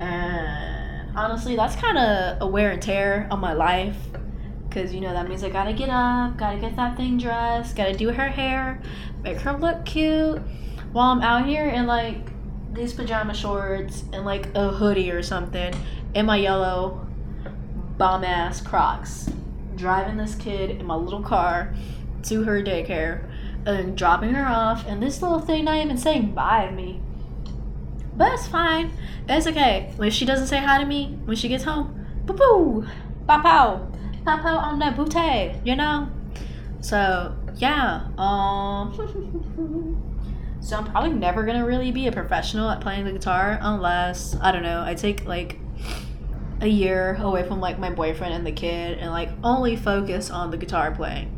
And 0.00 1.16
honestly, 1.16 1.56
that's 1.56 1.76
kind 1.76 1.98
of 1.98 2.40
a 2.40 2.46
wear 2.46 2.70
and 2.70 2.80
tear 2.80 3.28
on 3.30 3.40
my 3.40 3.52
life. 3.52 3.96
Because, 4.68 4.94
you 4.94 5.00
know, 5.00 5.12
that 5.12 5.28
means 5.28 5.42
I 5.42 5.50
gotta 5.50 5.72
get 5.72 5.88
up, 5.88 6.36
gotta 6.36 6.58
get 6.58 6.76
that 6.76 6.96
thing 6.96 7.18
dressed, 7.18 7.74
gotta 7.74 7.96
do 7.96 8.10
her 8.10 8.28
hair, 8.28 8.80
make 9.22 9.38
her 9.40 9.56
look 9.58 9.84
cute. 9.84 10.40
While 10.92 11.10
I'm 11.10 11.22
out 11.22 11.46
here 11.46 11.68
in 11.68 11.86
like 11.86 12.30
these 12.72 12.92
pajama 12.92 13.34
shorts 13.34 14.04
and 14.12 14.24
like 14.24 14.54
a 14.54 14.68
hoodie 14.70 15.10
or 15.10 15.22
something 15.22 15.74
in 16.14 16.26
my 16.26 16.36
yellow 16.36 17.06
bomb 17.96 18.24
ass 18.24 18.60
Crocs, 18.60 19.30
driving 19.74 20.16
this 20.16 20.34
kid 20.34 20.70
in 20.70 20.86
my 20.86 20.94
little 20.94 21.22
car 21.22 21.74
to 22.24 22.44
her 22.44 22.62
daycare 22.62 23.28
and 23.66 23.96
dropping 23.96 24.30
her 24.34 24.46
off, 24.46 24.86
and 24.86 25.02
this 25.02 25.20
little 25.20 25.40
thing 25.40 25.64
not 25.64 25.76
even 25.76 25.98
saying 25.98 26.32
bye 26.32 26.66
to 26.66 26.72
me. 26.72 27.00
But 28.18 28.32
it's 28.32 28.48
fine. 28.48 28.90
It's 29.28 29.46
okay. 29.46 29.94
If 30.00 30.12
she 30.12 30.24
doesn't 30.26 30.48
say 30.48 30.58
hi 30.58 30.78
to 30.78 30.84
me 30.84 31.16
when 31.24 31.36
she 31.36 31.46
gets 31.48 31.62
home, 31.62 32.04
boo 32.26 32.34
boo, 32.34 32.86
pop 33.28 33.44
out, 33.44 33.94
pop 34.24 34.44
out 34.44 34.58
on 34.64 34.80
that 34.80 34.96
booty, 34.96 35.54
you 35.64 35.76
know? 35.76 36.08
So, 36.80 37.36
yeah. 37.56 38.08
Um. 38.18 38.92
so 40.60 40.76
I'm 40.76 40.90
probably 40.90 41.12
never 41.12 41.44
gonna 41.44 41.64
really 41.64 41.92
be 41.92 42.08
a 42.08 42.12
professional 42.12 42.68
at 42.68 42.80
playing 42.80 43.04
the 43.04 43.12
guitar 43.12 43.56
unless, 43.62 44.34
I 44.40 44.50
don't 44.50 44.64
know, 44.64 44.82
I 44.84 44.94
take 44.94 45.24
like 45.24 45.60
a 46.60 46.66
year 46.66 47.14
away 47.20 47.46
from 47.46 47.60
like 47.60 47.78
my 47.78 47.90
boyfriend 47.90 48.34
and 48.34 48.44
the 48.44 48.50
kid 48.50 48.98
and 48.98 49.12
like 49.12 49.30
only 49.44 49.76
focus 49.76 50.28
on 50.28 50.50
the 50.50 50.56
guitar 50.56 50.90
playing. 50.90 51.37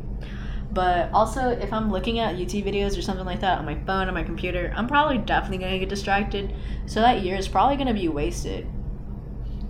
But 0.72 1.10
also, 1.12 1.48
if 1.48 1.72
I'm 1.72 1.90
looking 1.90 2.20
at 2.20 2.36
YouTube 2.36 2.64
videos 2.64 2.96
or 2.96 3.02
something 3.02 3.26
like 3.26 3.40
that 3.40 3.58
on 3.58 3.64
my 3.64 3.74
phone 3.86 4.08
or 4.08 4.12
my 4.12 4.22
computer, 4.22 4.72
I'm 4.76 4.86
probably 4.86 5.18
definitely 5.18 5.58
gonna 5.58 5.78
get 5.78 5.88
distracted. 5.88 6.54
So 6.86 7.00
that 7.00 7.22
year 7.22 7.36
is 7.36 7.48
probably 7.48 7.76
gonna 7.76 7.94
be 7.94 8.08
wasted. 8.08 8.66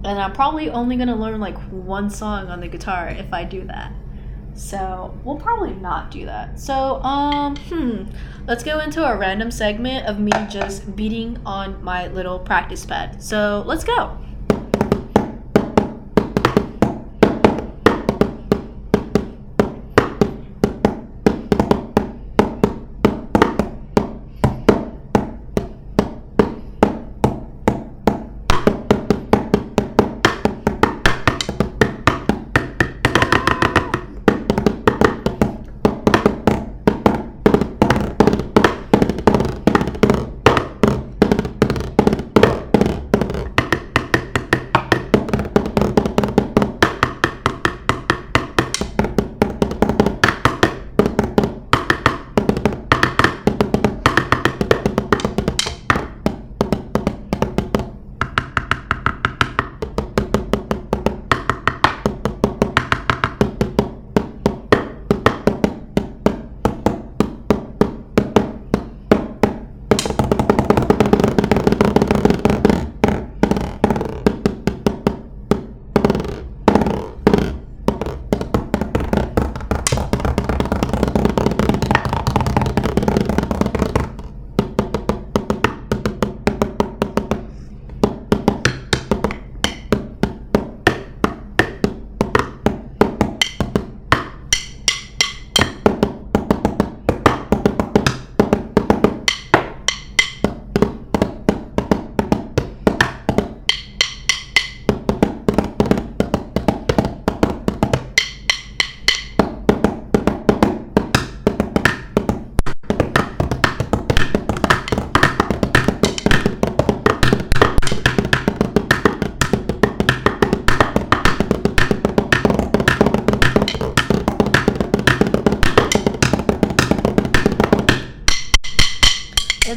And 0.04 0.18
I'm 0.18 0.32
probably 0.32 0.70
only 0.70 0.96
gonna 0.96 1.16
learn 1.16 1.40
like 1.40 1.58
one 1.70 2.10
song 2.10 2.48
on 2.48 2.60
the 2.60 2.68
guitar 2.68 3.08
if 3.08 3.32
I 3.32 3.44
do 3.44 3.64
that. 3.66 3.92
So 4.54 5.18
we'll 5.24 5.36
probably 5.36 5.72
not 5.72 6.10
do 6.10 6.26
that. 6.26 6.60
So 6.60 7.02
um 7.02 7.56
hmm, 7.56 8.04
let's 8.46 8.62
go 8.62 8.80
into 8.80 9.04
a 9.04 9.16
random 9.16 9.50
segment 9.50 10.06
of 10.06 10.18
me 10.18 10.32
just 10.50 10.94
beating 10.96 11.38
on 11.46 11.82
my 11.82 12.08
little 12.08 12.38
practice 12.38 12.84
pad. 12.84 13.22
So 13.22 13.62
let's 13.66 13.84
go. 13.84 14.18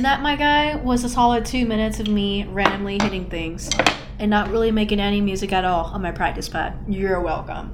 That, 0.03 0.21
my 0.21 0.35
guy, 0.35 0.75
was 0.75 1.05
a 1.05 1.09
solid 1.09 1.45
two 1.45 1.65
minutes 1.65 2.01
of 2.01 2.09
me 2.09 2.43
randomly 2.43 2.97
hitting 3.01 3.29
things 3.29 3.69
and 4.19 4.29
not 4.29 4.49
really 4.51 4.69
making 4.69 4.99
any 4.99 5.21
music 5.21 5.53
at 5.53 5.63
all 5.63 5.85
on 5.85 6.01
my 6.01 6.11
practice 6.11 6.49
pad. 6.49 6.77
You're 6.89 7.21
welcome. 7.21 7.73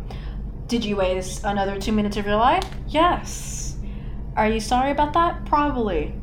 Did 0.68 0.86
you 0.86 0.98
waste 0.98 1.44
another 1.44 1.82
two 1.82 1.92
minutes 1.92 2.18
of 2.18 2.28
your 2.28 2.36
life? 2.36 2.64
Yes. 2.88 3.78
Are 4.36 4.48
you 4.48 4.60
sorry 4.60 4.92
about 4.92 5.14
that? 5.14 5.44
Probably. 5.48 6.14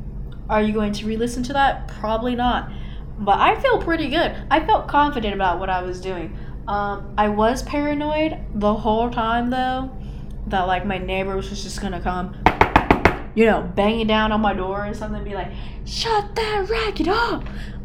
Are 0.48 0.62
you 0.62 0.72
going 0.72 0.92
to 0.92 1.06
re 1.06 1.16
listen 1.16 1.42
to 1.42 1.52
that? 1.54 1.88
Probably 1.88 2.36
not. 2.36 2.70
But 3.18 3.40
I 3.40 3.60
feel 3.60 3.82
pretty 3.82 4.08
good. 4.08 4.32
I 4.48 4.64
felt 4.64 4.86
confident 4.86 5.34
about 5.34 5.58
what 5.58 5.70
I 5.70 5.82
was 5.82 6.00
doing. 6.00 6.38
Um, 6.68 7.14
I 7.18 7.30
was 7.30 7.64
paranoid 7.64 8.38
the 8.54 8.74
whole 8.74 9.10
time, 9.10 9.50
though, 9.50 9.90
that 10.46 10.68
like 10.68 10.86
my 10.86 10.98
neighbors 10.98 11.50
was 11.50 11.64
just 11.64 11.80
gonna 11.80 12.00
come 12.00 12.45
you 13.36 13.44
know, 13.44 13.62
banging 13.76 14.06
down 14.08 14.32
on 14.32 14.40
my 14.40 14.54
door 14.54 14.86
or 14.86 14.94
something, 14.94 15.22
be 15.22 15.34
like, 15.34 15.52
shut 15.84 16.34
that 16.34 16.68
racket 16.68 17.06
up. 17.06 17.44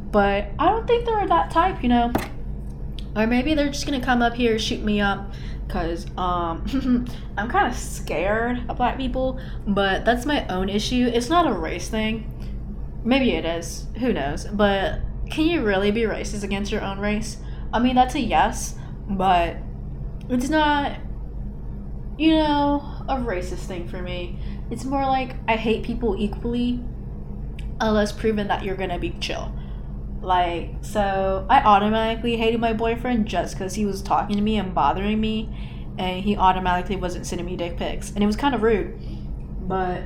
But 0.10 0.48
I 0.58 0.70
don't 0.70 0.88
think 0.88 1.06
they're 1.06 1.28
that 1.28 1.52
type, 1.52 1.84
you 1.84 1.90
know. 1.90 2.12
Or 3.16 3.28
maybe 3.28 3.54
they're 3.54 3.68
just 3.68 3.86
gonna 3.86 4.02
come 4.02 4.22
up 4.22 4.34
here 4.34 4.58
shoot 4.58 4.82
me 4.82 5.02
up 5.02 5.34
because 5.68 6.06
um, 6.18 7.06
I'm 7.38 7.50
kind 7.50 7.68
of 7.68 7.78
scared 7.78 8.64
of 8.70 8.78
black 8.78 8.98
people, 8.98 9.40
but 9.68 10.06
that's 10.06 10.26
my 10.26 10.48
own 10.48 10.70
issue. 10.70 11.12
It's 11.14 11.30
not 11.30 11.46
a 11.46 11.54
race 11.54 11.90
thing. 11.90 12.30
Maybe 13.04 13.32
it 13.32 13.46
is. 13.46 13.88
Who 14.00 14.14
knows? 14.14 14.46
But 14.46 15.02
can 15.30 15.46
you 15.46 15.64
really 15.64 15.92
be 15.92 16.02
racist 16.02 16.44
against 16.44 16.72
your 16.72 16.82
own 16.82 17.00
race? 17.00 17.38
I 17.74 17.80
mean, 17.80 17.96
that's 17.96 18.16
a 18.16 18.20
yes, 18.20 18.76
but 19.10 19.58
it's 20.30 20.50
not, 20.50 20.98
you 22.18 22.36
know, 22.36 23.01
a 23.12 23.16
racist 23.16 23.66
thing 23.66 23.88
for 23.88 24.02
me. 24.02 24.40
It's 24.70 24.86
more 24.86 25.06
like 25.06 25.36
I 25.48 25.56
hate 25.56 25.84
people 25.84 26.16
equally 26.18 26.80
unless 27.80 28.12
proven 28.12 28.48
that 28.48 28.64
you're 28.64 28.76
gonna 28.76 29.00
be 29.00 29.12
chill. 29.20 29.54
Like, 30.22 30.76
so 30.82 31.46
I 31.50 31.62
automatically 31.62 32.38
hated 32.38 32.62
my 32.62 32.74
boyfriend 32.74 33.26
just 33.26 33.56
because 33.56 33.74
he 33.74 33.86
was 33.86 34.02
talking 34.02 34.36
to 34.36 34.42
me 34.42 34.58
and 34.58 34.74
bothering 34.74 35.20
me, 35.20 35.50
and 35.98 36.24
he 36.24 36.38
automatically 36.38 36.96
wasn't 36.96 37.26
sending 37.26 37.46
me 37.46 37.56
dick 37.56 37.78
pics. 37.78 38.12
And 38.12 38.24
it 38.24 38.28
was 38.28 38.36
kind 38.36 38.54
of 38.54 38.62
rude. 38.62 39.00
But, 39.68 40.04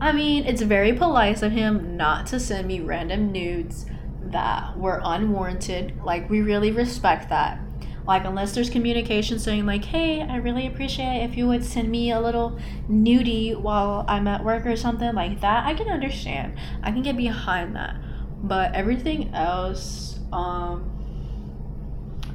I 0.00 0.12
mean, 0.12 0.44
it's 0.44 0.60
very 0.60 0.92
polite 0.92 1.42
of 1.42 1.52
him 1.52 1.96
not 1.96 2.26
to 2.26 2.38
send 2.38 2.68
me 2.68 2.80
random 2.80 3.32
nudes 3.32 3.86
that 4.24 4.76
were 4.76 5.00
unwarranted. 5.02 5.94
Like, 6.04 6.28
we 6.28 6.42
really 6.42 6.70
respect 6.70 7.30
that. 7.30 7.58
Like, 8.08 8.24
unless 8.24 8.54
there's 8.54 8.70
communication 8.70 9.38
saying, 9.38 9.66
like, 9.66 9.84
hey, 9.84 10.22
I 10.22 10.36
really 10.36 10.66
appreciate 10.66 11.24
if 11.24 11.36
you 11.36 11.46
would 11.46 11.62
send 11.62 11.90
me 11.90 12.10
a 12.10 12.18
little 12.18 12.58
nudie 12.90 13.54
while 13.54 14.06
I'm 14.08 14.26
at 14.26 14.42
work 14.42 14.64
or 14.64 14.76
something 14.76 15.14
like 15.14 15.42
that, 15.42 15.66
I 15.66 15.74
can 15.74 15.88
understand. 15.88 16.58
I 16.82 16.90
can 16.90 17.02
get 17.02 17.18
behind 17.18 17.76
that. 17.76 17.96
But 18.42 18.74
everything 18.74 19.34
else, 19.34 20.18
um, 20.32 20.90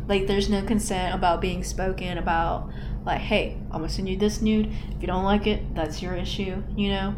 like, 0.07 0.27
there's 0.27 0.47
no 0.47 0.61
consent 0.61 1.15
about 1.15 1.41
being 1.41 1.63
spoken 1.63 2.19
about, 2.19 2.69
like, 3.03 3.21
hey, 3.21 3.57
I'm 3.71 3.79
gonna 3.79 3.89
send 3.89 4.07
you 4.07 4.15
this 4.15 4.43
nude. 4.43 4.71
If 4.91 5.01
you 5.01 5.07
don't 5.07 5.23
like 5.23 5.47
it, 5.47 5.73
that's 5.73 6.03
your 6.03 6.13
issue, 6.13 6.61
you 6.77 6.89
know? 6.89 7.15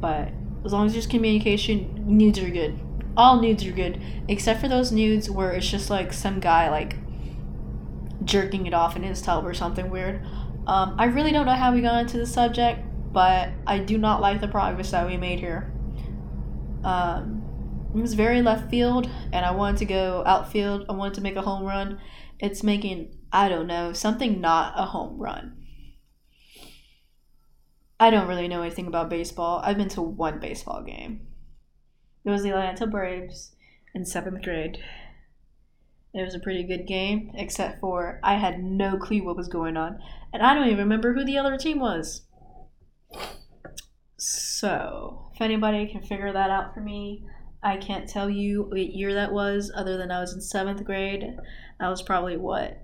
But 0.00 0.28
as 0.64 0.72
long 0.72 0.86
as 0.86 0.92
there's 0.92 1.08
communication, 1.08 2.04
nudes 2.06 2.38
are 2.38 2.50
good. 2.50 2.78
All 3.16 3.40
nudes 3.40 3.66
are 3.66 3.72
good, 3.72 4.00
except 4.28 4.60
for 4.60 4.68
those 4.68 4.92
nudes 4.92 5.28
where 5.28 5.50
it's 5.50 5.68
just 5.68 5.90
like 5.90 6.12
some 6.12 6.38
guy, 6.38 6.70
like, 6.70 6.98
jerking 8.24 8.66
it 8.66 8.74
off 8.74 8.96
in 8.96 9.02
his 9.02 9.22
tub 9.22 9.46
or 9.46 9.54
something 9.54 9.90
weird. 9.90 10.24
Um, 10.66 10.96
I 10.98 11.06
really 11.06 11.32
don't 11.32 11.46
know 11.46 11.52
how 11.54 11.74
we 11.74 11.82
got 11.82 12.00
into 12.00 12.18
the 12.18 12.26
subject, 12.26 12.80
but 13.12 13.50
I 13.66 13.78
do 13.78 13.98
not 13.98 14.20
like 14.20 14.40
the 14.40 14.48
progress 14.48 14.90
that 14.90 15.06
we 15.06 15.16
made 15.16 15.40
here. 15.40 15.72
Um, 16.82 17.42
it 17.94 18.00
was 18.00 18.14
very 18.14 18.42
left 18.42 18.70
field, 18.70 19.08
and 19.32 19.44
I 19.44 19.52
wanted 19.52 19.78
to 19.78 19.84
go 19.84 20.22
outfield. 20.26 20.86
I 20.88 20.92
wanted 20.92 21.14
to 21.14 21.20
make 21.20 21.36
a 21.36 21.42
home 21.42 21.64
run. 21.64 22.00
It's 22.40 22.62
making, 22.62 23.16
I 23.32 23.48
don't 23.48 23.66
know, 23.66 23.92
something 23.92 24.40
not 24.40 24.74
a 24.76 24.86
home 24.86 25.18
run. 25.18 25.56
I 28.00 28.10
don't 28.10 28.26
really 28.26 28.48
know 28.48 28.62
anything 28.62 28.86
about 28.88 29.08
baseball. 29.08 29.60
I've 29.64 29.76
been 29.78 29.88
to 29.90 30.02
one 30.02 30.40
baseball 30.40 30.82
game. 30.82 31.28
It 32.24 32.30
was 32.30 32.42
the 32.42 32.50
Atlanta 32.50 32.86
Braves 32.86 33.54
in 33.94 34.04
seventh 34.04 34.42
grade. 34.42 34.78
It 36.14 36.22
was 36.22 36.34
a 36.34 36.38
pretty 36.38 36.62
good 36.62 36.86
game, 36.86 37.32
except 37.34 37.80
for 37.80 38.20
I 38.22 38.34
had 38.34 38.62
no 38.62 38.96
clue 38.96 39.24
what 39.24 39.36
was 39.36 39.48
going 39.48 39.76
on. 39.76 39.98
And 40.32 40.42
I 40.42 40.54
don't 40.54 40.68
even 40.68 40.78
remember 40.78 41.12
who 41.12 41.24
the 41.24 41.38
other 41.38 41.56
team 41.56 41.80
was. 41.80 42.22
So, 44.16 45.30
if 45.34 45.40
anybody 45.40 45.86
can 45.86 46.02
figure 46.02 46.32
that 46.32 46.50
out 46.50 46.72
for 46.72 46.80
me, 46.80 47.26
I 47.62 47.76
can't 47.78 48.08
tell 48.08 48.30
you 48.30 48.62
what 48.62 48.78
year 48.78 49.12
that 49.14 49.32
was, 49.32 49.72
other 49.74 49.96
than 49.96 50.10
I 50.10 50.20
was 50.20 50.32
in 50.34 50.40
seventh 50.40 50.84
grade. 50.84 51.36
I 51.80 51.88
was 51.88 52.02
probably 52.02 52.36
what? 52.36 52.78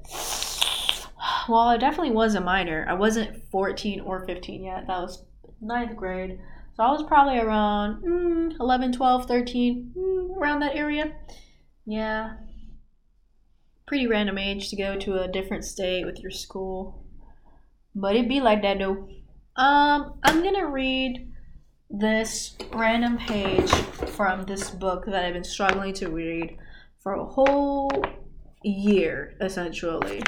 well, 1.48 1.60
I 1.60 1.76
definitely 1.76 2.12
was 2.12 2.34
a 2.34 2.40
minor. 2.40 2.86
I 2.88 2.94
wasn't 2.94 3.44
14 3.50 4.00
or 4.00 4.26
15 4.26 4.64
yet. 4.64 4.86
That 4.86 5.00
was 5.00 5.24
ninth 5.60 5.96
grade. 5.96 6.40
So 6.76 6.82
I 6.82 6.90
was 6.90 7.02
probably 7.02 7.38
around 7.38 8.02
mm, 8.02 8.58
11, 8.58 8.92
12, 8.92 9.26
13, 9.26 9.92
mm, 9.96 10.36
around 10.36 10.60
that 10.60 10.76
area. 10.76 11.12
Yeah. 11.86 12.34
Pretty 13.90 14.06
random 14.06 14.38
age 14.38 14.70
to 14.70 14.76
go 14.76 14.96
to 14.98 15.20
a 15.20 15.26
different 15.26 15.64
state 15.64 16.06
with 16.06 16.20
your 16.20 16.30
school. 16.30 17.02
But 17.92 18.14
it'd 18.14 18.28
be 18.28 18.40
like 18.40 18.62
that 18.62 18.78
though. 18.78 19.08
Um, 19.56 20.14
I'm 20.22 20.44
gonna 20.44 20.68
read 20.68 21.32
this 21.90 22.56
random 22.72 23.18
page 23.18 23.68
from 24.14 24.44
this 24.44 24.70
book 24.70 25.06
that 25.06 25.24
I've 25.24 25.34
been 25.34 25.42
struggling 25.42 25.92
to 25.94 26.08
read 26.08 26.56
for 27.02 27.14
a 27.14 27.24
whole 27.24 27.90
year, 28.62 29.34
essentially. 29.40 30.22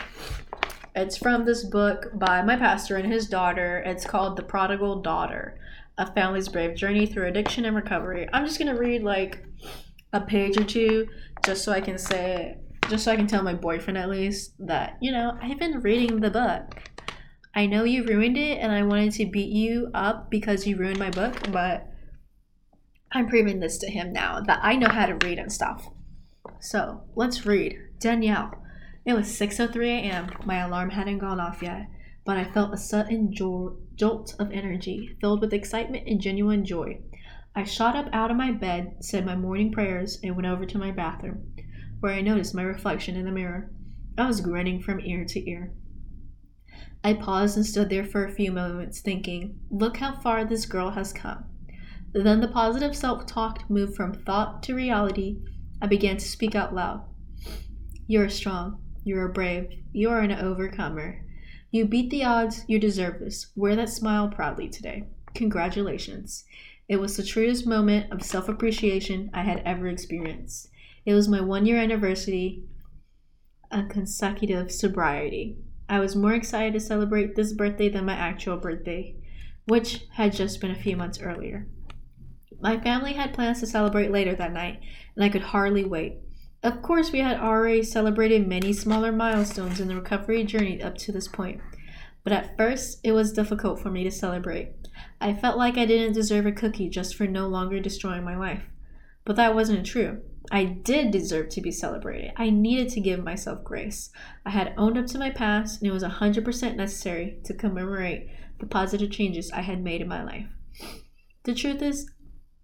It's 0.96 1.16
from 1.16 1.44
this 1.44 1.62
book 1.62 2.10
by 2.14 2.42
my 2.42 2.56
pastor 2.56 2.96
and 2.96 3.12
his 3.12 3.28
daughter. 3.28 3.80
It's 3.86 4.04
called 4.04 4.36
The 4.36 4.42
Prodigal 4.42 5.02
Daughter 5.02 5.60
A 5.98 6.12
Family's 6.12 6.48
Brave 6.48 6.74
Journey 6.74 7.06
Through 7.06 7.28
Addiction 7.28 7.64
and 7.64 7.76
Recovery. 7.76 8.28
I'm 8.32 8.44
just 8.44 8.58
going 8.58 8.74
to 8.74 8.80
read 8.80 9.04
like 9.04 9.44
a 10.12 10.20
page 10.20 10.58
or 10.58 10.64
two 10.64 11.06
just 11.46 11.62
so 11.62 11.70
I 11.70 11.80
can 11.80 11.96
say, 11.96 12.58
just 12.92 13.04
so 13.04 13.12
I 13.12 13.16
can 13.16 13.26
tell 13.26 13.42
my 13.42 13.54
boyfriend 13.54 13.96
at 13.96 14.10
least 14.10 14.52
that, 14.58 14.98
you 15.00 15.12
know, 15.12 15.38
I've 15.40 15.58
been 15.58 15.80
reading 15.80 16.20
the 16.20 16.28
book. 16.30 16.90
I 17.54 17.64
know 17.64 17.84
you 17.84 18.04
ruined 18.04 18.36
it 18.36 18.58
and 18.58 18.70
I 18.70 18.82
wanted 18.82 19.14
to 19.14 19.24
beat 19.24 19.48
you 19.48 19.90
up 19.94 20.30
because 20.30 20.66
you 20.66 20.76
ruined 20.76 20.98
my 20.98 21.08
book, 21.08 21.50
but 21.50 21.88
I'm 23.10 23.30
proving 23.30 23.60
this 23.60 23.78
to 23.78 23.90
him 23.90 24.12
now 24.12 24.42
that 24.42 24.60
I 24.62 24.76
know 24.76 24.90
how 24.90 25.06
to 25.06 25.26
read 25.26 25.38
and 25.38 25.50
stuff. 25.50 25.88
So 26.60 27.04
let's 27.14 27.46
read. 27.46 27.78
Danielle. 27.98 28.62
It 29.06 29.14
was 29.14 29.28
6:03 29.28 29.86
a.m. 29.86 30.28
My 30.44 30.58
alarm 30.58 30.90
hadn't 30.90 31.20
gone 31.20 31.40
off 31.40 31.62
yet, 31.62 31.88
but 32.26 32.36
I 32.36 32.44
felt 32.44 32.74
a 32.74 32.76
sudden 32.76 33.32
jolt 33.32 34.34
of 34.38 34.52
energy, 34.52 35.16
filled 35.18 35.40
with 35.40 35.54
excitement 35.54 36.06
and 36.06 36.20
genuine 36.20 36.66
joy. 36.66 37.00
I 37.54 37.64
shot 37.64 37.96
up 37.96 38.10
out 38.12 38.30
of 38.30 38.36
my 38.36 38.50
bed, 38.50 38.96
said 39.00 39.24
my 39.24 39.36
morning 39.36 39.72
prayers, 39.72 40.18
and 40.22 40.36
went 40.36 40.46
over 40.46 40.66
to 40.66 40.78
my 40.78 40.90
bathroom, 40.90 41.51
where 42.02 42.12
I 42.12 42.20
noticed 42.20 42.52
my 42.52 42.64
reflection 42.64 43.14
in 43.14 43.26
the 43.26 43.30
mirror. 43.30 43.70
I 44.18 44.26
was 44.26 44.40
grinning 44.40 44.82
from 44.82 45.00
ear 45.00 45.24
to 45.24 45.48
ear. 45.48 45.72
I 47.04 47.14
paused 47.14 47.56
and 47.56 47.64
stood 47.64 47.90
there 47.90 48.04
for 48.04 48.24
a 48.24 48.32
few 48.32 48.50
moments, 48.50 49.00
thinking, 49.00 49.60
look 49.70 49.98
how 49.98 50.16
far 50.16 50.44
this 50.44 50.66
girl 50.66 50.90
has 50.90 51.12
come. 51.12 51.44
Then 52.12 52.40
the 52.40 52.48
positive 52.48 52.96
self 52.96 53.24
talk 53.24 53.70
moved 53.70 53.94
from 53.94 54.14
thought 54.14 54.64
to 54.64 54.74
reality. 54.74 55.38
I 55.80 55.86
began 55.86 56.16
to 56.16 56.28
speak 56.28 56.56
out 56.56 56.74
loud. 56.74 57.04
You 58.08 58.20
are 58.20 58.28
strong. 58.28 58.82
You 59.04 59.18
are 59.20 59.28
brave. 59.28 59.70
You 59.92 60.10
are 60.10 60.20
an 60.22 60.32
overcomer. 60.32 61.24
You 61.70 61.86
beat 61.86 62.10
the 62.10 62.24
odds. 62.24 62.64
You 62.66 62.80
deserve 62.80 63.20
this. 63.20 63.52
Wear 63.54 63.76
that 63.76 63.90
smile 63.90 64.28
proudly 64.28 64.68
today. 64.68 65.04
Congratulations. 65.34 66.44
It 66.88 66.96
was 66.96 67.16
the 67.16 67.22
truest 67.22 67.64
moment 67.64 68.12
of 68.12 68.24
self 68.24 68.48
appreciation 68.48 69.30
I 69.32 69.42
had 69.42 69.62
ever 69.64 69.86
experienced. 69.86 70.68
It 71.04 71.14
was 71.14 71.28
my 71.28 71.40
one 71.40 71.66
year 71.66 71.78
anniversary 71.78 72.62
of 73.70 73.88
consecutive 73.88 74.70
sobriety. 74.70 75.56
I 75.88 75.98
was 75.98 76.14
more 76.14 76.32
excited 76.32 76.74
to 76.74 76.80
celebrate 76.80 77.34
this 77.34 77.52
birthday 77.52 77.88
than 77.88 78.06
my 78.06 78.14
actual 78.14 78.56
birthday, 78.56 79.16
which 79.66 80.06
had 80.12 80.32
just 80.32 80.60
been 80.60 80.70
a 80.70 80.80
few 80.80 80.96
months 80.96 81.20
earlier. 81.20 81.66
My 82.60 82.78
family 82.78 83.14
had 83.14 83.34
plans 83.34 83.58
to 83.60 83.66
celebrate 83.66 84.12
later 84.12 84.36
that 84.36 84.52
night, 84.52 84.80
and 85.16 85.24
I 85.24 85.28
could 85.28 85.42
hardly 85.42 85.84
wait. 85.84 86.18
Of 86.62 86.80
course, 86.80 87.10
we 87.10 87.18
had 87.18 87.40
already 87.40 87.82
celebrated 87.82 88.46
many 88.46 88.72
smaller 88.72 89.10
milestones 89.10 89.80
in 89.80 89.88
the 89.88 89.96
recovery 89.96 90.44
journey 90.44 90.80
up 90.80 90.96
to 90.98 91.10
this 91.10 91.26
point, 91.26 91.60
but 92.22 92.32
at 92.32 92.56
first 92.56 93.00
it 93.02 93.10
was 93.10 93.32
difficult 93.32 93.80
for 93.80 93.90
me 93.90 94.04
to 94.04 94.12
celebrate. 94.12 94.72
I 95.20 95.34
felt 95.34 95.58
like 95.58 95.76
I 95.76 95.86
didn't 95.86 96.12
deserve 96.12 96.46
a 96.46 96.52
cookie 96.52 96.88
just 96.88 97.16
for 97.16 97.26
no 97.26 97.48
longer 97.48 97.80
destroying 97.80 98.22
my 98.22 98.36
life. 98.36 98.62
But 99.24 99.34
that 99.36 99.56
wasn't 99.56 99.84
true. 99.84 100.20
I 100.54 100.64
did 100.64 101.10
deserve 101.10 101.48
to 101.48 101.62
be 101.62 101.70
celebrated. 101.70 102.32
I 102.36 102.50
needed 102.50 102.90
to 102.90 103.00
give 103.00 103.24
myself 103.24 103.64
grace. 103.64 104.10
I 104.44 104.50
had 104.50 104.74
owned 104.76 104.98
up 104.98 105.06
to 105.06 105.18
my 105.18 105.30
past, 105.30 105.80
and 105.80 105.88
it 105.88 105.94
was 105.94 106.02
100% 106.02 106.76
necessary 106.76 107.38
to 107.44 107.54
commemorate 107.54 108.28
the 108.60 108.66
positive 108.66 109.10
changes 109.10 109.50
I 109.50 109.62
had 109.62 109.82
made 109.82 110.02
in 110.02 110.08
my 110.08 110.22
life. 110.22 110.46
The 111.44 111.54
truth 111.54 111.80
is 111.80 112.10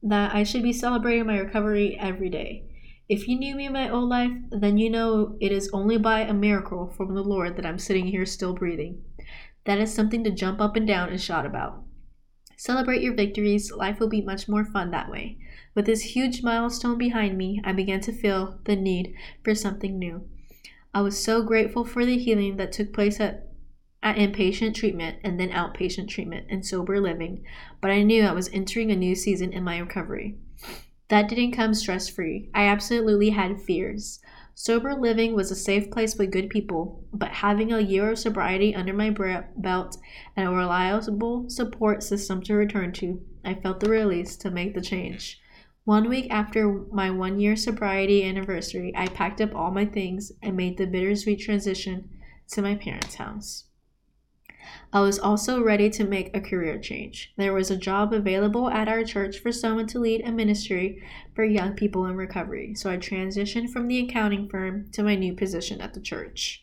that 0.03 0.35
I 0.35 0.45
should 0.45 0.63
be 0.63 0.73
celebrating 0.73 1.27
my 1.27 1.39
recovery 1.39 1.97
every 1.99 2.29
day. 2.29 2.67
If 3.09 3.27
you 3.27 3.39
knew 3.39 3.57
me 3.57 3.65
in 3.65 3.73
my 3.73 3.89
old 3.89 4.11
life, 4.11 4.33
then 4.51 4.77
you 4.77 4.91
know 4.91 5.39
it 5.41 5.51
is 5.51 5.71
only 5.73 5.97
by 5.97 6.21
a 6.21 6.35
miracle 6.35 6.93
from 6.95 7.15
the 7.15 7.25
Lord 7.25 7.57
that 7.57 7.65
I'm 7.65 7.79
sitting 7.79 8.07
here 8.07 8.27
still 8.27 8.53
breathing. 8.53 9.03
That 9.65 9.79
is 9.79 9.95
something 9.95 10.23
to 10.25 10.31
jump 10.31 10.61
up 10.61 10.77
and 10.77 10.87
down 10.87 11.09
and 11.09 11.19
shout 11.21 11.47
about. 11.47 11.85
Celebrate 12.59 13.01
your 13.01 13.15
victories, 13.15 13.73
life 13.73 13.99
will 13.99 14.11
be 14.11 14.21
much 14.21 14.47
more 14.47 14.67
fun 14.67 14.91
that 14.91 15.11
way. 15.11 15.39
With 15.75 15.87
this 15.87 16.15
huge 16.15 16.43
milestone 16.43 16.99
behind 16.99 17.37
me, 17.37 17.61
I 17.65 17.73
began 17.73 18.01
to 18.01 18.13
feel 18.13 18.59
the 18.65 18.77
need 18.77 19.15
for 19.45 19.55
something 19.55 19.99
new. 19.99 20.29
I 20.95 21.03
was 21.03 21.23
so 21.23 21.43
grateful 21.43 21.85
for 21.85 22.05
the 22.05 22.19
healing 22.19 22.57
that 22.57 22.73
took 22.73 22.93
place 22.93 23.21
at, 23.21 23.49
at 24.03 24.17
inpatient 24.17 24.75
treatment 24.75 25.19
and 25.23 25.39
then 25.39 25.51
outpatient 25.51 26.09
treatment 26.09 26.47
and 26.51 26.65
sober 26.65 27.01
living, 27.01 27.45
but 27.81 27.91
I 27.91 28.03
knew 28.03 28.25
I 28.25 28.33
was 28.33 28.49
entering 28.53 28.91
a 28.91 28.97
new 28.97 29.15
season 29.15 29.53
in 29.53 29.63
my 29.63 29.79
recovery. 29.79 30.39
That 31.09 31.29
didn't 31.29 31.53
come 31.53 31.75
stress 31.75 32.09
free. 32.09 32.51
I 32.55 32.65
absolutely 32.65 33.31
had 33.31 33.61
fears. 33.61 34.21
Sober 34.55 34.95
living 34.95 35.35
was 35.35 35.51
a 35.51 35.57
safe 35.57 35.91
place 35.91 36.17
with 36.17 36.33
good 36.33 36.51
people, 36.51 37.05
but 37.13 37.31
having 37.31 37.73
a 37.73 37.81
year 37.81 38.11
of 38.11 38.19
sobriety 38.19 38.75
under 38.75 38.93
my 38.93 39.11
belt 39.57 39.97
and 40.37 40.49
a 40.49 40.51
reliable 40.51 41.49
support 41.49 42.03
system 42.03 42.43
to 42.43 42.55
return 42.55 42.93
to, 42.95 43.23
I 43.45 43.55
felt 43.55 43.81
the 43.81 43.89
release 43.89 44.37
to 44.39 44.51
make 44.51 44.75
the 44.75 44.81
change. 44.81 45.41
One 45.89 46.11
week 46.11 46.27
after 46.29 46.71
my 46.93 47.11
one 47.11 47.41
year 47.41 47.57
sobriety 47.57 48.23
anniversary, 48.23 48.93
I 48.95 49.07
packed 49.07 49.41
up 49.41 49.55
all 49.55 49.71
my 49.71 49.87
things 49.87 50.31
and 50.43 50.55
made 50.55 50.77
the 50.77 50.87
bittersweet 50.87 51.41
transition 51.41 52.11
to 52.49 52.61
my 52.61 52.75
parents' 52.75 53.15
house. 53.15 53.65
I 54.93 55.01
was 55.01 55.19
also 55.19 55.63
ready 55.63 55.89
to 55.89 56.05
make 56.05 56.37
a 56.37 56.43
career 56.43 56.79
change. 56.79 57.33
There 57.39 57.55
was 57.55 57.71
a 57.71 57.77
job 57.79 58.13
available 58.13 58.69
at 58.69 58.87
our 58.87 59.03
church 59.03 59.39
for 59.39 59.51
someone 59.51 59.87
to 59.87 59.99
lead 59.99 60.21
a 60.27 60.31
ministry 60.31 61.03
for 61.35 61.43
young 61.43 61.73
people 61.73 62.05
in 62.05 62.17
recovery, 62.17 62.75
so 62.75 62.91
I 62.91 62.99
transitioned 62.99 63.71
from 63.71 63.89
the 63.89 64.01
accounting 64.01 64.47
firm 64.47 64.91
to 64.93 65.03
my 65.03 65.15
new 65.15 65.33
position 65.33 65.81
at 65.81 65.95
the 65.95 66.01
church. 66.01 66.63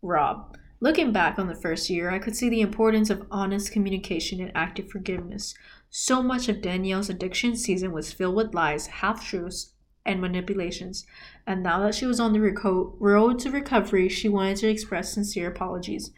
Rob. 0.00 0.56
Looking 0.80 1.12
back 1.12 1.38
on 1.38 1.48
the 1.48 1.54
first 1.54 1.90
year, 1.90 2.10
I 2.10 2.18
could 2.18 2.34
see 2.34 2.48
the 2.48 2.62
importance 2.62 3.10
of 3.10 3.26
honest 3.30 3.70
communication 3.70 4.40
and 4.40 4.50
active 4.54 4.88
forgiveness. 4.88 5.54
So 5.94 6.22
much 6.22 6.48
of 6.48 6.62
Danielle's 6.62 7.10
addiction 7.10 7.54
season 7.54 7.92
was 7.92 8.14
filled 8.14 8.34
with 8.34 8.54
lies, 8.54 8.86
half 8.86 9.28
truths, 9.28 9.74
and 10.06 10.22
manipulations. 10.22 11.04
And 11.46 11.62
now 11.62 11.80
that 11.80 11.94
she 11.94 12.06
was 12.06 12.18
on 12.18 12.32
the 12.32 12.38
reco- 12.38 12.96
road 12.98 13.38
to 13.40 13.50
recovery, 13.50 14.08
she 14.08 14.26
wanted 14.26 14.56
to 14.56 14.70
express 14.70 15.12
sincere 15.12 15.48
apologies. 15.48 16.10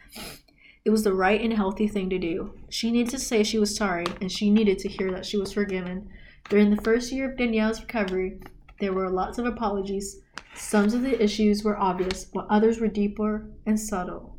It 0.85 0.91
was 0.91 1.03
the 1.03 1.13
right 1.13 1.41
and 1.41 1.51
healthy 1.51 1.89
thing 1.89 2.09
to 2.11 2.17
do. 2.17 2.53
She 2.69 2.89
needed 2.89 3.11
to 3.11 3.19
say 3.19 3.43
she 3.43 3.59
was 3.59 3.75
sorry, 3.75 4.05
and 4.21 4.31
she 4.31 4.49
needed 4.49 4.79
to 4.79 4.87
hear 4.87 5.11
that 5.11 5.25
she 5.25 5.35
was 5.35 5.51
forgiven. 5.51 6.07
During 6.47 6.69
the 6.69 6.81
first 6.81 7.11
year 7.11 7.29
of 7.29 7.37
Danielle's 7.37 7.81
recovery, 7.81 8.39
there 8.79 8.93
were 8.93 9.09
lots 9.09 9.39
of 9.39 9.45
apologies. 9.45 10.21
Some 10.53 10.85
of 10.85 11.01
the 11.01 11.21
issues 11.21 11.65
were 11.65 11.77
obvious, 11.77 12.27
while 12.31 12.47
others 12.49 12.79
were 12.79 12.87
deeper 12.87 13.51
and 13.65 13.77
subtle. 13.77 14.34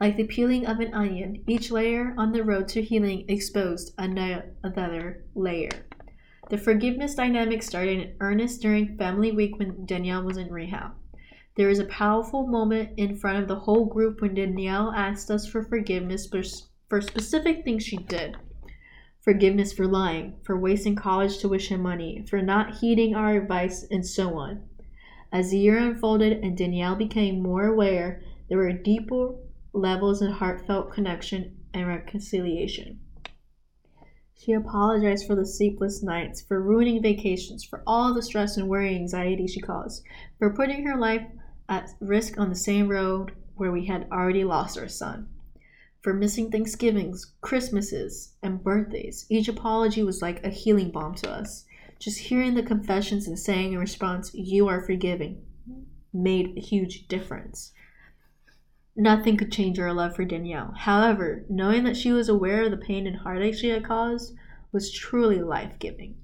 Like 0.00 0.16
the 0.16 0.24
peeling 0.24 0.64
of 0.64 0.78
an 0.78 0.94
onion, 0.94 1.42
each 1.48 1.72
layer 1.72 2.14
on 2.16 2.30
the 2.30 2.44
road 2.44 2.68
to 2.68 2.82
healing 2.82 3.24
exposed 3.28 3.94
another 3.98 5.24
layer. 5.34 5.70
The 6.50 6.56
forgiveness 6.56 7.16
dynamic 7.16 7.62
started 7.64 7.98
in 7.98 8.16
earnest 8.20 8.62
during 8.62 8.96
Family 8.96 9.32
Week 9.32 9.58
when 9.58 9.84
Danielle 9.86 10.22
was 10.22 10.36
in 10.36 10.52
rehab. 10.52 10.92
There 11.56 11.68
is 11.68 11.80
a 11.80 11.84
powerful 11.86 12.46
moment 12.46 12.90
in 12.96 13.16
front 13.16 13.38
of 13.42 13.48
the 13.48 13.58
whole 13.58 13.86
group 13.86 14.20
when 14.20 14.34
Danielle 14.34 14.92
asked 14.92 15.30
us 15.32 15.48
for 15.48 15.64
forgiveness 15.64 16.28
for 16.88 17.00
specific 17.00 17.64
things 17.64 17.82
she 17.82 17.96
did. 17.96 18.36
Forgiveness 19.20 19.72
for 19.72 19.86
lying, 19.86 20.36
for 20.44 20.56
wasting 20.56 20.94
college 20.94 21.38
tuition 21.38 21.82
money, 21.82 22.24
for 22.30 22.40
not 22.40 22.76
heeding 22.76 23.16
our 23.16 23.34
advice, 23.34 23.84
and 23.90 24.06
so 24.06 24.38
on. 24.38 24.62
As 25.32 25.50
the 25.50 25.58
year 25.58 25.76
unfolded 25.76 26.44
and 26.44 26.56
Danielle 26.56 26.94
became 26.94 27.42
more 27.42 27.66
aware, 27.66 28.22
there 28.48 28.58
were 28.58 28.72
deeper 28.72 29.34
levels 29.78 30.20
of 30.22 30.32
heartfelt 30.32 30.92
connection 30.92 31.56
and 31.72 31.86
reconciliation. 31.86 33.00
She 34.34 34.52
apologized 34.52 35.26
for 35.26 35.34
the 35.34 35.44
sleepless 35.44 36.02
nights, 36.02 36.40
for 36.40 36.62
ruining 36.62 37.02
vacations, 37.02 37.64
for 37.64 37.82
all 37.86 38.14
the 38.14 38.22
stress 38.22 38.56
and 38.56 38.68
worry 38.68 38.94
and 38.94 39.02
anxiety 39.02 39.46
she 39.46 39.60
caused, 39.60 40.04
for 40.38 40.54
putting 40.54 40.86
her 40.86 40.96
life 40.96 41.26
at 41.68 41.90
risk 42.00 42.38
on 42.38 42.48
the 42.48 42.54
same 42.54 42.88
road 42.88 43.32
where 43.56 43.72
we 43.72 43.86
had 43.86 44.06
already 44.12 44.44
lost 44.44 44.78
our 44.78 44.88
son. 44.88 45.28
For 46.00 46.14
missing 46.14 46.50
Thanksgivings, 46.50 47.32
Christmases, 47.40 48.34
and 48.42 48.62
birthdays, 48.62 49.26
each 49.28 49.48
apology 49.48 50.04
was 50.04 50.22
like 50.22 50.44
a 50.44 50.50
healing 50.50 50.90
balm 50.90 51.16
to 51.16 51.30
us. 51.30 51.64
Just 51.98 52.18
hearing 52.18 52.54
the 52.54 52.62
confessions 52.62 53.26
and 53.26 53.36
saying 53.36 53.72
in 53.72 53.78
response, 53.80 54.32
You 54.32 54.68
are 54.68 54.80
forgiving, 54.80 55.44
made 56.12 56.56
a 56.56 56.60
huge 56.60 57.08
difference. 57.08 57.72
Nothing 59.00 59.36
could 59.36 59.52
change 59.52 59.78
our 59.78 59.92
love 59.92 60.16
for 60.16 60.24
Danielle. 60.24 60.74
However, 60.76 61.44
knowing 61.48 61.84
that 61.84 61.96
she 61.96 62.10
was 62.10 62.28
aware 62.28 62.64
of 62.64 62.72
the 62.72 62.76
pain 62.76 63.06
and 63.06 63.18
heartache 63.18 63.54
she 63.54 63.68
had 63.68 63.84
caused 63.84 64.34
was 64.72 64.90
truly 64.90 65.40
life 65.40 65.78
giving. 65.78 66.16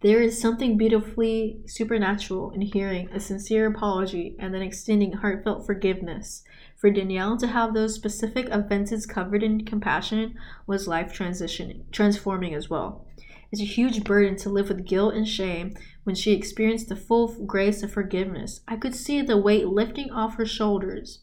There 0.00 0.22
is 0.22 0.40
something 0.40 0.78
beautifully 0.78 1.62
supernatural 1.66 2.52
in 2.52 2.60
hearing 2.60 3.10
a 3.10 3.18
sincere 3.18 3.66
apology 3.66 4.36
and 4.38 4.54
then 4.54 4.62
extending 4.62 5.14
heartfelt 5.14 5.66
forgiveness. 5.66 6.44
For 6.76 6.88
Danielle 6.88 7.36
to 7.38 7.48
have 7.48 7.74
those 7.74 7.96
specific 7.96 8.48
offenses 8.50 9.04
covered 9.04 9.42
in 9.42 9.64
compassion 9.64 10.36
was 10.68 10.86
life 10.86 11.12
transitioning, 11.12 11.90
transforming 11.90 12.54
as 12.54 12.70
well. 12.70 13.08
It's 13.50 13.60
a 13.60 13.64
huge 13.64 14.04
burden 14.04 14.36
to 14.36 14.50
live 14.50 14.68
with 14.68 14.86
guilt 14.86 15.14
and 15.14 15.26
shame 15.26 15.74
when 16.04 16.14
she 16.14 16.30
experienced 16.30 16.88
the 16.88 16.94
full 16.94 17.44
grace 17.44 17.82
of 17.82 17.92
forgiveness. 17.92 18.60
I 18.68 18.76
could 18.76 18.94
see 18.94 19.20
the 19.20 19.36
weight 19.36 19.66
lifting 19.66 20.12
off 20.12 20.36
her 20.36 20.46
shoulders. 20.46 21.22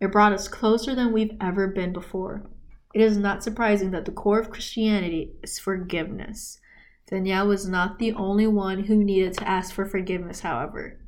It 0.00 0.12
brought 0.12 0.32
us 0.32 0.48
closer 0.48 0.94
than 0.94 1.12
we've 1.12 1.36
ever 1.42 1.68
been 1.68 1.92
before. 1.92 2.48
It 2.94 3.02
is 3.02 3.18
not 3.18 3.44
surprising 3.44 3.90
that 3.90 4.06
the 4.06 4.12
core 4.12 4.40
of 4.40 4.50
Christianity 4.50 5.32
is 5.42 5.58
forgiveness. 5.58 6.58
Danielle 7.06 7.48
was 7.48 7.68
not 7.68 7.98
the 7.98 8.12
only 8.14 8.46
one 8.46 8.84
who 8.84 9.04
needed 9.04 9.34
to 9.34 9.48
ask 9.48 9.74
for 9.74 9.84
forgiveness, 9.84 10.40
however. 10.40 10.98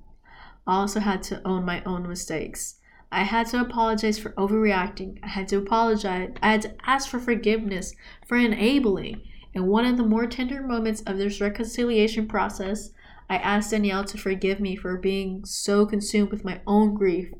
I 0.66 0.74
also 0.76 1.00
had 1.00 1.22
to 1.24 1.40
own 1.46 1.64
my 1.64 1.82
own 1.84 2.06
mistakes. 2.06 2.76
I 3.10 3.22
had 3.22 3.46
to 3.48 3.60
apologize 3.60 4.18
for 4.18 4.32
overreacting. 4.32 5.18
I 5.22 5.28
had 5.28 5.48
to 5.48 5.58
apologize. 5.58 6.34
I 6.42 6.52
had 6.52 6.62
to 6.62 6.74
ask 6.84 7.08
for 7.08 7.18
forgiveness 7.18 7.94
for 8.26 8.36
enabling. 8.36 9.22
In 9.54 9.66
one 9.66 9.86
of 9.86 9.96
the 9.96 10.04
more 10.04 10.26
tender 10.26 10.62
moments 10.62 11.02
of 11.02 11.16
this 11.16 11.40
reconciliation 11.40 12.28
process, 12.28 12.90
I 13.30 13.36
asked 13.36 13.70
Danielle 13.70 14.04
to 14.04 14.18
forgive 14.18 14.60
me 14.60 14.76
for 14.76 14.98
being 14.98 15.44
so 15.46 15.86
consumed 15.86 16.30
with 16.30 16.44
my 16.44 16.60
own 16.66 16.94
grief 16.94 17.32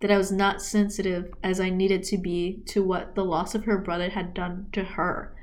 that 0.00 0.10
I 0.10 0.16
was 0.16 0.30
not 0.30 0.62
sensitive 0.62 1.32
as 1.42 1.60
I 1.60 1.70
needed 1.70 2.04
to 2.04 2.18
be 2.18 2.62
to 2.66 2.82
what 2.82 3.14
the 3.14 3.24
loss 3.24 3.54
of 3.54 3.64
her 3.64 3.78
brother 3.78 4.10
had 4.10 4.34
done 4.34 4.68
to 4.72 4.84
her. 4.84 5.34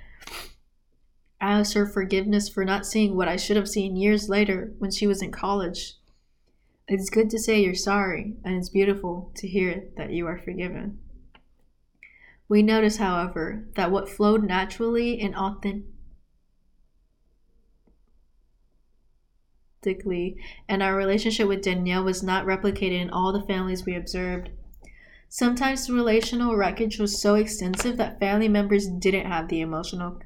I 1.41 1.60
asked 1.60 1.74
her 1.74 1.86
forgiveness 1.86 2.47
for 2.47 2.64
not 2.64 2.86
seeing 2.86 3.16
what 3.16 3.28
I 3.28 3.36
should 3.36 3.58
have 3.58 3.68
seen 3.68 3.95
years 3.95 4.30
later 4.30 4.74
when 4.80 4.91
she 4.91 5.08
was 5.08 5.22
in 5.22 5.32
college. 5.32 5.95
It's 6.88 7.10
good 7.10 7.30
to 7.32 7.39
say 7.39 7.62
you're 7.62 7.76
sorry, 7.76 8.36
and 8.43 8.56
it's 8.56 8.70
beautiful 8.70 9.32
to 9.36 9.47
hear 9.47 9.86
that 9.97 10.12
you 10.12 10.28
are 10.28 10.38
forgiven. 10.38 10.99
We 12.47 12.62
notice, 12.62 12.97
however, 12.97 13.68
that 13.76 13.91
what 13.91 14.08
flowed 14.08 14.43
naturally 14.43 15.20
and 15.20 15.36
authentically 15.36 15.94
and 20.67 20.81
our 20.81 20.95
relationship 20.95 21.47
with 21.47 21.61
Danielle 21.61 22.03
was 22.03 22.23
not 22.23 22.45
replicated 22.45 23.01
in 23.01 23.09
all 23.09 23.31
the 23.31 23.45
families 23.45 23.86
we 23.86 23.95
observed. 23.95 24.49
Sometimes 25.29 25.86
the 25.86 25.93
relational 25.93 26.55
wreckage 26.55 26.97
was 26.97 27.21
so 27.21 27.36
extensive 27.36 27.97
that 27.97 28.19
family 28.19 28.47
members 28.47 28.88
didn't 28.88 29.25
have 29.25 29.47
the 29.49 29.61
emotional 29.61 30.19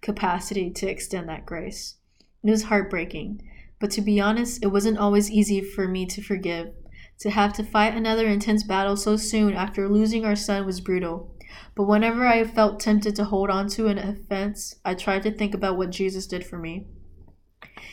capacity 0.00 0.70
to 0.70 0.86
extend 0.86 1.28
that 1.28 1.46
grace. 1.46 1.96
It 2.44 2.50
was 2.50 2.64
heartbreaking, 2.64 3.42
but 3.80 3.90
to 3.92 4.00
be 4.00 4.20
honest, 4.20 4.62
it 4.62 4.68
wasn't 4.68 4.98
always 4.98 5.30
easy 5.30 5.60
for 5.60 5.88
me 5.88 6.06
to 6.06 6.22
forgive. 6.22 6.72
To 7.20 7.30
have 7.30 7.52
to 7.54 7.64
fight 7.64 7.94
another 7.94 8.26
intense 8.26 8.62
battle 8.62 8.96
so 8.96 9.16
soon 9.16 9.54
after 9.54 9.88
losing 9.88 10.24
our 10.24 10.36
son 10.36 10.66
was 10.66 10.80
brutal. 10.80 11.34
But 11.74 11.84
whenever 11.84 12.26
I 12.26 12.44
felt 12.44 12.80
tempted 12.80 13.16
to 13.16 13.24
hold 13.24 13.50
on 13.50 13.68
to 13.70 13.86
an 13.86 13.98
offense, 13.98 14.76
I 14.84 14.94
tried 14.94 15.22
to 15.24 15.30
think 15.30 15.54
about 15.54 15.76
what 15.76 15.90
Jesus 15.90 16.26
did 16.26 16.44
for 16.44 16.58
me. 16.58 16.86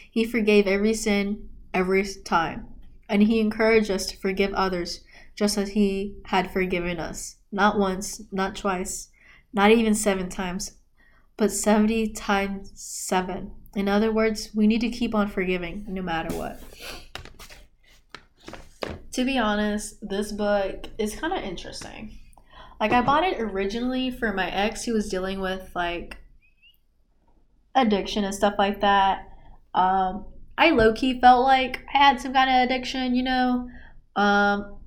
He 0.10 0.26
forgave 0.26 0.68
every 0.68 0.94
sin, 0.94 1.50
every 1.74 2.06
time, 2.26 2.68
and 3.08 3.24
He 3.24 3.40
encouraged 3.40 3.92
us 3.92 4.06
to 4.08 4.18
forgive 4.18 4.54
others 4.54 5.02
just 5.36 5.58
as 5.58 5.70
He 5.70 6.16
had 6.26 6.52
forgiven 6.52 7.00
us. 7.00 7.38
Not 7.52 7.80
once, 7.80 8.22
not 8.32 8.56
twice, 8.56 9.10
not 9.54 9.72
even 9.72 9.96
seven 9.96 10.30
times, 10.30 10.74
but 11.38 11.52
70 11.52 12.10
times 12.10 12.72
7. 12.76 13.52
In 13.76 13.88
other 13.88 14.12
words, 14.12 14.50
we 14.54 14.68
need 14.68 14.82
to 14.82 14.90
keep 14.90 15.16
on 15.16 15.28
forgiving 15.28 15.86
no 15.88 16.02
matter 16.02 16.36
what. 16.36 16.62
To 19.14 19.26
be 19.26 19.38
honest, 19.38 19.98
this 20.02 20.32
book 20.32 20.88
is 20.98 21.16
kind 21.16 21.34
of 21.34 21.44
interesting. 21.44 22.20
Like, 22.80 22.92
I 22.92 23.02
bought 23.02 23.24
it 23.24 23.40
originally 23.40 24.12
for 24.12 24.34
my 24.34 24.50
ex 24.50 24.86
who 24.86 24.94
was 24.94 25.10
dealing 25.10 25.40
with 25.40 25.72
like 25.76 26.18
addiction 27.76 28.24
and 28.24 28.34
stuff 28.34 28.56
like 28.58 28.82
that. 28.82 29.29
Um, 29.74 30.26
I 30.58 30.72
low 30.72 30.94
key 30.94 31.20
felt 31.20 31.46
like 31.46 31.82
I 31.94 31.98
had 31.98 32.22
some 32.22 32.34
kind 32.34 32.50
of 32.50 32.70
addiction, 32.70 33.16
you 33.16 33.24
know. 33.24 33.70
Um, 34.16 34.80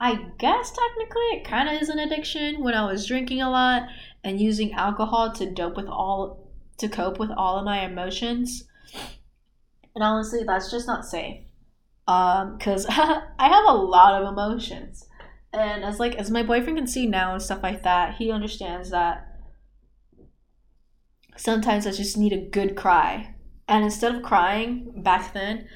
I 0.00 0.26
guess 0.38 0.70
technically 0.70 1.22
it 1.32 1.44
kind 1.44 1.68
of 1.68 1.82
is 1.82 1.88
an 1.88 1.98
addiction 1.98 2.62
when 2.62 2.74
I 2.74 2.86
was 2.86 3.06
drinking 3.06 3.42
a 3.42 3.50
lot 3.50 3.88
and 4.22 4.40
using 4.40 4.72
alcohol 4.74 5.32
to 5.32 5.50
dope 5.50 5.76
with 5.76 5.88
all 5.88 6.48
to 6.78 6.88
cope 6.88 7.18
with 7.18 7.30
all 7.30 7.58
of 7.58 7.64
my 7.64 7.84
emotions. 7.84 8.64
And 9.94 10.04
honestly, 10.04 10.44
that's 10.46 10.70
just 10.70 10.86
not 10.86 11.04
safe. 11.04 11.42
Um, 12.06 12.58
cuz 12.58 12.86
I 12.88 13.22
have 13.38 13.64
a 13.66 13.72
lot 13.72 14.22
of 14.22 14.32
emotions. 14.32 15.08
And 15.52 15.82
as 15.82 15.98
like 15.98 16.14
as 16.14 16.30
my 16.30 16.44
boyfriend 16.44 16.78
can 16.78 16.86
see 16.86 17.06
now 17.06 17.32
and 17.32 17.42
stuff 17.42 17.62
like 17.62 17.82
that, 17.82 18.14
he 18.16 18.30
understands 18.30 18.90
that 18.90 19.26
sometimes 21.36 21.86
I 21.86 21.90
just 21.90 22.16
need 22.16 22.32
a 22.32 22.48
good 22.48 22.76
cry. 22.76 23.34
And 23.68 23.84
instead 23.84 24.14
of 24.14 24.22
crying 24.22 24.92
back 24.96 25.34
then 25.34 25.68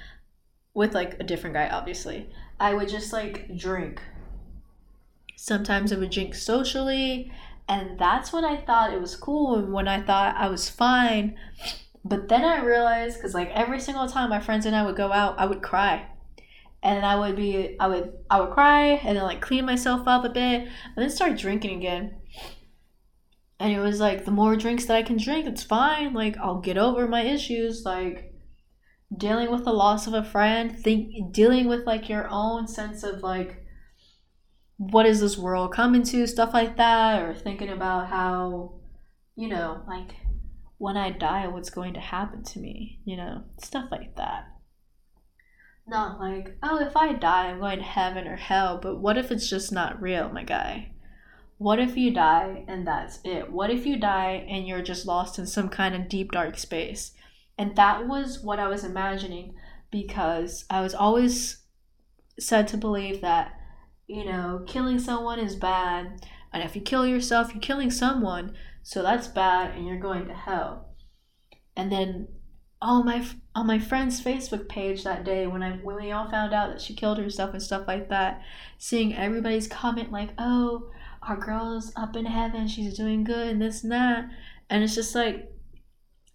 with 0.74 0.95
like 0.95 1.20
a 1.20 1.24
different 1.24 1.55
guy 1.55 1.68
obviously, 1.68 2.30
I 2.59 2.72
would 2.74 2.88
just 2.88 3.12
like 3.12 3.55
drink. 3.57 4.01
Sometimes 5.36 5.93
I 5.93 5.99
would 5.99 6.11
drink 6.11 6.34
socially 6.34 7.30
and 7.68 7.99
that's 7.99 8.32
when 8.32 8.45
I 8.45 8.57
thought 8.57 8.93
it 8.93 9.01
was 9.01 9.14
cool 9.14 9.57
and 9.57 9.72
when 9.72 9.88
I 9.88 10.01
thought 10.01 10.36
I 10.36 10.49
was 10.49 10.70
fine. 10.70 11.36
But 12.05 12.28
then 12.28 12.45
I 12.45 12.64
realized 12.64 13.18
because 13.18 13.34
like 13.34 13.51
every 13.51 13.78
single 13.78 14.09
time 14.09 14.30
my 14.30 14.40
friends 14.40 14.66
and 14.66 14.74
I 14.74 14.84
would 14.84 14.97
go 14.97 15.12
out, 15.12 15.38
I 15.38 15.47
would 15.47 15.62
cry. 15.62 16.09
And 16.82 17.07
I 17.07 17.16
would 17.16 17.36
be 17.36 17.76
I 17.78 17.86
would 17.86 18.12
I 18.30 18.40
would 18.40 18.51
cry 18.51 19.01
and 19.05 19.16
then 19.16 19.24
like 19.24 19.40
clean 19.40 19.64
myself 19.64 20.09
up 20.09 20.24
a 20.24 20.30
bit 20.30 20.62
and 20.62 20.70
then 20.97 21.11
start 21.11 21.38
drinking 21.38 21.78
again. 21.78 22.14
And 23.62 23.72
it 23.72 23.78
was 23.78 24.00
like 24.00 24.24
the 24.24 24.32
more 24.32 24.56
drinks 24.56 24.86
that 24.86 24.96
I 24.96 25.04
can 25.04 25.18
drink, 25.18 25.46
it's 25.46 25.62
fine. 25.62 26.14
Like 26.14 26.36
I'll 26.36 26.60
get 26.60 26.76
over 26.76 27.06
my 27.06 27.22
issues, 27.22 27.84
like 27.84 28.34
dealing 29.16 29.52
with 29.52 29.64
the 29.64 29.72
loss 29.72 30.08
of 30.08 30.14
a 30.14 30.24
friend, 30.24 30.76
think 30.76 31.32
dealing 31.32 31.68
with 31.68 31.86
like 31.86 32.08
your 32.08 32.26
own 32.28 32.66
sense 32.66 33.04
of 33.04 33.22
like 33.22 33.64
what 34.78 35.06
is 35.06 35.20
this 35.20 35.38
world 35.38 35.72
coming 35.72 36.02
to, 36.02 36.26
stuff 36.26 36.52
like 36.52 36.76
that, 36.76 37.22
or 37.22 37.34
thinking 37.34 37.68
about 37.68 38.08
how, 38.08 38.80
you 39.36 39.46
know, 39.46 39.84
like 39.86 40.16
when 40.78 40.96
I 40.96 41.10
die, 41.10 41.46
what's 41.46 41.70
going 41.70 41.94
to 41.94 42.00
happen 42.00 42.42
to 42.42 42.58
me, 42.58 42.98
you 43.04 43.16
know, 43.16 43.44
stuff 43.62 43.92
like 43.92 44.16
that. 44.16 44.48
Not 45.86 46.18
like, 46.18 46.56
oh, 46.64 46.80
if 46.80 46.96
I 46.96 47.12
die, 47.12 47.50
I'm 47.50 47.60
going 47.60 47.78
to 47.78 47.84
heaven 47.84 48.26
or 48.26 48.34
hell, 48.34 48.80
but 48.82 48.98
what 48.98 49.16
if 49.16 49.30
it's 49.30 49.48
just 49.48 49.70
not 49.70 50.02
real, 50.02 50.30
my 50.30 50.42
guy? 50.42 50.91
What 51.62 51.78
if 51.78 51.96
you 51.96 52.12
die 52.12 52.64
and 52.66 52.86
that's 52.86 53.20
it? 53.24 53.50
What 53.50 53.70
if 53.70 53.86
you 53.86 53.96
die 53.96 54.44
and 54.48 54.66
you're 54.66 54.82
just 54.82 55.06
lost 55.06 55.38
in 55.38 55.46
some 55.46 55.68
kind 55.68 55.94
of 55.94 56.08
deep, 56.08 56.32
dark 56.32 56.58
space? 56.58 57.12
And 57.56 57.76
that 57.76 58.08
was 58.08 58.40
what 58.42 58.58
I 58.58 58.68
was 58.68 58.84
imagining 58.84 59.54
because 59.90 60.64
I 60.68 60.80
was 60.80 60.94
always 60.94 61.62
said 62.38 62.66
to 62.68 62.76
believe 62.76 63.20
that 63.20 63.52
you 64.12 64.24
know, 64.24 64.62
killing 64.66 64.98
someone 64.98 65.38
is 65.38 65.56
bad. 65.56 66.26
And 66.52 66.62
if 66.62 66.76
you 66.76 66.82
kill 66.82 67.06
yourself, 67.06 67.52
you're 67.52 67.62
killing 67.62 67.90
someone. 67.90 68.54
So 68.82 69.02
that's 69.02 69.28
bad 69.28 69.74
and 69.74 69.86
you're 69.86 69.98
going 69.98 70.26
to 70.26 70.34
hell. 70.34 70.94
And 71.76 71.90
then 71.90 72.28
on 72.82 73.06
my 73.06 73.24
on 73.54 73.66
my 73.66 73.78
friend's 73.78 74.20
Facebook 74.20 74.68
page 74.68 75.04
that 75.04 75.24
day 75.24 75.46
when 75.46 75.62
I 75.62 75.76
when 75.76 75.96
we 75.96 76.10
all 76.10 76.28
found 76.28 76.52
out 76.52 76.70
that 76.70 76.80
she 76.80 76.94
killed 76.94 77.18
herself 77.18 77.52
and 77.52 77.62
stuff 77.62 77.86
like 77.86 78.08
that, 78.10 78.42
seeing 78.76 79.14
everybody's 79.14 79.68
comment 79.68 80.12
like, 80.12 80.30
"Oh, 80.36 80.90
our 81.29 81.37
girl 81.37 81.77
is 81.77 81.93
up 81.97 82.16
in 82.16 82.27
heaven, 82.27 82.68
she's 82.68 82.97
doing 82.97 83.25
good 83.25 83.49
and 83.49 83.62
this 83.62 83.83
and 83.83 83.93
that." 83.93 84.29
And 84.70 84.83
it's 84.83 84.95
just 84.95 85.14
like 85.14 85.53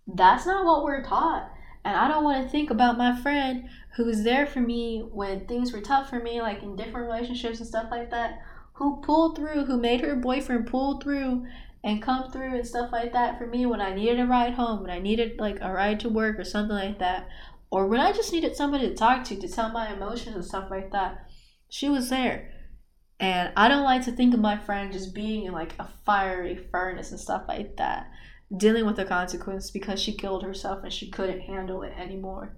that's 0.07 0.45
not 0.45 0.65
what 0.65 0.83
we're 0.83 1.03
taught. 1.03 1.51
And 1.83 1.95
I 1.95 2.07
don't 2.07 2.23
want 2.23 2.43
to 2.43 2.49
think 2.49 2.69
about 2.69 2.97
my 2.97 3.19
friend 3.21 3.69
who 3.95 4.05
was 4.05 4.23
there 4.23 4.45
for 4.45 4.59
me 4.59 5.07
when 5.11 5.47
things 5.47 5.73
were 5.73 5.81
tough 5.81 6.09
for 6.09 6.19
me, 6.19 6.41
like 6.41 6.63
in 6.63 6.75
different 6.75 7.07
relationships 7.07 7.59
and 7.59 7.67
stuff 7.67 7.87
like 7.91 8.11
that, 8.11 8.39
who 8.73 9.01
pulled 9.01 9.35
through, 9.35 9.65
who 9.65 9.77
made 9.77 10.01
her 10.01 10.15
boyfriend 10.15 10.67
pull 10.67 10.99
through 10.99 11.45
and 11.83 12.01
come 12.01 12.31
through 12.31 12.55
and 12.55 12.67
stuff 12.67 12.91
like 12.91 13.13
that 13.13 13.37
for 13.37 13.47
me 13.47 13.65
when 13.65 13.81
I 13.81 13.93
needed 13.93 14.19
a 14.19 14.25
ride 14.25 14.53
home, 14.53 14.81
when 14.81 14.91
I 14.91 14.99
needed 14.99 15.39
like 15.39 15.59
a 15.61 15.71
ride 15.71 15.99
to 16.01 16.09
work 16.09 16.37
or 16.37 16.43
something 16.43 16.75
like 16.75 16.99
that, 16.99 17.27
or 17.71 17.87
when 17.87 17.99
I 17.99 18.11
just 18.11 18.31
needed 18.31 18.55
somebody 18.55 18.89
to 18.89 18.95
talk 18.95 19.23
to 19.25 19.35
to 19.35 19.47
tell 19.47 19.69
my 19.69 19.93
emotions 19.93 20.35
and 20.35 20.45
stuff 20.45 20.69
like 20.69 20.91
that. 20.91 21.29
She 21.69 21.89
was 21.89 22.09
there. 22.09 22.51
And 23.19 23.51
I 23.57 23.67
don't 23.67 23.83
like 23.83 24.05
to 24.05 24.11
think 24.11 24.33
of 24.33 24.39
my 24.39 24.57
friend 24.57 24.91
just 24.91 25.15
being 25.15 25.45
in 25.45 25.53
like 25.53 25.73
a 25.79 25.89
fiery 26.05 26.55
furnace 26.55 27.11
and 27.11 27.19
stuff 27.19 27.43
like 27.47 27.77
that, 27.77 28.11
dealing 28.55 28.85
with 28.85 28.95
the 28.95 29.05
consequence 29.05 29.71
because 29.71 29.99
she 29.99 30.13
killed 30.13 30.43
herself 30.43 30.83
and 30.83 30.93
she 30.93 31.09
couldn't 31.09 31.41
handle 31.41 31.81
it 31.81 31.93
anymore 31.97 32.57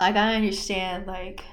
like 0.00 0.16
I 0.16 0.34
understand 0.34 1.06
like 1.06 1.44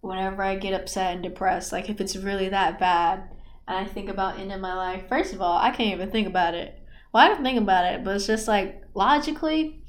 whenever 0.00 0.42
I 0.42 0.56
get 0.56 0.74
upset 0.74 1.14
and 1.14 1.22
depressed, 1.22 1.70
like 1.72 1.88
if 1.88 2.00
it's 2.00 2.16
really 2.16 2.48
that 2.48 2.80
bad 2.80 3.30
and 3.68 3.78
I 3.78 3.84
think 3.84 4.10
about 4.10 4.40
ending 4.40 4.60
my 4.60 4.74
life, 4.74 5.08
first 5.08 5.32
of 5.32 5.40
all, 5.40 5.56
I 5.56 5.70
can't 5.70 5.94
even 5.94 6.10
think 6.10 6.26
about 6.26 6.54
it. 6.54 6.76
Well, 7.14 7.24
I 7.24 7.34
can 7.34 7.44
think 7.44 7.60
about 7.60 7.84
it, 7.84 8.04
but 8.04 8.16
it's 8.16 8.26
just 8.26 8.48
like 8.48 8.82
logically, 8.94 9.84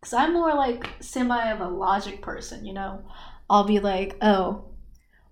because 0.00 0.14
I'm 0.14 0.32
more 0.32 0.54
like 0.54 0.88
semi 1.00 1.50
of 1.50 1.60
a 1.60 1.68
logic 1.68 2.22
person, 2.22 2.64
you 2.64 2.72
know? 2.72 3.04
I'll 3.50 3.64
be 3.64 3.80
like, 3.80 4.16
oh, 4.22 4.67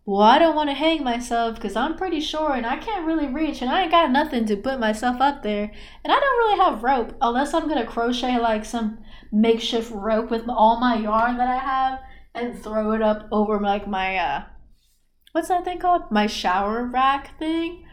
well, 0.07 0.23
I 0.23 0.39
don't 0.39 0.55
want 0.55 0.71
to 0.71 0.75
hang 0.75 1.03
myself 1.03 1.57
because 1.57 1.75
I'm 1.75 1.97
pretty 1.97 2.21
sure 2.21 2.55
and 2.55 2.65
I 2.65 2.77
can't 2.77 3.05
really 3.05 3.27
reach 3.27 3.61
and 3.61 3.69
I 3.69 3.83
ain't 3.83 3.91
got 3.91 4.13
nothing 4.13 4.47
to 4.47 4.57
put 4.57 4.79
myself 4.79 5.21
up 5.21 5.43
there. 5.43 5.73
And 6.05 6.13
I 6.13 6.21
don't 6.21 6.39
really 6.39 6.59
have 6.61 6.85
rope 6.85 7.17
unless 7.21 7.53
I'm 7.53 7.69
going 7.69 7.85
to 7.85 7.91
crochet 7.91 8.39
like 8.39 8.65
some 8.65 8.99
makeshift 9.33 9.91
rope 9.91 10.31
with 10.31 10.49
all 10.49 10.79
my 10.79 10.95
yarn 10.95 11.39
that 11.39 11.49
I 11.49 11.59
have 11.59 11.99
and 12.37 12.57
throw 12.57 12.93
it 12.93 13.03
up 13.03 13.27
over 13.33 13.59
like 13.59 13.89
my, 13.89 14.17
uh, 14.17 14.45
what's 15.33 15.49
that 15.49 15.65
thing 15.65 15.81
called? 15.81 16.03
My 16.13 16.29
shower 16.29 16.85
rack 16.85 17.37
thing. 17.41 17.85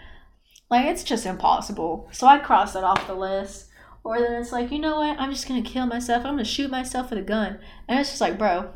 Like, 0.70 0.86
it's 0.86 1.04
just 1.04 1.26
impossible. 1.26 2.10
So 2.12 2.28
I 2.28 2.38
cross 2.38 2.76
it 2.76 2.84
off 2.84 3.08
the 3.08 3.16
list. 3.16 3.70
Or 4.04 4.20
then 4.20 4.34
it's 4.34 4.52
like, 4.52 4.72
you 4.72 4.78
know 4.78 4.98
what? 4.98 5.20
I'm 5.20 5.32
just 5.32 5.48
going 5.48 5.64
to 5.64 5.70
kill 5.70 5.88
myself. 5.88 6.26
I'm 6.26 6.36
going 6.36 6.44
to 6.44 6.50
shoot 6.50 6.70
myself 6.70 7.10
with 7.10 7.20
a 7.20 7.24
gun. 7.24 7.60
And 7.88 8.00
it's 8.00 8.10
just 8.10 8.22
like, 8.22 8.38
bro, 8.38 8.72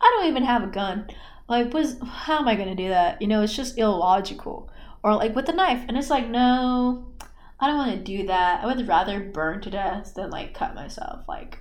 I 0.00 0.16
don't 0.16 0.28
even 0.28 0.44
have 0.44 0.64
a 0.64 0.68
gun. 0.68 1.06
Like, 1.48 1.72
was 1.74 1.98
how 2.02 2.38
am 2.38 2.48
I 2.48 2.56
gonna 2.56 2.74
do 2.74 2.88
that? 2.88 3.20
You 3.20 3.28
know, 3.28 3.42
it's 3.42 3.56
just 3.56 3.78
illogical. 3.78 4.70
Or 5.02 5.14
like 5.14 5.34
with 5.34 5.48
a 5.48 5.52
knife, 5.52 5.84
and 5.86 5.98
it's 5.98 6.10
like, 6.10 6.28
no, 6.28 7.12
I 7.60 7.66
don't 7.66 7.76
want 7.76 7.92
to 7.92 8.02
do 8.02 8.26
that. 8.26 8.62
I 8.62 8.66
would 8.66 8.88
rather 8.88 9.20
burn 9.20 9.60
to 9.62 9.70
death 9.70 10.14
than 10.14 10.30
like 10.30 10.54
cut 10.54 10.74
myself. 10.74 11.24
Like, 11.28 11.58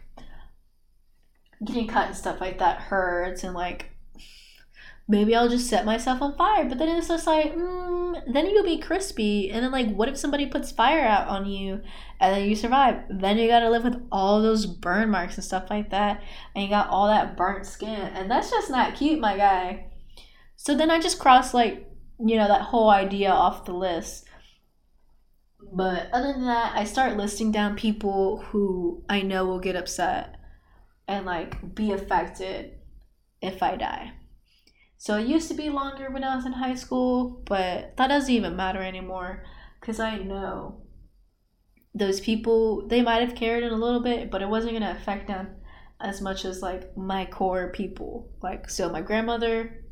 getting 1.65 1.87
cut 1.87 2.07
and 2.07 2.15
stuff 2.15 2.39
like 2.39 2.59
that 2.59 2.79
hurts, 2.79 3.43
and 3.43 3.53
like 3.53 3.91
maybe 5.13 5.35
I'll 5.35 5.47
just 5.47 5.69
set 5.69 5.85
myself 5.85 6.23
on 6.23 6.35
fire. 6.35 6.65
But 6.65 6.79
then 6.79 6.89
it's 6.89 7.07
just 7.07 7.27
like, 7.27 7.53
mm, 7.53 8.33
then 8.33 8.49
you'll 8.49 8.63
be 8.63 8.79
crispy. 8.79 9.51
And 9.51 9.63
then, 9.63 9.71
like, 9.71 9.93
what 9.93 10.09
if 10.09 10.17
somebody 10.17 10.47
puts 10.47 10.71
fire 10.71 11.05
out 11.05 11.27
on 11.27 11.45
you 11.45 11.81
and 12.19 12.35
then 12.35 12.49
you 12.49 12.55
survive? 12.55 13.03
Then 13.11 13.37
you 13.37 13.47
gotta 13.47 13.69
live 13.69 13.83
with 13.83 14.01
all 14.11 14.41
those 14.41 14.65
burn 14.65 15.11
marks 15.11 15.35
and 15.35 15.43
stuff 15.43 15.69
like 15.69 15.91
that. 15.91 16.23
And 16.55 16.63
you 16.63 16.69
got 16.69 16.89
all 16.89 17.07
that 17.07 17.37
burnt 17.37 17.67
skin. 17.67 17.89
And 17.89 18.29
that's 18.29 18.49
just 18.49 18.71
not 18.71 18.95
cute, 18.95 19.19
my 19.19 19.37
guy. 19.37 19.91
So 20.55 20.75
then 20.75 20.89
I 20.89 20.99
just 20.99 21.19
crossed, 21.19 21.53
like, 21.53 21.87
you 22.19 22.35
know, 22.35 22.47
that 22.47 22.63
whole 22.63 22.89
idea 22.89 23.29
off 23.29 23.65
the 23.65 23.73
list. 23.73 24.25
But 25.75 26.09
other 26.11 26.33
than 26.33 26.47
that, 26.47 26.75
I 26.75 26.85
start 26.85 27.17
listing 27.17 27.51
down 27.51 27.75
people 27.75 28.43
who 28.47 29.03
I 29.07 29.21
know 29.21 29.45
will 29.45 29.59
get 29.59 29.75
upset 29.75 30.37
and, 31.07 31.23
like, 31.23 31.75
be 31.75 31.91
affected 31.91 32.79
if 33.41 33.61
I 33.61 33.75
die. 33.75 34.13
So 35.03 35.17
it 35.17 35.27
used 35.27 35.49
to 35.49 35.53
be 35.53 35.69
longer 35.69 36.09
when 36.09 36.23
I 36.23 36.33
was 36.33 36.45
in 36.45 36.53
high 36.53 36.75
school, 36.75 37.41
but 37.43 37.97
that 37.97 38.07
doesn't 38.07 38.33
even 38.33 38.55
matter 38.55 38.81
anymore 38.81 39.43
because 39.77 39.99
I 39.99 40.17
know 40.17 40.81
those 41.93 42.21
people, 42.21 42.87
they 42.87 43.01
might 43.01 43.19
have 43.19 43.35
cared 43.35 43.65
in 43.65 43.73
a 43.73 43.75
little 43.75 43.99
bit, 43.99 44.31
but 44.31 44.41
it 44.41 44.47
wasn't 44.47 44.79
going 44.79 44.83
to 44.83 44.97
affect 44.97 45.27
them 45.27 45.55
as 45.99 46.21
much 46.21 46.45
as 46.45 46.61
like 46.61 46.95
my 46.95 47.25
core 47.25 47.73
people. 47.73 48.31
Like, 48.41 48.69
so 48.69 48.89
my 48.89 49.01
grandmother, 49.01 49.83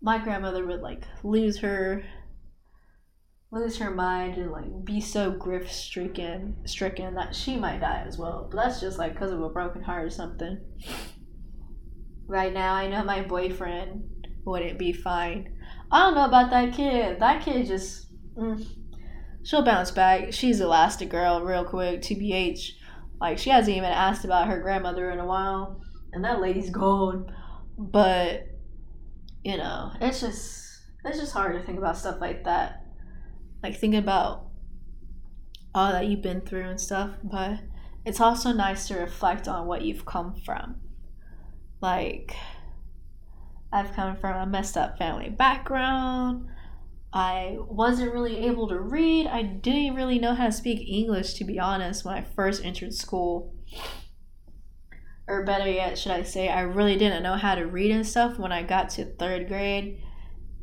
my 0.00 0.18
grandmother 0.18 0.64
would 0.64 0.82
like 0.82 1.02
lose 1.24 1.58
her 1.58 2.04
lose 3.50 3.78
her 3.78 3.90
mind 3.90 4.36
and 4.36 4.52
like 4.52 4.84
be 4.84 5.00
so 5.00 5.32
grief 5.32 5.72
stricken 5.72 6.54
stricken 6.64 7.14
that 7.14 7.34
she 7.34 7.56
might 7.56 7.80
die 7.80 8.04
as 8.06 8.18
well 8.18 8.46
but 8.50 8.58
that's 8.58 8.78
just 8.78 8.98
like 8.98 9.14
because 9.14 9.32
of 9.32 9.40
a 9.40 9.48
broken 9.48 9.82
heart 9.82 10.04
or 10.04 10.10
something 10.10 10.58
right 12.26 12.52
now 12.52 12.74
i 12.74 12.86
know 12.86 13.02
my 13.02 13.22
boyfriend 13.22 14.17
would 14.48 14.62
it 14.62 14.78
be 14.78 14.92
fine? 14.92 15.54
I 15.90 16.00
don't 16.00 16.14
know 16.14 16.24
about 16.24 16.50
that 16.50 16.74
kid. 16.74 17.20
That 17.20 17.44
kid 17.44 17.66
just. 17.66 18.06
Mm, 18.36 18.64
she'll 19.42 19.64
bounce 19.64 19.90
back. 19.90 20.32
She's 20.32 20.60
elastic 20.60 21.08
girl, 21.08 21.42
real 21.42 21.64
quick, 21.64 22.02
TBH. 22.02 22.72
Like, 23.20 23.38
she 23.38 23.50
hasn't 23.50 23.76
even 23.76 23.90
asked 23.90 24.24
about 24.24 24.48
her 24.48 24.60
grandmother 24.60 25.10
in 25.10 25.18
a 25.18 25.26
while. 25.26 25.80
And 26.12 26.24
that 26.24 26.40
lady's 26.40 26.70
gone. 26.70 27.32
But, 27.76 28.46
you 29.44 29.56
know, 29.56 29.92
it's 30.00 30.20
just. 30.20 30.66
It's 31.04 31.18
just 31.18 31.32
hard 31.32 31.54
to 31.58 31.64
think 31.64 31.78
about 31.78 31.96
stuff 31.96 32.20
like 32.20 32.44
that. 32.44 32.84
Like, 33.62 33.76
thinking 33.76 34.00
about 34.00 34.48
all 35.74 35.92
that 35.92 36.06
you've 36.06 36.22
been 36.22 36.40
through 36.40 36.68
and 36.68 36.80
stuff. 36.80 37.12
But 37.22 37.60
it's 38.04 38.20
also 38.20 38.52
nice 38.52 38.88
to 38.88 38.98
reflect 38.98 39.48
on 39.48 39.66
what 39.66 39.82
you've 39.82 40.04
come 40.04 40.34
from. 40.44 40.76
Like 41.80 42.34
I've 43.72 43.92
come 43.92 44.16
from 44.16 44.36
a 44.36 44.46
messed 44.46 44.76
up 44.76 44.98
family 44.98 45.28
background. 45.28 46.48
I 47.12 47.56
wasn't 47.58 48.12
really 48.12 48.46
able 48.46 48.68
to 48.68 48.78
read. 48.78 49.26
I 49.26 49.42
didn't 49.42 49.94
really 49.94 50.18
know 50.18 50.34
how 50.34 50.46
to 50.46 50.52
speak 50.52 50.88
English, 50.88 51.34
to 51.34 51.44
be 51.44 51.58
honest, 51.58 52.04
when 52.04 52.14
I 52.14 52.22
first 52.22 52.64
entered 52.64 52.94
school. 52.94 53.54
Or 55.26 55.44
better 55.44 55.70
yet, 55.70 55.98
should 55.98 56.12
I 56.12 56.22
say, 56.22 56.48
I 56.48 56.62
really 56.62 56.96
didn't 56.96 57.22
know 57.22 57.36
how 57.36 57.54
to 57.54 57.66
read 57.66 57.90
and 57.90 58.06
stuff 58.06 58.38
when 58.38 58.52
I 58.52 58.62
got 58.62 58.90
to 58.90 59.04
third 59.04 59.48
grade. 59.48 60.02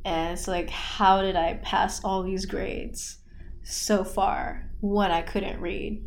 And 0.04 0.34
it's 0.34 0.48
like, 0.48 0.70
how 0.70 1.22
did 1.22 1.36
I 1.36 1.56
pass 1.64 2.04
all 2.04 2.24
these 2.24 2.46
grades 2.46 3.18
so 3.64 4.04
far 4.04 4.72
when 4.82 5.12
I 5.12 5.22
couldn't 5.22 5.62
read? 5.62 6.04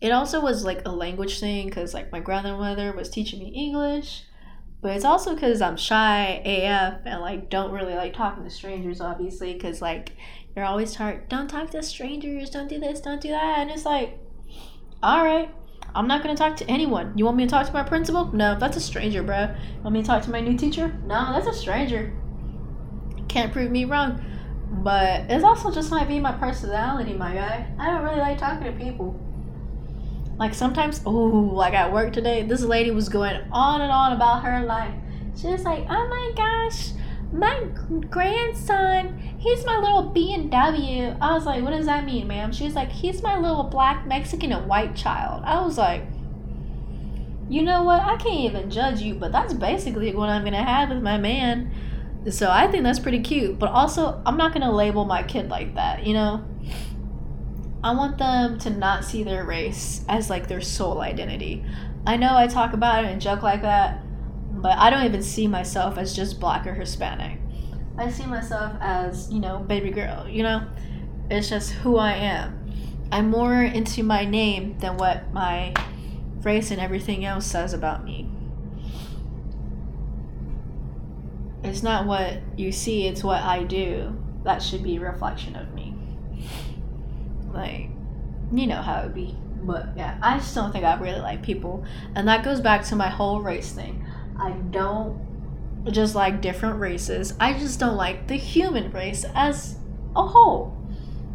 It 0.00 0.12
also 0.12 0.40
was 0.40 0.64
like 0.64 0.86
a 0.86 0.92
language 0.92 1.40
thing 1.40 1.66
because, 1.66 1.92
like, 1.92 2.12
my 2.12 2.20
grandmother 2.20 2.92
was 2.92 3.10
teaching 3.10 3.40
me 3.40 3.48
English 3.48 4.24
but 4.80 4.92
it's 4.92 5.04
also 5.04 5.34
because 5.34 5.60
I'm 5.60 5.76
shy 5.76 6.40
AF 6.44 7.00
and 7.04 7.20
like 7.20 7.50
don't 7.50 7.72
really 7.72 7.94
like 7.94 8.14
talking 8.14 8.44
to 8.44 8.50
strangers, 8.50 9.00
obviously, 9.00 9.54
because 9.54 9.82
like 9.82 10.12
you're 10.54 10.64
always 10.64 10.92
taught 10.92 11.28
don't 11.28 11.48
talk 11.48 11.70
to 11.70 11.82
strangers, 11.82 12.50
don't 12.50 12.68
do 12.68 12.78
this, 12.78 13.00
don't 13.00 13.20
do 13.20 13.28
that, 13.28 13.58
and 13.58 13.70
it's 13.70 13.84
like, 13.84 14.18
all 15.02 15.24
right, 15.24 15.52
I'm 15.94 16.06
not 16.06 16.22
gonna 16.22 16.36
talk 16.36 16.56
to 16.58 16.70
anyone. 16.70 17.16
You 17.16 17.24
want 17.24 17.36
me 17.36 17.44
to 17.44 17.50
talk 17.50 17.66
to 17.66 17.72
my 17.72 17.82
principal? 17.82 18.32
No, 18.32 18.56
that's 18.58 18.76
a 18.76 18.80
stranger, 18.80 19.22
bro. 19.22 19.42
You 19.42 19.82
want 19.82 19.94
me 19.94 20.02
to 20.02 20.06
talk 20.06 20.22
to 20.24 20.30
my 20.30 20.40
new 20.40 20.56
teacher? 20.56 20.96
No, 21.04 21.32
that's 21.32 21.46
a 21.46 21.52
stranger. 21.52 22.12
Can't 23.28 23.52
prove 23.52 23.70
me 23.70 23.84
wrong. 23.84 24.24
But 24.70 25.30
it's 25.30 25.44
also 25.44 25.72
just 25.72 25.90
might 25.90 26.08
be 26.08 26.20
my 26.20 26.32
personality, 26.32 27.14
my 27.14 27.34
guy. 27.34 27.66
I 27.78 27.86
don't 27.86 28.04
really 28.04 28.20
like 28.20 28.38
talking 28.38 28.64
to 28.64 28.72
people. 28.72 29.18
Like 30.38 30.54
sometimes, 30.54 31.02
oh, 31.04 31.12
like 31.12 31.74
at 31.74 31.92
work 31.92 32.12
today, 32.12 32.44
this 32.44 32.62
lady 32.62 32.90
was 32.90 33.08
going 33.08 33.36
on 33.50 33.80
and 33.80 33.90
on 33.90 34.12
about 34.12 34.44
her 34.44 34.64
life. 34.64 34.94
She 35.36 35.48
was 35.48 35.64
like, 35.64 35.84
oh 35.88 36.08
my 36.08 36.32
gosh, 36.36 36.90
my 37.32 37.66
grandson, 38.08 39.18
he's 39.38 39.64
my 39.66 39.78
little 39.78 40.12
BMW. 40.12 41.16
I 41.20 41.32
was 41.32 41.44
like, 41.44 41.62
what 41.62 41.70
does 41.70 41.86
that 41.86 42.04
mean, 42.04 42.28
ma'am? 42.28 42.52
She 42.52 42.64
was 42.64 42.74
like, 42.74 42.88
he's 42.90 43.22
my 43.22 43.36
little 43.36 43.64
black 43.64 44.06
Mexican 44.06 44.52
and 44.52 44.66
white 44.68 44.94
child. 44.96 45.42
I 45.44 45.60
was 45.60 45.76
like, 45.76 46.02
you 47.48 47.62
know 47.62 47.82
what? 47.82 48.00
I 48.00 48.16
can't 48.16 48.40
even 48.40 48.70
judge 48.70 49.00
you, 49.00 49.14
but 49.14 49.32
that's 49.32 49.54
basically 49.54 50.14
what 50.14 50.28
I'm 50.28 50.44
gonna 50.44 50.62
have 50.62 50.90
with 50.90 51.02
my 51.02 51.18
man. 51.18 51.72
So 52.30 52.50
I 52.50 52.66
think 52.66 52.84
that's 52.84 52.98
pretty 52.98 53.20
cute. 53.20 53.58
But 53.58 53.70
also, 53.70 54.22
I'm 54.26 54.36
not 54.36 54.52
gonna 54.52 54.74
label 54.74 55.04
my 55.04 55.22
kid 55.22 55.48
like 55.48 55.74
that, 55.74 56.06
you 56.06 56.14
know? 56.14 56.44
I 57.82 57.94
want 57.94 58.18
them 58.18 58.58
to 58.60 58.70
not 58.70 59.04
see 59.04 59.22
their 59.22 59.44
race 59.44 60.04
as 60.08 60.28
like 60.28 60.48
their 60.48 60.60
sole 60.60 61.00
identity. 61.00 61.64
I 62.06 62.16
know 62.16 62.36
I 62.36 62.46
talk 62.48 62.72
about 62.72 63.04
it 63.04 63.10
and 63.10 63.20
joke 63.20 63.42
like 63.42 63.62
that, 63.62 64.02
but 64.50 64.76
I 64.78 64.90
don't 64.90 65.04
even 65.04 65.22
see 65.22 65.46
myself 65.46 65.96
as 65.96 66.16
just 66.16 66.40
black 66.40 66.66
or 66.66 66.74
Hispanic. 66.74 67.38
I 67.96 68.10
see 68.10 68.26
myself 68.26 68.72
as, 68.80 69.30
you 69.30 69.40
know, 69.40 69.58
baby 69.60 69.90
girl, 69.90 70.26
you 70.28 70.42
know? 70.42 70.66
It's 71.30 71.48
just 71.48 71.70
who 71.70 71.96
I 71.98 72.12
am. 72.12 72.54
I'm 73.12 73.30
more 73.30 73.62
into 73.62 74.02
my 74.02 74.24
name 74.24 74.78
than 74.78 74.96
what 74.96 75.32
my 75.32 75.74
race 76.42 76.70
and 76.70 76.80
everything 76.80 77.24
else 77.24 77.46
says 77.46 77.72
about 77.72 78.04
me. 78.04 78.28
It's 81.62 81.82
not 81.82 82.06
what 82.06 82.38
you 82.56 82.72
see, 82.72 83.06
it's 83.06 83.22
what 83.22 83.42
I 83.42 83.62
do. 83.64 84.16
That 84.44 84.62
should 84.62 84.82
be 84.82 84.96
a 84.96 85.00
reflection 85.00 85.56
of 85.56 85.72
me. 85.74 85.77
Like, 87.58 87.90
you 88.52 88.66
know 88.66 88.80
how 88.80 89.00
it 89.00 89.04
would 89.06 89.14
be. 89.14 89.36
But 89.62 89.88
yeah, 89.96 90.18
I 90.22 90.38
just 90.38 90.54
don't 90.54 90.72
think 90.72 90.84
I 90.84 90.98
really 90.98 91.20
like 91.20 91.42
people. 91.42 91.84
And 92.14 92.28
that 92.28 92.44
goes 92.44 92.60
back 92.60 92.84
to 92.84 92.96
my 92.96 93.08
whole 93.08 93.40
race 93.40 93.72
thing. 93.72 94.04
I 94.38 94.52
don't 94.52 95.26
just 95.90 96.14
like 96.14 96.40
different 96.40 96.78
races. 96.78 97.34
I 97.40 97.54
just 97.54 97.80
don't 97.80 97.96
like 97.96 98.28
the 98.28 98.36
human 98.36 98.92
race 98.92 99.24
as 99.34 99.76
a 100.14 100.26
whole. 100.26 100.74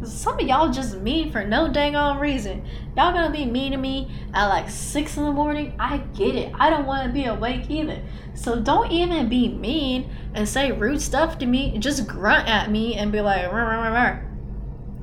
Some 0.02 0.38
of 0.38 0.46
y'all 0.46 0.72
just 0.72 0.98
mean 0.98 1.30
for 1.30 1.44
no 1.44 1.68
dang 1.68 1.96
on 1.96 2.18
reason. 2.18 2.64
Y'all 2.96 3.12
gonna 3.12 3.30
be 3.30 3.44
mean 3.44 3.72
to 3.72 3.78
me 3.78 4.10
at 4.34 4.46
like 4.48 4.68
six 4.68 5.16
in 5.16 5.24
the 5.24 5.32
morning. 5.32 5.74
I 5.78 5.98
get 5.98 6.34
it. 6.34 6.52
I 6.58 6.70
don't 6.70 6.86
want 6.86 7.06
to 7.06 7.12
be 7.12 7.24
awake 7.24 7.70
either. 7.70 8.02
So 8.34 8.60
don't 8.60 8.90
even 8.90 9.28
be 9.28 9.48
mean 9.48 10.10
and 10.34 10.48
say 10.48 10.72
rude 10.72 11.00
stuff 11.00 11.38
to 11.38 11.46
me. 11.46 11.78
Just 11.78 12.06
grunt 12.06 12.48
at 12.48 12.70
me 12.70 12.94
and 12.94 13.12
be 13.12 13.20
like, 13.20 13.50
rah, 13.50 13.62
rah, 13.62 13.88
rah, 13.88 14.20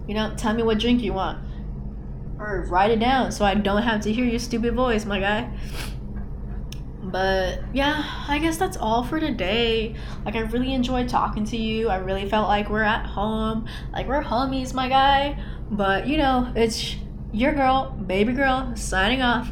you 0.08 0.14
know, 0.14 0.34
tell 0.36 0.54
me 0.54 0.64
what 0.64 0.80
drink 0.80 1.02
you 1.02 1.14
want. 1.14 1.40
Or 2.40 2.66
write 2.70 2.92
it 2.92 3.00
down 3.00 3.32
so 3.32 3.46
I 3.46 3.54
don't 3.54 3.84
have 3.84 4.02
to 4.02 4.12
hear 4.12 4.26
your 4.26 4.40
stupid 4.40 4.74
voice, 4.74 5.06
my 5.06 5.20
guy. 5.20 5.50
But 7.04 7.60
yeah, 7.74 8.04
I 8.28 8.40
guess 8.40 8.58
that's 8.58 8.78
all 8.78 9.04
for 9.04 9.20
today. 9.20 9.96
Like, 10.26 10.36
I 10.36 10.40
really 10.40 10.74
enjoyed 10.74 11.10
talking 11.10 11.46
to 11.46 11.58
you. 11.58 11.90
I 11.90 11.98
really 11.98 12.30
felt 12.30 12.48
like 12.48 12.70
we're 12.70 12.84
at 12.84 13.06
home, 13.06 13.68
like 13.92 14.08
we're 14.08 14.24
homies, 14.24 14.74
my 14.74 14.88
guy. 14.88 15.42
But 15.70 16.08
you 16.08 16.18
know, 16.18 16.52
it's 16.56 16.96
your 17.32 17.54
girl, 17.54 17.92
baby 17.92 18.34
girl, 18.34 18.74
signing 18.76 19.22
off. 19.22 19.52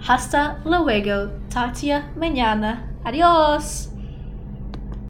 Hasta 0.00 0.60
luego. 0.64 1.40
Ya 1.82 2.02
mañana. 2.16 2.88
Adios. 3.04 3.93